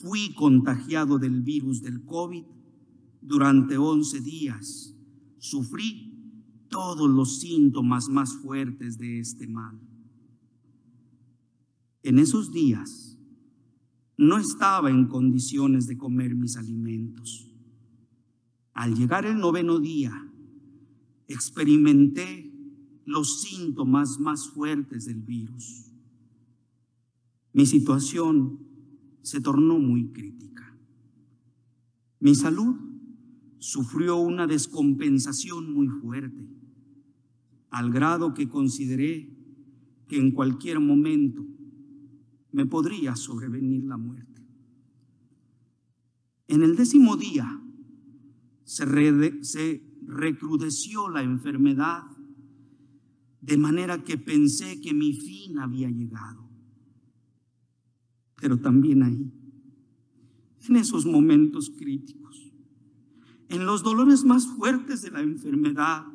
fui 0.00 0.34
contagiado 0.34 1.18
del 1.18 1.42
virus 1.42 1.82
del 1.82 2.04
COVID 2.04 2.44
durante 3.20 3.76
11 3.76 4.20
días. 4.20 4.94
Sufrí 5.38 6.14
todos 6.68 7.08
los 7.10 7.40
síntomas 7.40 8.08
más 8.08 8.34
fuertes 8.36 8.98
de 8.98 9.20
este 9.20 9.46
mal. 9.46 9.78
En 12.02 12.18
esos 12.18 12.52
días 12.52 13.18
no 14.16 14.38
estaba 14.38 14.90
en 14.90 15.06
condiciones 15.06 15.86
de 15.86 15.98
comer 15.98 16.34
mis 16.34 16.56
alimentos 16.56 17.50
al 18.80 18.94
llegar 18.94 19.26
el 19.26 19.38
noveno 19.38 19.78
día, 19.78 20.12
experimenté 21.28 22.50
los 23.04 23.42
síntomas 23.42 24.18
más 24.18 24.48
fuertes 24.48 25.04
del 25.04 25.20
virus. 25.20 25.92
Mi 27.52 27.66
situación 27.66 28.69
se 29.22 29.40
tornó 29.40 29.78
muy 29.78 30.12
crítica. 30.12 30.76
Mi 32.20 32.34
salud 32.34 32.76
sufrió 33.58 34.16
una 34.16 34.46
descompensación 34.46 35.72
muy 35.72 35.88
fuerte, 35.88 36.48
al 37.70 37.92
grado 37.92 38.34
que 38.34 38.48
consideré 38.48 39.36
que 40.08 40.18
en 40.18 40.32
cualquier 40.32 40.80
momento 40.80 41.46
me 42.52 42.66
podría 42.66 43.14
sobrevenir 43.16 43.84
la 43.84 43.96
muerte. 43.96 44.42
En 46.48 46.62
el 46.62 46.74
décimo 46.74 47.16
día 47.16 47.62
se, 48.64 48.84
recrudeció 50.06 51.08
la 51.08 51.22
enfermedad, 51.22 52.02
de 53.40 53.56
manera 53.56 54.02
que 54.02 54.18
pensé 54.18 54.80
que 54.80 54.92
mi 54.92 55.12
fin 55.12 55.58
había 55.58 55.88
llegado. 55.88 56.49
Pero 58.40 58.58
también 58.58 59.02
ahí, 59.02 59.30
en 60.68 60.76
esos 60.76 61.06
momentos 61.06 61.70
críticos, 61.70 62.52
en 63.48 63.66
los 63.66 63.82
dolores 63.82 64.24
más 64.24 64.46
fuertes 64.46 65.02
de 65.02 65.10
la 65.10 65.20
enfermedad, 65.20 66.06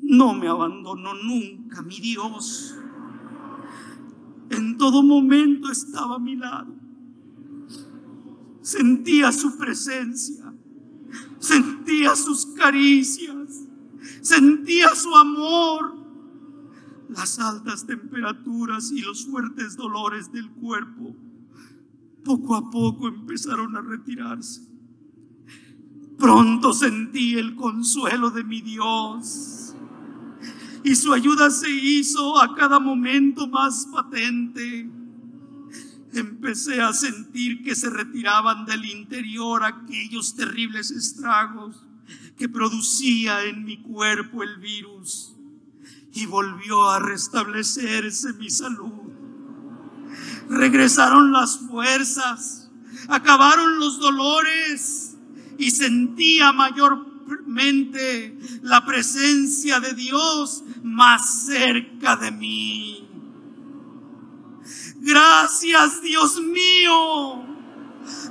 no 0.00 0.34
me 0.34 0.48
abandonó 0.48 1.14
nunca 1.14 1.82
mi 1.82 2.00
Dios. 2.00 2.76
En 4.50 4.78
todo 4.78 5.02
momento 5.02 5.70
estaba 5.70 6.16
a 6.16 6.18
mi 6.18 6.36
lado. 6.36 6.74
Sentía 8.62 9.32
su 9.32 9.58
presencia 9.58 10.54
sentía 11.38 12.14
sus 12.16 12.46
caricias, 12.46 13.64
sentía 14.20 14.94
su 14.94 15.14
amor. 15.14 15.97
Las 17.08 17.38
altas 17.38 17.86
temperaturas 17.86 18.90
y 18.92 19.00
los 19.00 19.26
fuertes 19.26 19.76
dolores 19.76 20.30
del 20.32 20.50
cuerpo 20.50 21.16
poco 22.24 22.54
a 22.54 22.70
poco 22.70 23.08
empezaron 23.08 23.76
a 23.76 23.80
retirarse. 23.80 24.62
Pronto 26.18 26.72
sentí 26.72 27.34
el 27.34 27.54
consuelo 27.54 28.30
de 28.30 28.44
mi 28.44 28.60
Dios 28.60 29.74
y 30.84 30.94
su 30.94 31.12
ayuda 31.12 31.50
se 31.50 31.70
hizo 31.70 32.40
a 32.40 32.54
cada 32.54 32.78
momento 32.78 33.48
más 33.48 33.86
patente 33.92 34.90
empecé 36.12 36.80
a 36.80 36.92
sentir 36.92 37.62
que 37.62 37.74
se 37.74 37.90
retiraban 37.90 38.64
del 38.64 38.84
interior 38.84 39.64
aquellos 39.64 40.34
terribles 40.34 40.90
estragos 40.90 41.84
que 42.36 42.48
producía 42.48 43.44
en 43.44 43.64
mi 43.64 43.78
cuerpo 43.82 44.42
el 44.42 44.56
virus 44.58 45.34
y 46.12 46.26
volvió 46.26 46.88
a 46.88 46.98
restablecerse 46.98 48.32
mi 48.34 48.50
salud. 48.50 48.92
regresaron 50.48 51.30
las 51.30 51.58
fuerzas, 51.58 52.70
acabaron 53.08 53.78
los 53.78 53.98
dolores 53.98 55.16
y 55.58 55.70
sentía 55.70 56.52
mayormente 56.52 58.38
la 58.62 58.84
presencia 58.86 59.80
de 59.80 59.92
Dios 59.92 60.64
más 60.82 61.46
cerca 61.46 62.16
de 62.16 62.30
mí. 62.30 63.08
Gracias 65.00 66.02
Dios 66.02 66.40
mío. 66.40 67.44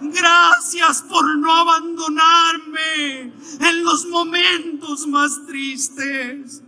Gracias 0.01 1.03
por 1.03 1.37
no 1.37 1.53
abandonarme 1.53 3.33
en 3.59 3.83
los 3.83 4.05
momentos 4.07 5.07
más 5.07 5.45
tristes. 5.45 6.63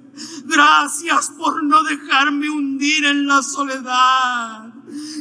Gracias 0.45 1.31
por 1.37 1.63
no 1.63 1.83
dejarme 1.83 2.49
hundir 2.49 3.05
en 3.05 3.27
la 3.27 3.41
soledad. 3.41 4.73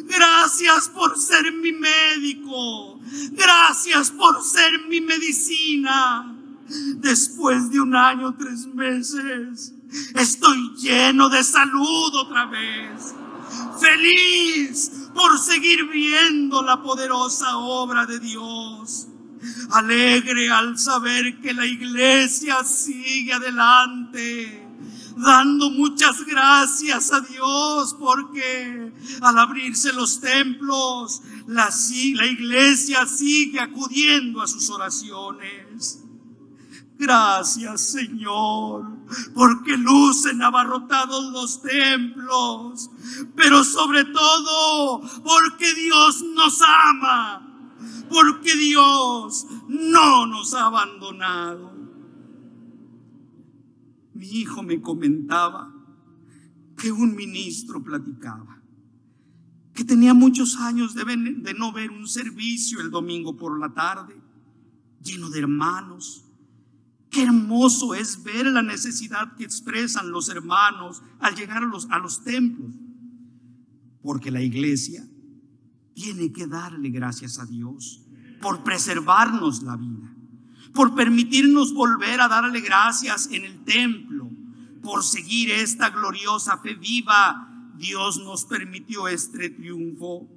Gracias 0.07 0.89
por 0.89 1.19
ser 1.19 1.53
mi 1.53 1.73
médico. 1.73 3.01
Gracias 3.33 4.11
por 4.11 4.43
ser 4.43 4.87
mi 4.89 5.01
medicina. 5.01 6.35
Después 6.97 7.71
de 7.71 7.81
un 7.81 7.95
año, 7.95 8.35
tres 8.37 8.67
meses, 8.67 9.73
estoy 10.15 10.75
lleno 10.77 11.29
de 11.29 11.43
salud 11.45 12.15
otra 12.15 12.47
vez. 12.47 13.15
Feliz 13.81 14.91
por 15.15 15.39
seguir 15.39 15.89
viendo 15.89 16.63
la 16.63 16.83
poderosa 16.83 17.57
obra 17.57 18.05
de 18.07 18.19
Dios. 18.19 19.09
Alegre 19.71 20.51
al 20.51 20.79
saber 20.79 21.41
que 21.41 21.55
la 21.55 21.65
iglesia 21.65 22.65
sigue 22.65 23.33
adelante 23.33 24.68
dando 25.19 25.71
muchas 25.71 26.25
gracias 26.25 27.13
a 27.13 27.21
Dios 27.21 27.95
porque 27.99 28.93
al 29.21 29.39
abrirse 29.39 29.93
los 29.93 30.21
templos, 30.21 31.23
la, 31.47 31.69
iglesia 32.27 33.07
sigue 33.07 33.61
acudiendo 33.61 34.41
a 34.43 34.47
sus 34.47 34.71
oraciones. 34.71 36.05
Gracias 36.97 37.93
Señor, 37.93 38.85
porque 39.35 39.77
lucen 39.77 40.43
abarrotados 40.43 41.33
los 41.33 41.63
templos, 41.63 42.91
pero 43.37 43.63
sobre 43.63 44.05
todo 44.05 45.01
porque 45.23 45.75
Dios 45.75 46.23
nos 46.35 46.61
ama, 46.63 47.75
porque 48.09 48.57
Dios 48.57 49.47
no 49.69 50.27
nos 50.27 50.55
ha 50.55 50.67
abandonado. 50.67 51.78
Mi 54.19 54.27
hijo 54.27 54.65
me 54.65 54.81
comentaba 54.83 55.73
que 56.77 56.91
un 56.91 57.15
ministro 57.15 57.81
platicaba, 57.83 58.61
que 59.73 59.85
tenía 59.85 60.13
muchos 60.13 60.57
años 60.57 60.93
de, 60.97 61.55
no 61.57 61.73
ver 61.73 61.93
un 61.93 62.09
servicio 62.09 62.81
el 62.81 62.91
domingo 62.91 63.37
por 63.37 63.57
la 63.61 63.73
tarde, 63.73 64.21
lleno 65.01 65.31
de 65.31 65.39
hermanos, 65.39 66.25
Qué 67.11 67.23
hermoso 67.23 67.95
es 67.95 68.23
ver 68.23 68.45
la 68.45 68.61
necesidad 68.61 69.35
que 69.35 69.45
expresan 69.45 70.11
los 70.11 70.29
hermanos 70.29 71.03
al 71.21 71.35
llegar 71.35 71.63
a 71.63 71.99
los 71.99 72.23
templos. 72.23 72.75
Porque 74.03 74.31
la 74.31 74.43
iglesia 74.43 75.09
tiene 75.95 76.31
que 76.33 76.47
darle 76.47 76.91
gracias 76.91 77.39
a 77.39 77.47
Dios 77.47 78.05
por 78.43 78.63
preservarnos 78.63 79.63
la 79.63 79.77
vida, 79.77 80.08
por 80.79 80.95
permitirnos 80.95 81.75
volver 81.75 82.21
a 82.21 82.29
darle 82.29 82.61
gracias 82.61 83.31
en 83.33 83.45
el 83.45 83.65
templo, 83.65 84.31
por 84.81 85.03
seguir 85.03 85.51
esta 85.51 85.91
gloriosa 85.91 86.59
fe 86.59 86.75
viva. 86.75 87.73
Dios 87.77 88.19
nos 88.19 88.45
permitió 88.45 89.09
este 89.09 89.51
triunfo. 89.51 90.29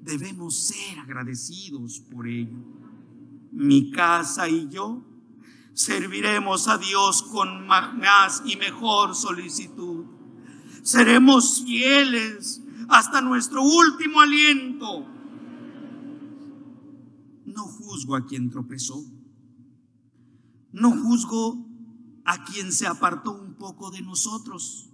Debemos 0.00 0.56
ser 0.56 0.98
agradecidos 0.98 2.00
por 2.00 2.26
ello. 2.26 2.58
Mi 3.52 3.92
casa 3.92 4.48
y 4.48 4.68
yo 4.68 5.04
serviremos 5.74 6.66
a 6.66 6.76
Dios 6.78 7.22
con 7.22 7.68
más 7.68 8.42
y 8.44 8.56
mejor 8.56 9.14
solicitud. 9.14 10.06
Seremos 10.82 11.62
fieles 11.64 12.64
hasta 12.88 13.20
nuestro 13.20 13.62
último 13.62 14.22
aliento. 14.22 15.06
No 17.46 17.62
juzgo 17.62 18.16
a 18.16 18.26
quien 18.26 18.50
tropezó. 18.50 19.17
No 20.80 20.90
juzgo 20.90 21.66
a 22.24 22.44
quien 22.44 22.72
se 22.72 22.86
apartó 22.86 23.32
un 23.32 23.54
poco 23.54 23.90
de 23.90 24.02
nosotros. 24.02 24.90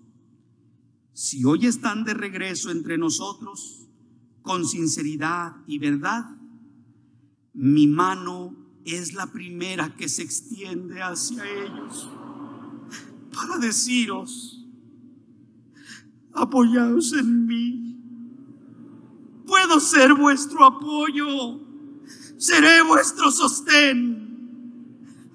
Si 1.12 1.44
hoy 1.44 1.66
están 1.66 2.04
de 2.04 2.14
regreso 2.14 2.70
entre 2.70 2.98
nosotros, 2.98 3.88
con 4.42 4.66
sinceridad 4.66 5.56
y 5.66 5.78
verdad, 5.78 6.36
mi 7.52 7.86
mano 7.86 8.54
es 8.84 9.14
la 9.14 9.26
primera 9.26 9.94
que 9.96 10.08
se 10.08 10.22
extiende 10.22 11.02
hacia 11.02 11.44
ellos 11.44 12.10
para 13.34 13.58
deciros, 13.58 14.64
apoyaos 16.32 17.12
en 17.12 17.46
mí. 17.46 18.00
Puedo 19.46 19.80
ser 19.80 20.14
vuestro 20.14 20.64
apoyo, 20.64 21.60
seré 22.36 22.82
vuestro 22.82 23.30
sostén, 23.30 24.23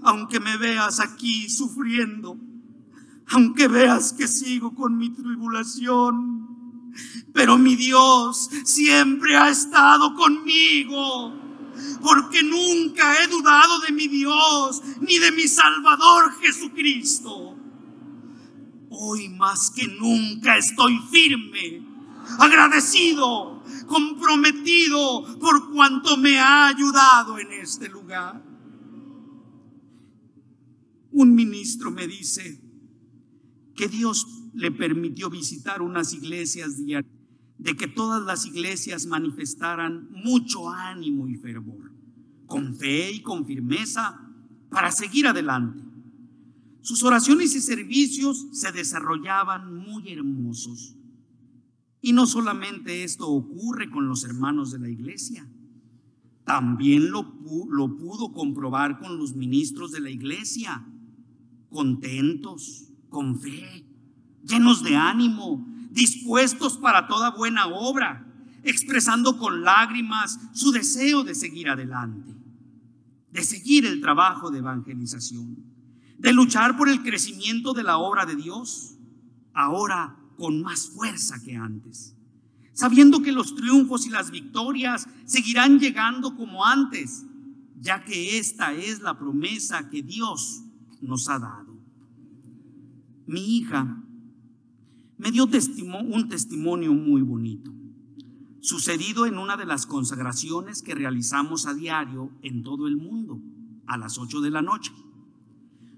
aunque 0.03 0.39
me 0.39 0.57
veas 0.57 0.99
aquí 0.99 1.49
sufriendo, 1.49 2.37
aunque 3.31 3.67
veas 3.67 4.13
que 4.13 4.27
sigo 4.27 4.73
con 4.73 4.97
mi 4.97 5.09
tribulación. 5.09 6.47
Pero 7.33 7.57
mi 7.57 7.75
Dios 7.75 8.49
siempre 8.65 9.37
ha 9.37 9.49
estado 9.49 10.15
conmigo 10.15 11.33
porque 12.01 12.43
nunca 12.43 13.21
he 13.21 13.27
dudado 13.27 13.79
de 13.81 13.91
mi 13.91 14.07
Dios 14.07 14.81
ni 15.01 15.17
de 15.19 15.31
mi 15.31 15.47
Salvador 15.47 16.33
Jesucristo. 16.41 17.55
Hoy 18.89 19.29
más 19.29 19.71
que 19.71 19.87
nunca 19.87 20.57
estoy 20.57 20.99
firme, 21.11 21.85
agradecido, 22.39 23.63
comprometido 23.87 25.39
por 25.39 25.71
cuanto 25.71 26.17
me 26.17 26.39
ha 26.39 26.67
ayudado 26.67 27.37
en 27.37 27.51
este 27.53 27.87
lugar. 27.87 28.48
Un 31.19 31.35
ministro 31.35 31.91
me 31.91 32.07
dice 32.07 32.61
que 33.75 33.89
Dios 33.89 34.25
le 34.53 34.71
permitió 34.71 35.29
visitar 35.29 35.81
unas 35.81 36.13
iglesias 36.13 36.77
diarias 36.77 37.13
de 37.57 37.75
que 37.75 37.89
todas 37.89 38.23
las 38.23 38.45
iglesias 38.45 39.05
manifestaran 39.05 40.09
mucho 40.11 40.69
ánimo 40.69 41.27
y 41.27 41.35
fervor, 41.35 41.91
con 42.45 42.73
fe 42.73 43.11
y 43.11 43.21
con 43.21 43.45
firmeza 43.45 44.17
para 44.69 44.93
seguir 44.93 45.27
adelante. 45.27 45.83
Sus 46.79 47.03
oraciones 47.03 47.53
y 47.53 47.59
servicios 47.59 48.47
se 48.53 48.71
desarrollaban 48.71 49.75
muy 49.75 50.13
hermosos. 50.13 50.95
Y 51.99 52.13
no 52.13 52.27
solamente 52.27 53.03
esto 53.03 53.27
ocurre 53.27 53.89
con 53.89 54.07
los 54.07 54.23
hermanos 54.23 54.71
de 54.71 54.79
la 54.79 54.87
iglesia, 54.87 55.45
también 56.45 57.11
lo, 57.11 57.23
lo 57.69 57.97
pudo 57.97 58.31
comprobar 58.31 58.99
con 58.99 59.17
los 59.17 59.35
ministros 59.35 59.91
de 59.91 59.99
la 59.99 60.11
iglesia, 60.11 60.85
contentos, 61.69 62.89
con 63.09 63.39
fe, 63.39 63.85
llenos 64.43 64.83
de 64.83 64.95
ánimo, 64.95 65.65
dispuestos 65.91 66.77
para 66.77 67.07
toda 67.07 67.31
buena 67.31 67.67
obra, 67.67 68.25
expresando 68.63 69.37
con 69.37 69.63
lágrimas 69.63 70.39
su 70.53 70.71
deseo 70.71 71.23
de 71.23 71.35
seguir 71.35 71.69
adelante, 71.69 72.35
de 73.31 73.43
seguir 73.43 73.85
el 73.85 74.01
trabajo 74.01 74.51
de 74.51 74.59
evangelización, 74.59 75.57
de 76.17 76.33
luchar 76.33 76.77
por 76.77 76.89
el 76.89 77.01
crecimiento 77.01 77.73
de 77.73 77.83
la 77.83 77.97
obra 77.97 78.25
de 78.25 78.35
Dios, 78.35 78.95
ahora 79.53 80.17
con 80.37 80.61
más 80.61 80.89
fuerza 80.89 81.41
que 81.43 81.55
antes, 81.55 82.15
sabiendo 82.73 83.21
que 83.21 83.31
los 83.31 83.55
triunfos 83.55 84.05
y 84.05 84.09
las 84.09 84.31
victorias 84.31 85.07
seguirán 85.25 85.79
llegando 85.79 86.35
como 86.35 86.65
antes, 86.65 87.25
ya 87.79 88.03
que 88.03 88.37
esta 88.37 88.73
es 88.73 89.01
la 89.01 89.17
promesa 89.17 89.89
que 89.89 90.01
Dios 90.01 90.63
nos 91.01 91.29
ha 91.29 91.39
dado. 91.39 91.77
Mi 93.25 93.57
hija 93.57 94.03
me 95.17 95.31
dio 95.31 95.43
un 95.43 96.29
testimonio 96.29 96.93
muy 96.93 97.21
bonito, 97.21 97.71
sucedido 98.61 99.25
en 99.25 99.37
una 99.37 99.57
de 99.57 99.65
las 99.65 99.85
consagraciones 99.85 100.81
que 100.81 100.95
realizamos 100.95 101.65
a 101.65 101.73
diario 101.73 102.31
en 102.41 102.63
todo 102.63 102.87
el 102.87 102.97
mundo, 102.97 103.41
a 103.85 103.97
las 103.97 104.17
8 104.17 104.41
de 104.41 104.49
la 104.49 104.61
noche. 104.61 104.93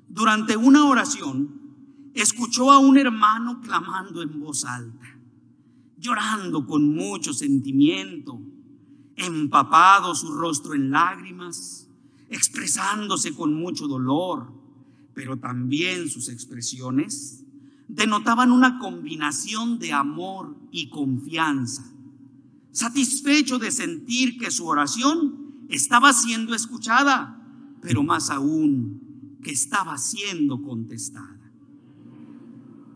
Durante 0.07 0.57
una 0.57 0.85
oración, 0.85 1.61
escuchó 2.13 2.71
a 2.71 2.79
un 2.79 2.97
hermano 2.97 3.61
clamando 3.61 4.21
en 4.21 4.39
voz 4.39 4.65
alta, 4.65 5.19
llorando 5.97 6.65
con 6.65 6.93
mucho 6.93 7.31
sentimiento, 7.33 8.41
empapado 9.15 10.15
su 10.15 10.33
rostro 10.33 10.73
en 10.73 10.89
lágrimas, 10.89 11.87
expresándose 12.29 13.35
con 13.35 13.53
mucho 13.53 13.87
dolor, 13.87 14.60
pero 15.21 15.37
también 15.37 16.09
sus 16.09 16.31
denotaban 17.87 18.51
una 18.51 18.79
combinación 18.79 19.77
de 19.77 19.93
amor 19.93 20.57
y 20.71 20.89
confianza. 20.89 21.83
satisfecho 22.71 23.59
de 23.59 23.69
sentir 23.69 24.39
que 24.39 24.49
su 24.49 24.65
oración 24.65 25.67
estaba 25.69 26.11
siendo 26.11 26.55
escuchada, 26.55 27.39
pero 27.83 28.01
más 28.01 28.31
aún 28.31 29.37
que 29.43 29.51
estaba 29.51 29.99
siendo 29.99 30.63
contestada. 30.63 31.51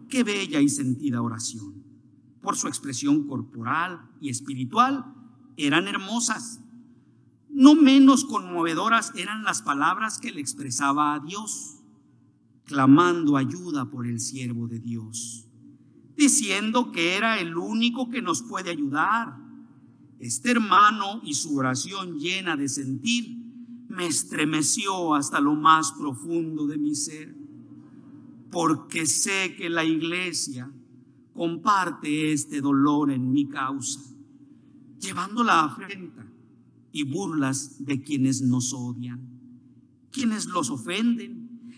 Qué 0.09 0.23
bella 0.23 0.59
y 0.61 0.69
sentida 0.69 1.21
oración. 1.21 1.75
Por 2.41 2.57
su 2.57 2.67
expresión 2.67 3.27
corporal 3.27 4.09
y 4.19 4.29
espiritual, 4.31 5.13
eran 5.57 5.87
hermosas. 5.87 6.59
No 7.51 7.75
menos 7.75 8.25
conmovedoras 8.25 9.13
eran 9.15 9.43
las 9.43 9.61
palabras 9.61 10.17
que 10.17 10.31
le 10.31 10.41
expresaba 10.41 11.13
a 11.13 11.19
Dios, 11.19 11.74
clamando 12.65 13.37
ayuda 13.37 13.89
por 13.89 14.07
el 14.07 14.19
siervo 14.19 14.67
de 14.67 14.79
Dios, 14.79 15.47
diciendo 16.17 16.91
que 16.91 17.15
era 17.15 17.39
el 17.39 17.55
único 17.57 18.09
que 18.09 18.21
nos 18.21 18.41
puede 18.41 18.71
ayudar. 18.71 19.37
Este 20.19 20.51
hermano 20.51 21.21
y 21.23 21.33
su 21.33 21.55
oración 21.57 22.17
llena 22.19 22.55
de 22.55 22.67
sentir 22.67 23.37
me 23.87 24.07
estremeció 24.07 25.13
hasta 25.13 25.39
lo 25.39 25.55
más 25.55 25.91
profundo 25.93 26.65
de 26.65 26.77
mi 26.77 26.95
ser, 26.95 27.35
porque 28.51 29.05
sé 29.05 29.55
que 29.55 29.69
la 29.69 29.83
iglesia 29.83 30.71
comparte 31.33 32.31
este 32.31 32.61
dolor 32.61 33.11
en 33.11 33.31
mi 33.31 33.47
causa, 33.47 34.01
llevando 34.99 35.43
la 35.43 35.65
afrenta 35.65 36.25
y 36.91 37.03
burlas 37.03 37.85
de 37.85 38.01
quienes 38.01 38.41
nos 38.41 38.73
odian, 38.73 39.21
quienes 40.11 40.45
los 40.47 40.69
ofenden 40.69 41.34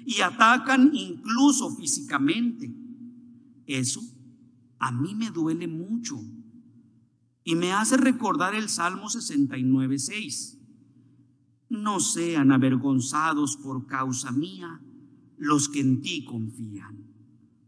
y 0.07 0.21
atacan 0.21 0.95
incluso 0.95 1.69
físicamente. 1.75 2.73
Eso 3.65 3.99
a 4.79 4.89
mí 4.89 5.13
me 5.13 5.31
duele 5.31 5.67
mucho 5.67 6.17
y 7.43 7.55
me 7.55 7.73
hace 7.73 7.97
recordar 7.97 8.55
el 8.55 8.69
Salmo 8.69 9.09
69, 9.09 9.99
6. 9.99 10.59
No 11.69 11.99
sean 11.99 12.53
avergonzados 12.53 13.57
por 13.57 13.85
causa 13.85 14.31
mía 14.31 14.79
los 15.37 15.67
que 15.67 15.81
en 15.81 15.99
ti 15.99 16.23
confían. 16.23 17.05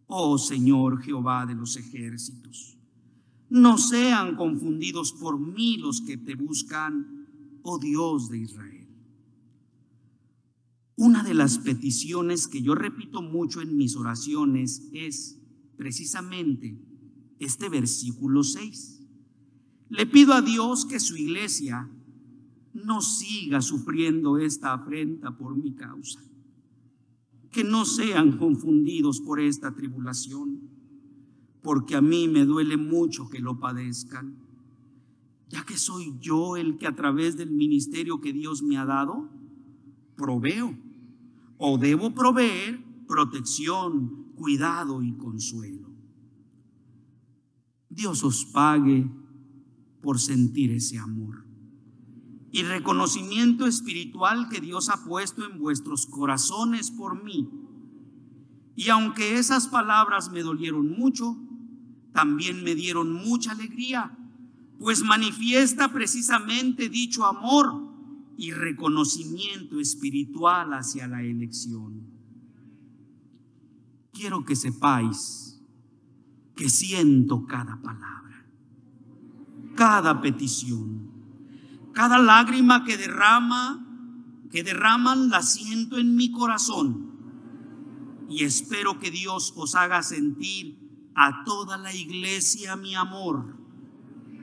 Oh 0.07 0.37
Señor 0.37 1.01
Jehová 1.03 1.45
de 1.45 1.55
los 1.55 1.75
ejércitos, 1.75 2.77
no 3.49 3.77
sean 3.77 4.37
confundidos 4.37 5.11
por 5.11 5.37
mí 5.37 5.77
los 5.77 5.99
que 5.99 6.15
te 6.15 6.35
buscan 6.35 7.27
oh 7.63 7.77
Dios 7.79 8.29
de 8.29 8.37
Israel. 8.37 8.78
Una 10.99 11.23
de 11.23 11.33
las 11.33 11.59
peticiones 11.59 12.49
que 12.49 12.61
yo 12.61 12.75
repito 12.75 13.21
mucho 13.21 13.61
en 13.61 13.77
mis 13.77 13.95
oraciones 13.95 14.89
es 14.91 15.39
precisamente 15.77 16.77
este 17.39 17.69
versículo 17.69 18.43
6. 18.43 18.99
Le 19.87 20.05
pido 20.07 20.33
a 20.33 20.41
Dios 20.41 20.85
que 20.85 20.99
su 20.99 21.15
iglesia 21.15 21.89
no 22.73 22.99
siga 22.99 23.61
sufriendo 23.61 24.39
esta 24.39 24.73
afrenta 24.73 25.37
por 25.37 25.55
mi 25.55 25.73
causa. 25.73 26.19
Que 27.49 27.63
no 27.63 27.85
sean 27.85 28.37
confundidos 28.37 29.21
por 29.21 29.39
esta 29.39 29.73
tribulación, 29.73 30.59
porque 31.61 31.95
a 31.95 32.01
mí 32.01 32.27
me 32.27 32.43
duele 32.43 32.75
mucho 32.75 33.29
que 33.29 33.39
lo 33.39 33.57
padezcan 33.57 34.35
ya 35.47 35.65
que 35.65 35.77
soy 35.77 36.13
yo 36.19 36.57
el 36.57 36.77
que 36.77 36.87
a 36.87 36.95
través 36.95 37.37
del 37.37 37.49
ministerio 37.51 38.19
que 38.21 38.33
Dios 38.33 38.61
me 38.61 38.77
ha 38.77 38.85
dado, 38.85 39.27
proveo 40.15 40.77
o 41.59 41.77
debo 41.77 42.15
proveer 42.15 42.83
protección, 43.07 44.33
cuidado 44.33 45.03
y 45.03 45.13
consuelo. 45.13 45.93
Dios 47.89 48.23
os 48.23 48.45
pague 48.45 49.07
por 50.01 50.19
sentir 50.19 50.71
ese 50.71 50.97
amor 50.97 51.45
y 52.51 52.63
reconocimiento 52.63 53.67
espiritual 53.67 54.49
que 54.49 54.59
Dios 54.59 54.89
ha 54.89 55.05
puesto 55.05 55.45
en 55.45 55.59
vuestros 55.59 56.07
corazones 56.07 56.89
por 56.89 57.23
mí. 57.23 57.47
Y 58.75 58.89
aunque 58.89 59.37
esas 59.37 59.67
palabras 59.67 60.31
me 60.31 60.41
dolieron 60.41 60.97
mucho, 60.97 61.37
también 62.13 62.63
me 62.63 62.73
dieron 62.73 63.13
mucha 63.13 63.51
alegría 63.51 64.15
pues 64.79 65.03
manifiesta 65.03 65.91
precisamente 65.91 66.89
dicho 66.89 67.25
amor 67.25 67.88
y 68.39 68.51
reconocimiento 68.51 69.79
espiritual 69.79 70.73
hacia 70.73 71.07
la 71.07 71.21
elección. 71.21 72.07
Quiero 74.13 74.45
que 74.45 74.55
sepáis 74.55 75.61
que 76.55 76.69
siento 76.69 77.45
cada 77.45 77.81
palabra, 77.81 78.45
cada 79.75 80.21
petición, 80.21 81.11
cada 81.93 82.17
lágrima 82.17 82.85
que 82.85 82.97
derrama, 82.97 83.85
que 84.49 84.63
derraman 84.63 85.29
la 85.29 85.41
siento 85.41 85.97
en 85.97 86.15
mi 86.15 86.31
corazón 86.31 87.09
y 88.29 88.43
espero 88.45 88.99
que 88.99 89.11
Dios 89.11 89.53
os 89.55 89.75
haga 89.75 90.01
sentir 90.01 90.79
a 91.13 91.43
toda 91.43 91.77
la 91.77 91.93
iglesia 91.93 92.75
mi 92.75 92.95
amor 92.95 93.59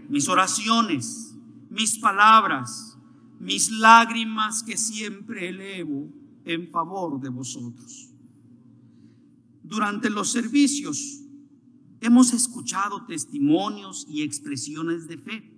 mis 0.09 0.29
oraciones, 0.29 1.37
mis 1.71 1.99
palabras, 1.99 2.96
mis 3.39 3.71
lágrimas 3.71 4.63
que 4.63 4.77
siempre 4.77 5.49
elevo 5.49 6.13
en 6.45 6.69
favor 6.71 7.21
de 7.21 7.29
vosotros. 7.29 8.11
Durante 9.63 10.11
los 10.11 10.31
servicios 10.31 11.23
hemos 12.01 12.33
escuchado 12.33 13.05
testimonios 13.07 14.07
y 14.09 14.23
expresiones 14.23 15.09
de 15.09 15.19
fe, 15.19 15.53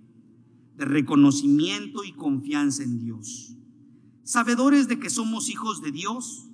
de 0.77 0.85
reconocimiento 0.85 2.03
y 2.03 2.13
confianza 2.13 2.83
en 2.83 2.99
Dios. 2.99 3.55
Sabedores 4.23 4.87
de 4.87 4.99
que 4.99 5.09
somos 5.09 5.49
hijos 5.49 5.81
de 5.81 5.91
Dios, 5.91 6.49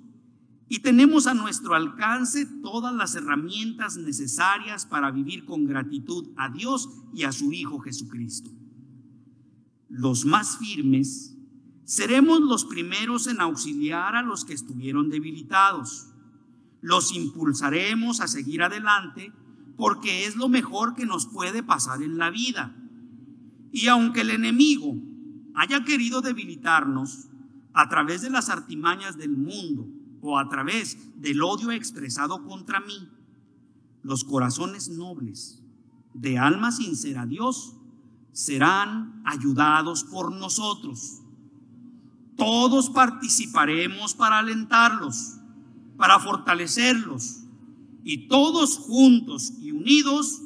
y 0.68 0.80
tenemos 0.80 1.26
a 1.26 1.34
nuestro 1.34 1.74
alcance 1.74 2.44
todas 2.62 2.92
las 2.94 3.14
herramientas 3.14 3.96
necesarias 3.96 4.84
para 4.84 5.12
vivir 5.12 5.44
con 5.44 5.64
gratitud 5.64 6.28
a 6.36 6.48
Dios 6.48 6.88
y 7.14 7.22
a 7.22 7.30
su 7.30 7.52
Hijo 7.52 7.78
Jesucristo. 7.78 8.50
Los 9.96 10.26
más 10.26 10.58
firmes 10.58 11.34
seremos 11.84 12.40
los 12.40 12.66
primeros 12.66 13.26
en 13.28 13.40
auxiliar 13.40 14.14
a 14.14 14.20
los 14.20 14.44
que 14.44 14.52
estuvieron 14.52 15.08
debilitados. 15.08 16.08
Los 16.82 17.14
impulsaremos 17.14 18.20
a 18.20 18.28
seguir 18.28 18.62
adelante 18.62 19.32
porque 19.78 20.26
es 20.26 20.36
lo 20.36 20.50
mejor 20.50 20.94
que 20.94 21.06
nos 21.06 21.24
puede 21.24 21.62
pasar 21.62 22.02
en 22.02 22.18
la 22.18 22.28
vida. 22.28 22.76
Y 23.72 23.88
aunque 23.88 24.20
el 24.20 24.30
enemigo 24.30 24.94
haya 25.54 25.82
querido 25.84 26.20
debilitarnos 26.20 27.28
a 27.72 27.88
través 27.88 28.20
de 28.20 28.28
las 28.28 28.50
artimañas 28.50 29.16
del 29.16 29.34
mundo, 29.34 29.88
o 30.20 30.38
a 30.38 30.48
través 30.48 30.98
del 31.22 31.42
odio 31.42 31.70
expresado 31.70 32.44
contra 32.44 32.80
mí, 32.80 33.08
los 34.02 34.24
corazones 34.24 34.90
nobles 34.90 35.62
de 36.12 36.36
alma 36.36 36.70
sincera 36.70 37.22
a 37.22 37.26
Dios 37.26 37.75
serán 38.36 39.22
ayudados 39.24 40.04
por 40.04 40.30
nosotros. 40.30 41.22
Todos 42.36 42.90
participaremos 42.90 44.12
para 44.12 44.40
alentarlos, 44.40 45.36
para 45.96 46.20
fortalecerlos 46.20 47.38
y 48.04 48.28
todos 48.28 48.76
juntos 48.76 49.54
y 49.58 49.70
unidos 49.70 50.42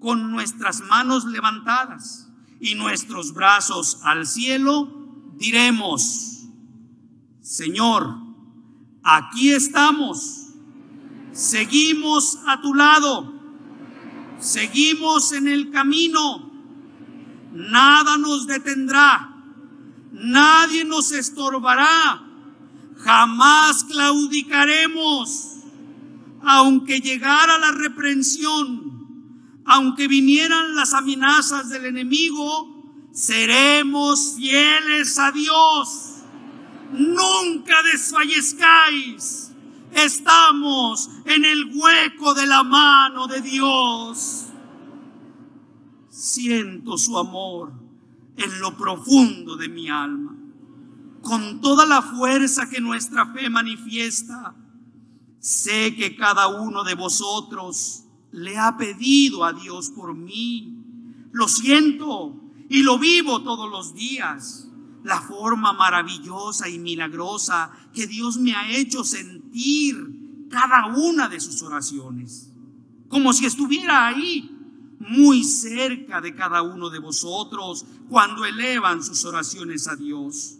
con 0.00 0.30
nuestras 0.30 0.82
manos 0.82 1.24
levantadas 1.24 2.28
y 2.60 2.74
nuestros 2.74 3.32
brazos 3.32 4.00
al 4.02 4.26
cielo, 4.26 5.32
diremos, 5.38 6.42
Señor, 7.40 8.18
aquí 9.02 9.50
estamos, 9.50 10.48
seguimos 11.32 12.38
a 12.46 12.60
tu 12.60 12.74
lado, 12.74 13.32
seguimos 14.38 15.32
en 15.32 15.48
el 15.48 15.70
camino, 15.70 16.49
nada 17.52 18.16
nos 18.18 18.46
detendrá, 18.46 19.34
nadie 20.12 20.84
nos 20.84 21.12
estorbará, 21.12 22.22
jamás 22.98 23.84
claudicaremos, 23.84 25.56
aunque 26.42 27.00
llegara 27.00 27.58
la 27.58 27.72
reprensión, 27.72 29.62
aunque 29.64 30.08
vinieran 30.08 30.74
las 30.74 30.94
amenazas 30.94 31.68
del 31.68 31.86
enemigo, 31.86 33.08
seremos 33.12 34.34
fieles 34.36 35.18
a 35.18 35.32
Dios 35.32 36.10
nunca 36.92 37.82
desfallezcáis. 37.82 39.50
Estamos 39.92 41.10
en 41.24 41.44
el 41.44 41.70
hueco 41.74 42.34
de 42.34 42.46
la 42.46 42.62
mano 42.62 43.26
de 43.26 43.40
Dios. 43.40 44.39
Siento 46.20 46.98
su 46.98 47.16
amor 47.16 47.72
en 48.36 48.60
lo 48.60 48.76
profundo 48.76 49.56
de 49.56 49.70
mi 49.70 49.88
alma. 49.88 50.36
Con 51.22 51.62
toda 51.62 51.86
la 51.86 52.02
fuerza 52.02 52.68
que 52.68 52.78
nuestra 52.78 53.32
fe 53.32 53.48
manifiesta, 53.48 54.54
sé 55.38 55.96
que 55.96 56.14
cada 56.16 56.48
uno 56.48 56.84
de 56.84 56.94
vosotros 56.94 58.04
le 58.32 58.58
ha 58.58 58.76
pedido 58.76 59.46
a 59.46 59.54
Dios 59.54 59.88
por 59.88 60.14
mí. 60.14 60.76
Lo 61.32 61.48
siento 61.48 62.38
y 62.68 62.82
lo 62.82 62.98
vivo 62.98 63.40
todos 63.40 63.70
los 63.70 63.94
días. 63.94 64.68
La 65.02 65.22
forma 65.22 65.72
maravillosa 65.72 66.68
y 66.68 66.78
milagrosa 66.78 67.72
que 67.94 68.06
Dios 68.06 68.36
me 68.36 68.54
ha 68.54 68.70
hecho 68.70 69.04
sentir 69.04 70.48
cada 70.50 70.94
una 70.94 71.30
de 71.30 71.40
sus 71.40 71.62
oraciones. 71.62 72.52
Como 73.08 73.32
si 73.32 73.46
estuviera 73.46 74.06
ahí, 74.06 74.59
muy 75.00 75.42
cerca 75.42 76.20
de 76.20 76.34
cada 76.34 76.62
uno 76.62 76.90
de 76.90 76.98
vosotros, 76.98 77.86
cuando 78.08 78.44
elevan 78.44 79.02
sus 79.02 79.24
oraciones 79.24 79.88
a 79.88 79.96
Dios. 79.96 80.58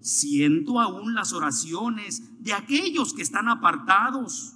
Siento 0.00 0.80
aún 0.80 1.14
las 1.14 1.32
oraciones 1.32 2.22
de 2.40 2.52
aquellos 2.52 3.12
que 3.12 3.22
están 3.22 3.48
apartados, 3.48 4.54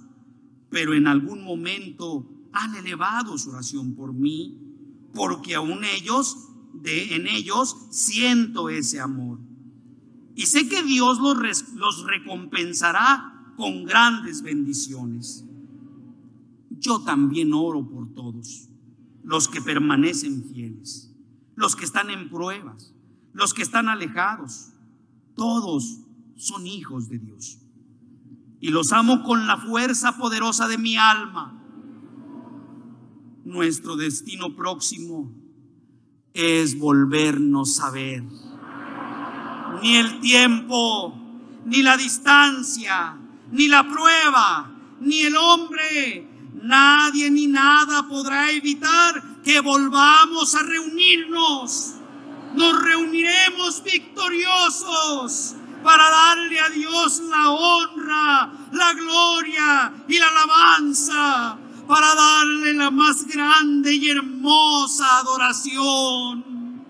pero 0.69 0.93
en 0.93 1.05
algún 1.05 1.43
momento 1.43 2.27
han 2.53 2.75
elevado 2.75 3.37
su 3.37 3.49
oración 3.49 3.93
por 3.93 4.13
mí, 4.13 4.57
porque 5.13 5.55
aún 5.55 5.83
ellos 5.83 6.49
de 6.73 7.15
en 7.15 7.27
ellos 7.27 7.75
siento 7.89 8.69
ese 8.69 8.99
amor. 8.99 9.39
Y 10.35 10.45
sé 10.45 10.69
que 10.69 10.83
Dios 10.83 11.19
los, 11.19 11.73
los 11.73 12.03
recompensará 12.05 13.53
con 13.57 13.83
grandes 13.83 14.41
bendiciones. 14.41 15.43
Yo 16.69 17.01
también 17.01 17.51
oro 17.51 17.85
por 17.85 18.13
todos, 18.13 18.68
los 19.23 19.47
que 19.47 19.61
permanecen 19.61 20.43
fieles, 20.45 21.13
los 21.55 21.75
que 21.75 21.85
están 21.85 22.09
en 22.09 22.29
pruebas, 22.29 22.93
los 23.33 23.53
que 23.53 23.61
están 23.61 23.87
alejados. 23.87 24.73
Todos 25.35 25.99
son 26.35 26.67
hijos 26.67 27.09
de 27.09 27.19
Dios. 27.19 27.59
Y 28.59 28.69
los 28.69 28.91
amo 28.91 29.23
con 29.23 29.47
la 29.47 29.57
fuerza 29.57 30.17
poderosa 30.17 30.67
de 30.67 30.77
mi 30.77 30.97
alma. 30.97 31.55
Nuestro 33.45 33.95
destino 33.95 34.55
próximo 34.55 35.33
es 36.33 36.77
volvernos 36.77 37.79
a 37.79 37.91
ver. 37.91 38.23
Ni 39.81 39.95
el 39.95 40.19
tiempo, 40.19 41.17
ni 41.65 41.81
la 41.81 41.95
distancia, 41.95 43.17
ni 43.51 43.67
la 43.67 43.87
prueba, 43.87 44.71
ni 44.99 45.21
el 45.21 45.35
hombre, 45.37 46.28
nadie 46.61 47.29
ni 47.29 47.47
nada 47.47 48.03
podrá 48.03 48.51
evitar 48.51 49.21
que 49.43 49.59
volvamos 49.61 50.55
a 50.55 50.63
reunirnos. 50.63 51.95
Nos 52.53 52.81
reuniremos 52.81 53.83
victoriosos 53.83 55.55
para 55.83 56.09
darle 56.09 56.59
a 56.59 56.69
Dios 56.69 57.21
la 57.29 57.51
honra, 57.51 58.51
la 58.71 58.93
gloria 58.93 59.93
y 60.07 60.17
la 60.17 60.27
alabanza 60.27 61.57
para 61.87 62.13
darle 62.13 62.73
la 62.75 62.91
más 62.91 63.25
grande 63.25 63.93
y 63.93 64.09
hermosa 64.09 65.19
adoración. 65.19 66.85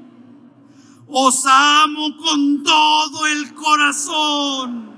Os 1.08 1.46
amo 1.46 2.18
con 2.18 2.64
todo 2.64 3.26
el 3.28 3.54
corazón. 3.54 4.90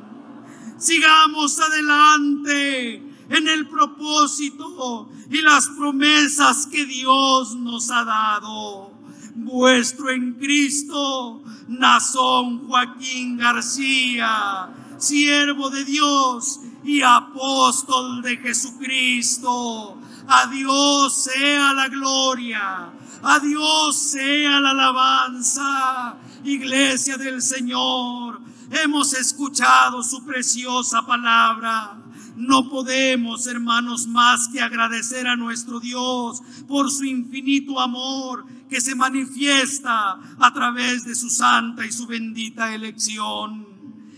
Sigamos 0.78 1.60
adelante 1.60 3.11
en 3.32 3.48
el 3.48 3.68
propósito 3.68 5.10
y 5.30 5.42
las 5.42 5.68
promesas 5.70 6.68
que 6.68 6.86
Dios 6.86 7.56
nos 7.56 7.90
ha 7.90 8.04
dado. 8.04 8.92
Vuestro 9.36 10.10
en 10.10 10.34
Cristo, 10.34 11.42
Nazón 11.70 12.68
Joaquín 12.68 13.38
García, 13.38 14.70
siervo 14.98 15.70
de 15.70 15.86
Dios 15.86 16.60
y 16.84 17.02
apóstol 17.02 18.22
de 18.22 18.36
Jesucristo. 18.38 19.98
A 20.28 20.48
Dios 20.48 21.14
sea 21.14 21.74
la 21.74 21.88
gloria, 21.88 22.90
a 23.24 23.40
Dios 23.40 23.96
sea 23.96 24.60
la 24.60 24.72
alabanza. 24.72 26.18
Iglesia 26.44 27.16
del 27.16 27.42
Señor, 27.42 28.42
hemos 28.70 29.14
escuchado 29.14 30.04
su 30.04 30.26
preciosa 30.26 31.06
palabra. 31.06 32.02
No 32.42 32.68
podemos, 32.68 33.46
hermanos, 33.46 34.08
más 34.08 34.48
que 34.48 34.62
agradecer 34.62 35.28
a 35.28 35.36
nuestro 35.36 35.80
Dios 35.80 36.42
por 36.68 36.90
su 36.90 37.06
infinito 37.06 37.80
amor 37.80 38.46
que 38.68 38.82
se 38.82 38.96
manifiesta 38.96 40.20
a 40.40 40.52
través 40.52 41.06
de 41.06 41.14
su 41.14 41.30
santa 41.30 41.86
y 41.86 41.92
su 41.92 42.08
bendita 42.08 42.74
elección. 42.74 43.68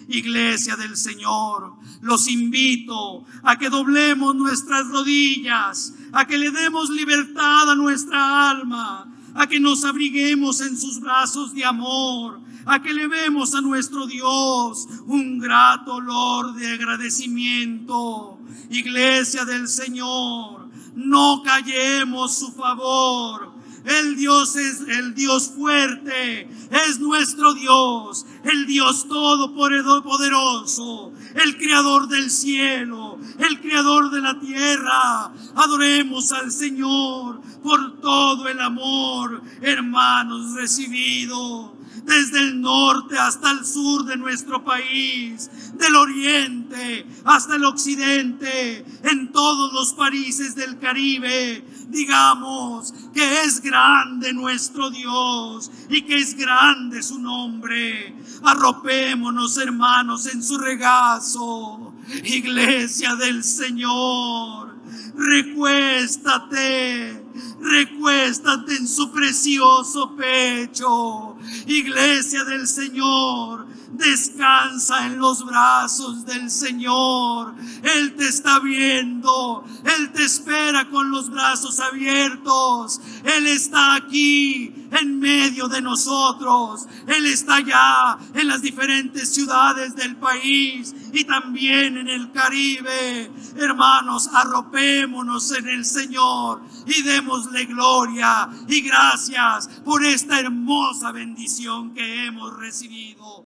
Iglesia 0.07 0.77
del 0.77 0.95
Señor, 0.95 1.73
los 2.01 2.29
invito 2.29 3.25
a 3.43 3.57
que 3.57 3.69
doblemos 3.69 4.35
nuestras 4.35 4.87
rodillas, 4.87 5.93
a 6.13 6.25
que 6.25 6.37
le 6.37 6.51
demos 6.51 6.89
libertad 6.89 7.71
a 7.71 7.75
nuestra 7.75 8.51
alma, 8.51 9.05
a 9.35 9.47
que 9.47 9.59
nos 9.59 9.83
abriguemos 9.83 10.61
en 10.61 10.77
sus 10.77 11.01
brazos 11.01 11.53
de 11.53 11.65
amor, 11.65 12.39
a 12.65 12.81
que 12.81 12.93
le 12.93 13.07
vemos 13.07 13.53
a 13.55 13.61
nuestro 13.61 14.07
Dios 14.07 14.87
un 15.05 15.39
grato 15.39 15.95
olor 15.95 16.53
de 16.55 16.73
agradecimiento. 16.73 18.39
Iglesia 18.69 19.45
del 19.45 19.67
Señor, 19.67 20.67
no 20.95 21.41
callemos 21.43 22.35
su 22.35 22.51
favor, 22.51 23.53
el 23.85 24.15
Dios 24.15 24.55
es 24.55 24.79
el 24.87 25.13
Dios 25.13 25.49
fuerte, 25.49 26.47
es 26.71 26.99
nuestro 26.99 27.53
Dios, 27.53 28.25
el 28.45 28.65
Dios 28.65 29.07
todopoderoso, 29.09 31.11
el 31.35 31.57
creador 31.57 32.07
del 32.07 32.31
cielo, 32.31 33.19
el 33.39 33.59
creador 33.59 34.09
de 34.09 34.21
la 34.21 34.39
tierra. 34.39 35.33
Adoremos 35.55 36.31
al 36.31 36.49
Señor 36.51 37.41
por 37.61 37.99
todo 37.99 38.47
el 38.47 38.61
amor, 38.61 39.41
hermanos, 39.61 40.53
recibido 40.53 41.73
desde 42.03 42.39
el 42.39 42.61
norte 42.61 43.17
hasta 43.17 43.51
el 43.51 43.65
sur 43.65 44.05
de 44.05 44.17
nuestro 44.17 44.63
país, 44.63 45.49
del 45.75 45.95
oriente 45.95 47.05
hasta 47.25 47.55
el 47.55 47.65
occidente, 47.65 48.85
en 49.03 49.31
todos 49.31 49.73
los 49.73 49.93
países 49.93 50.55
del 50.55 50.79
Caribe. 50.79 51.65
Digamos 51.87 52.93
que 53.13 53.43
es 53.43 53.61
grande 53.61 54.33
nuestro 54.33 54.89
Dios 54.89 55.71
y 55.89 56.01
que 56.01 56.17
es 56.17 56.35
grande 56.35 57.03
su 57.03 57.19
nombre. 57.19 58.15
Arropémonos, 58.43 59.57
hermanos, 59.57 60.27
en 60.27 60.43
su 60.43 60.57
regazo, 60.57 61.93
iglesia 62.23 63.15
del 63.15 63.43
Señor. 63.43 64.73
Recuéstate, 65.15 67.23
recuéstate 67.61 68.75
en 68.75 68.87
su 68.87 69.11
precioso 69.11 70.15
pecho, 70.15 71.32
iglesia 71.67 72.43
del 72.43 72.67
Señor. 72.67 73.67
Descansa 73.91 75.05
en 75.05 75.19
los 75.19 75.45
brazos 75.45 76.25
del 76.25 76.49
Señor. 76.49 77.53
Él 77.83 78.15
te 78.15 78.27
está 78.27 78.59
viendo. 78.59 79.63
Él 79.97 80.11
te 80.11 80.23
espera 80.23 80.89
con 80.89 81.11
los 81.11 81.29
brazos 81.29 81.79
abiertos. 81.79 82.99
Él 83.23 83.47
está 83.47 83.95
aquí 83.95 84.82
en 84.99 85.19
medio 85.19 85.67
de 85.67 85.81
nosotros. 85.81 86.87
Él 87.07 87.25
está 87.25 87.55
allá 87.55 88.17
en 88.33 88.47
las 88.47 88.61
diferentes 88.61 89.33
ciudades 89.33 89.95
del 89.95 90.15
país 90.15 90.95
y 91.11 91.23
también 91.23 91.97
en 91.97 92.07
el 92.07 92.31
Caribe. 92.31 93.31
Hermanos, 93.57 94.29
arropémonos 94.33 95.51
en 95.51 95.69
el 95.69 95.85
Señor 95.85 96.61
y 96.85 97.01
démosle 97.01 97.65
gloria 97.65 98.49
y 98.67 98.81
gracias 98.81 99.67
por 99.85 100.03
esta 100.03 100.39
hermosa 100.39 101.11
bendición 101.11 101.93
que 101.93 102.25
hemos 102.25 102.55
recibido. 102.57 103.45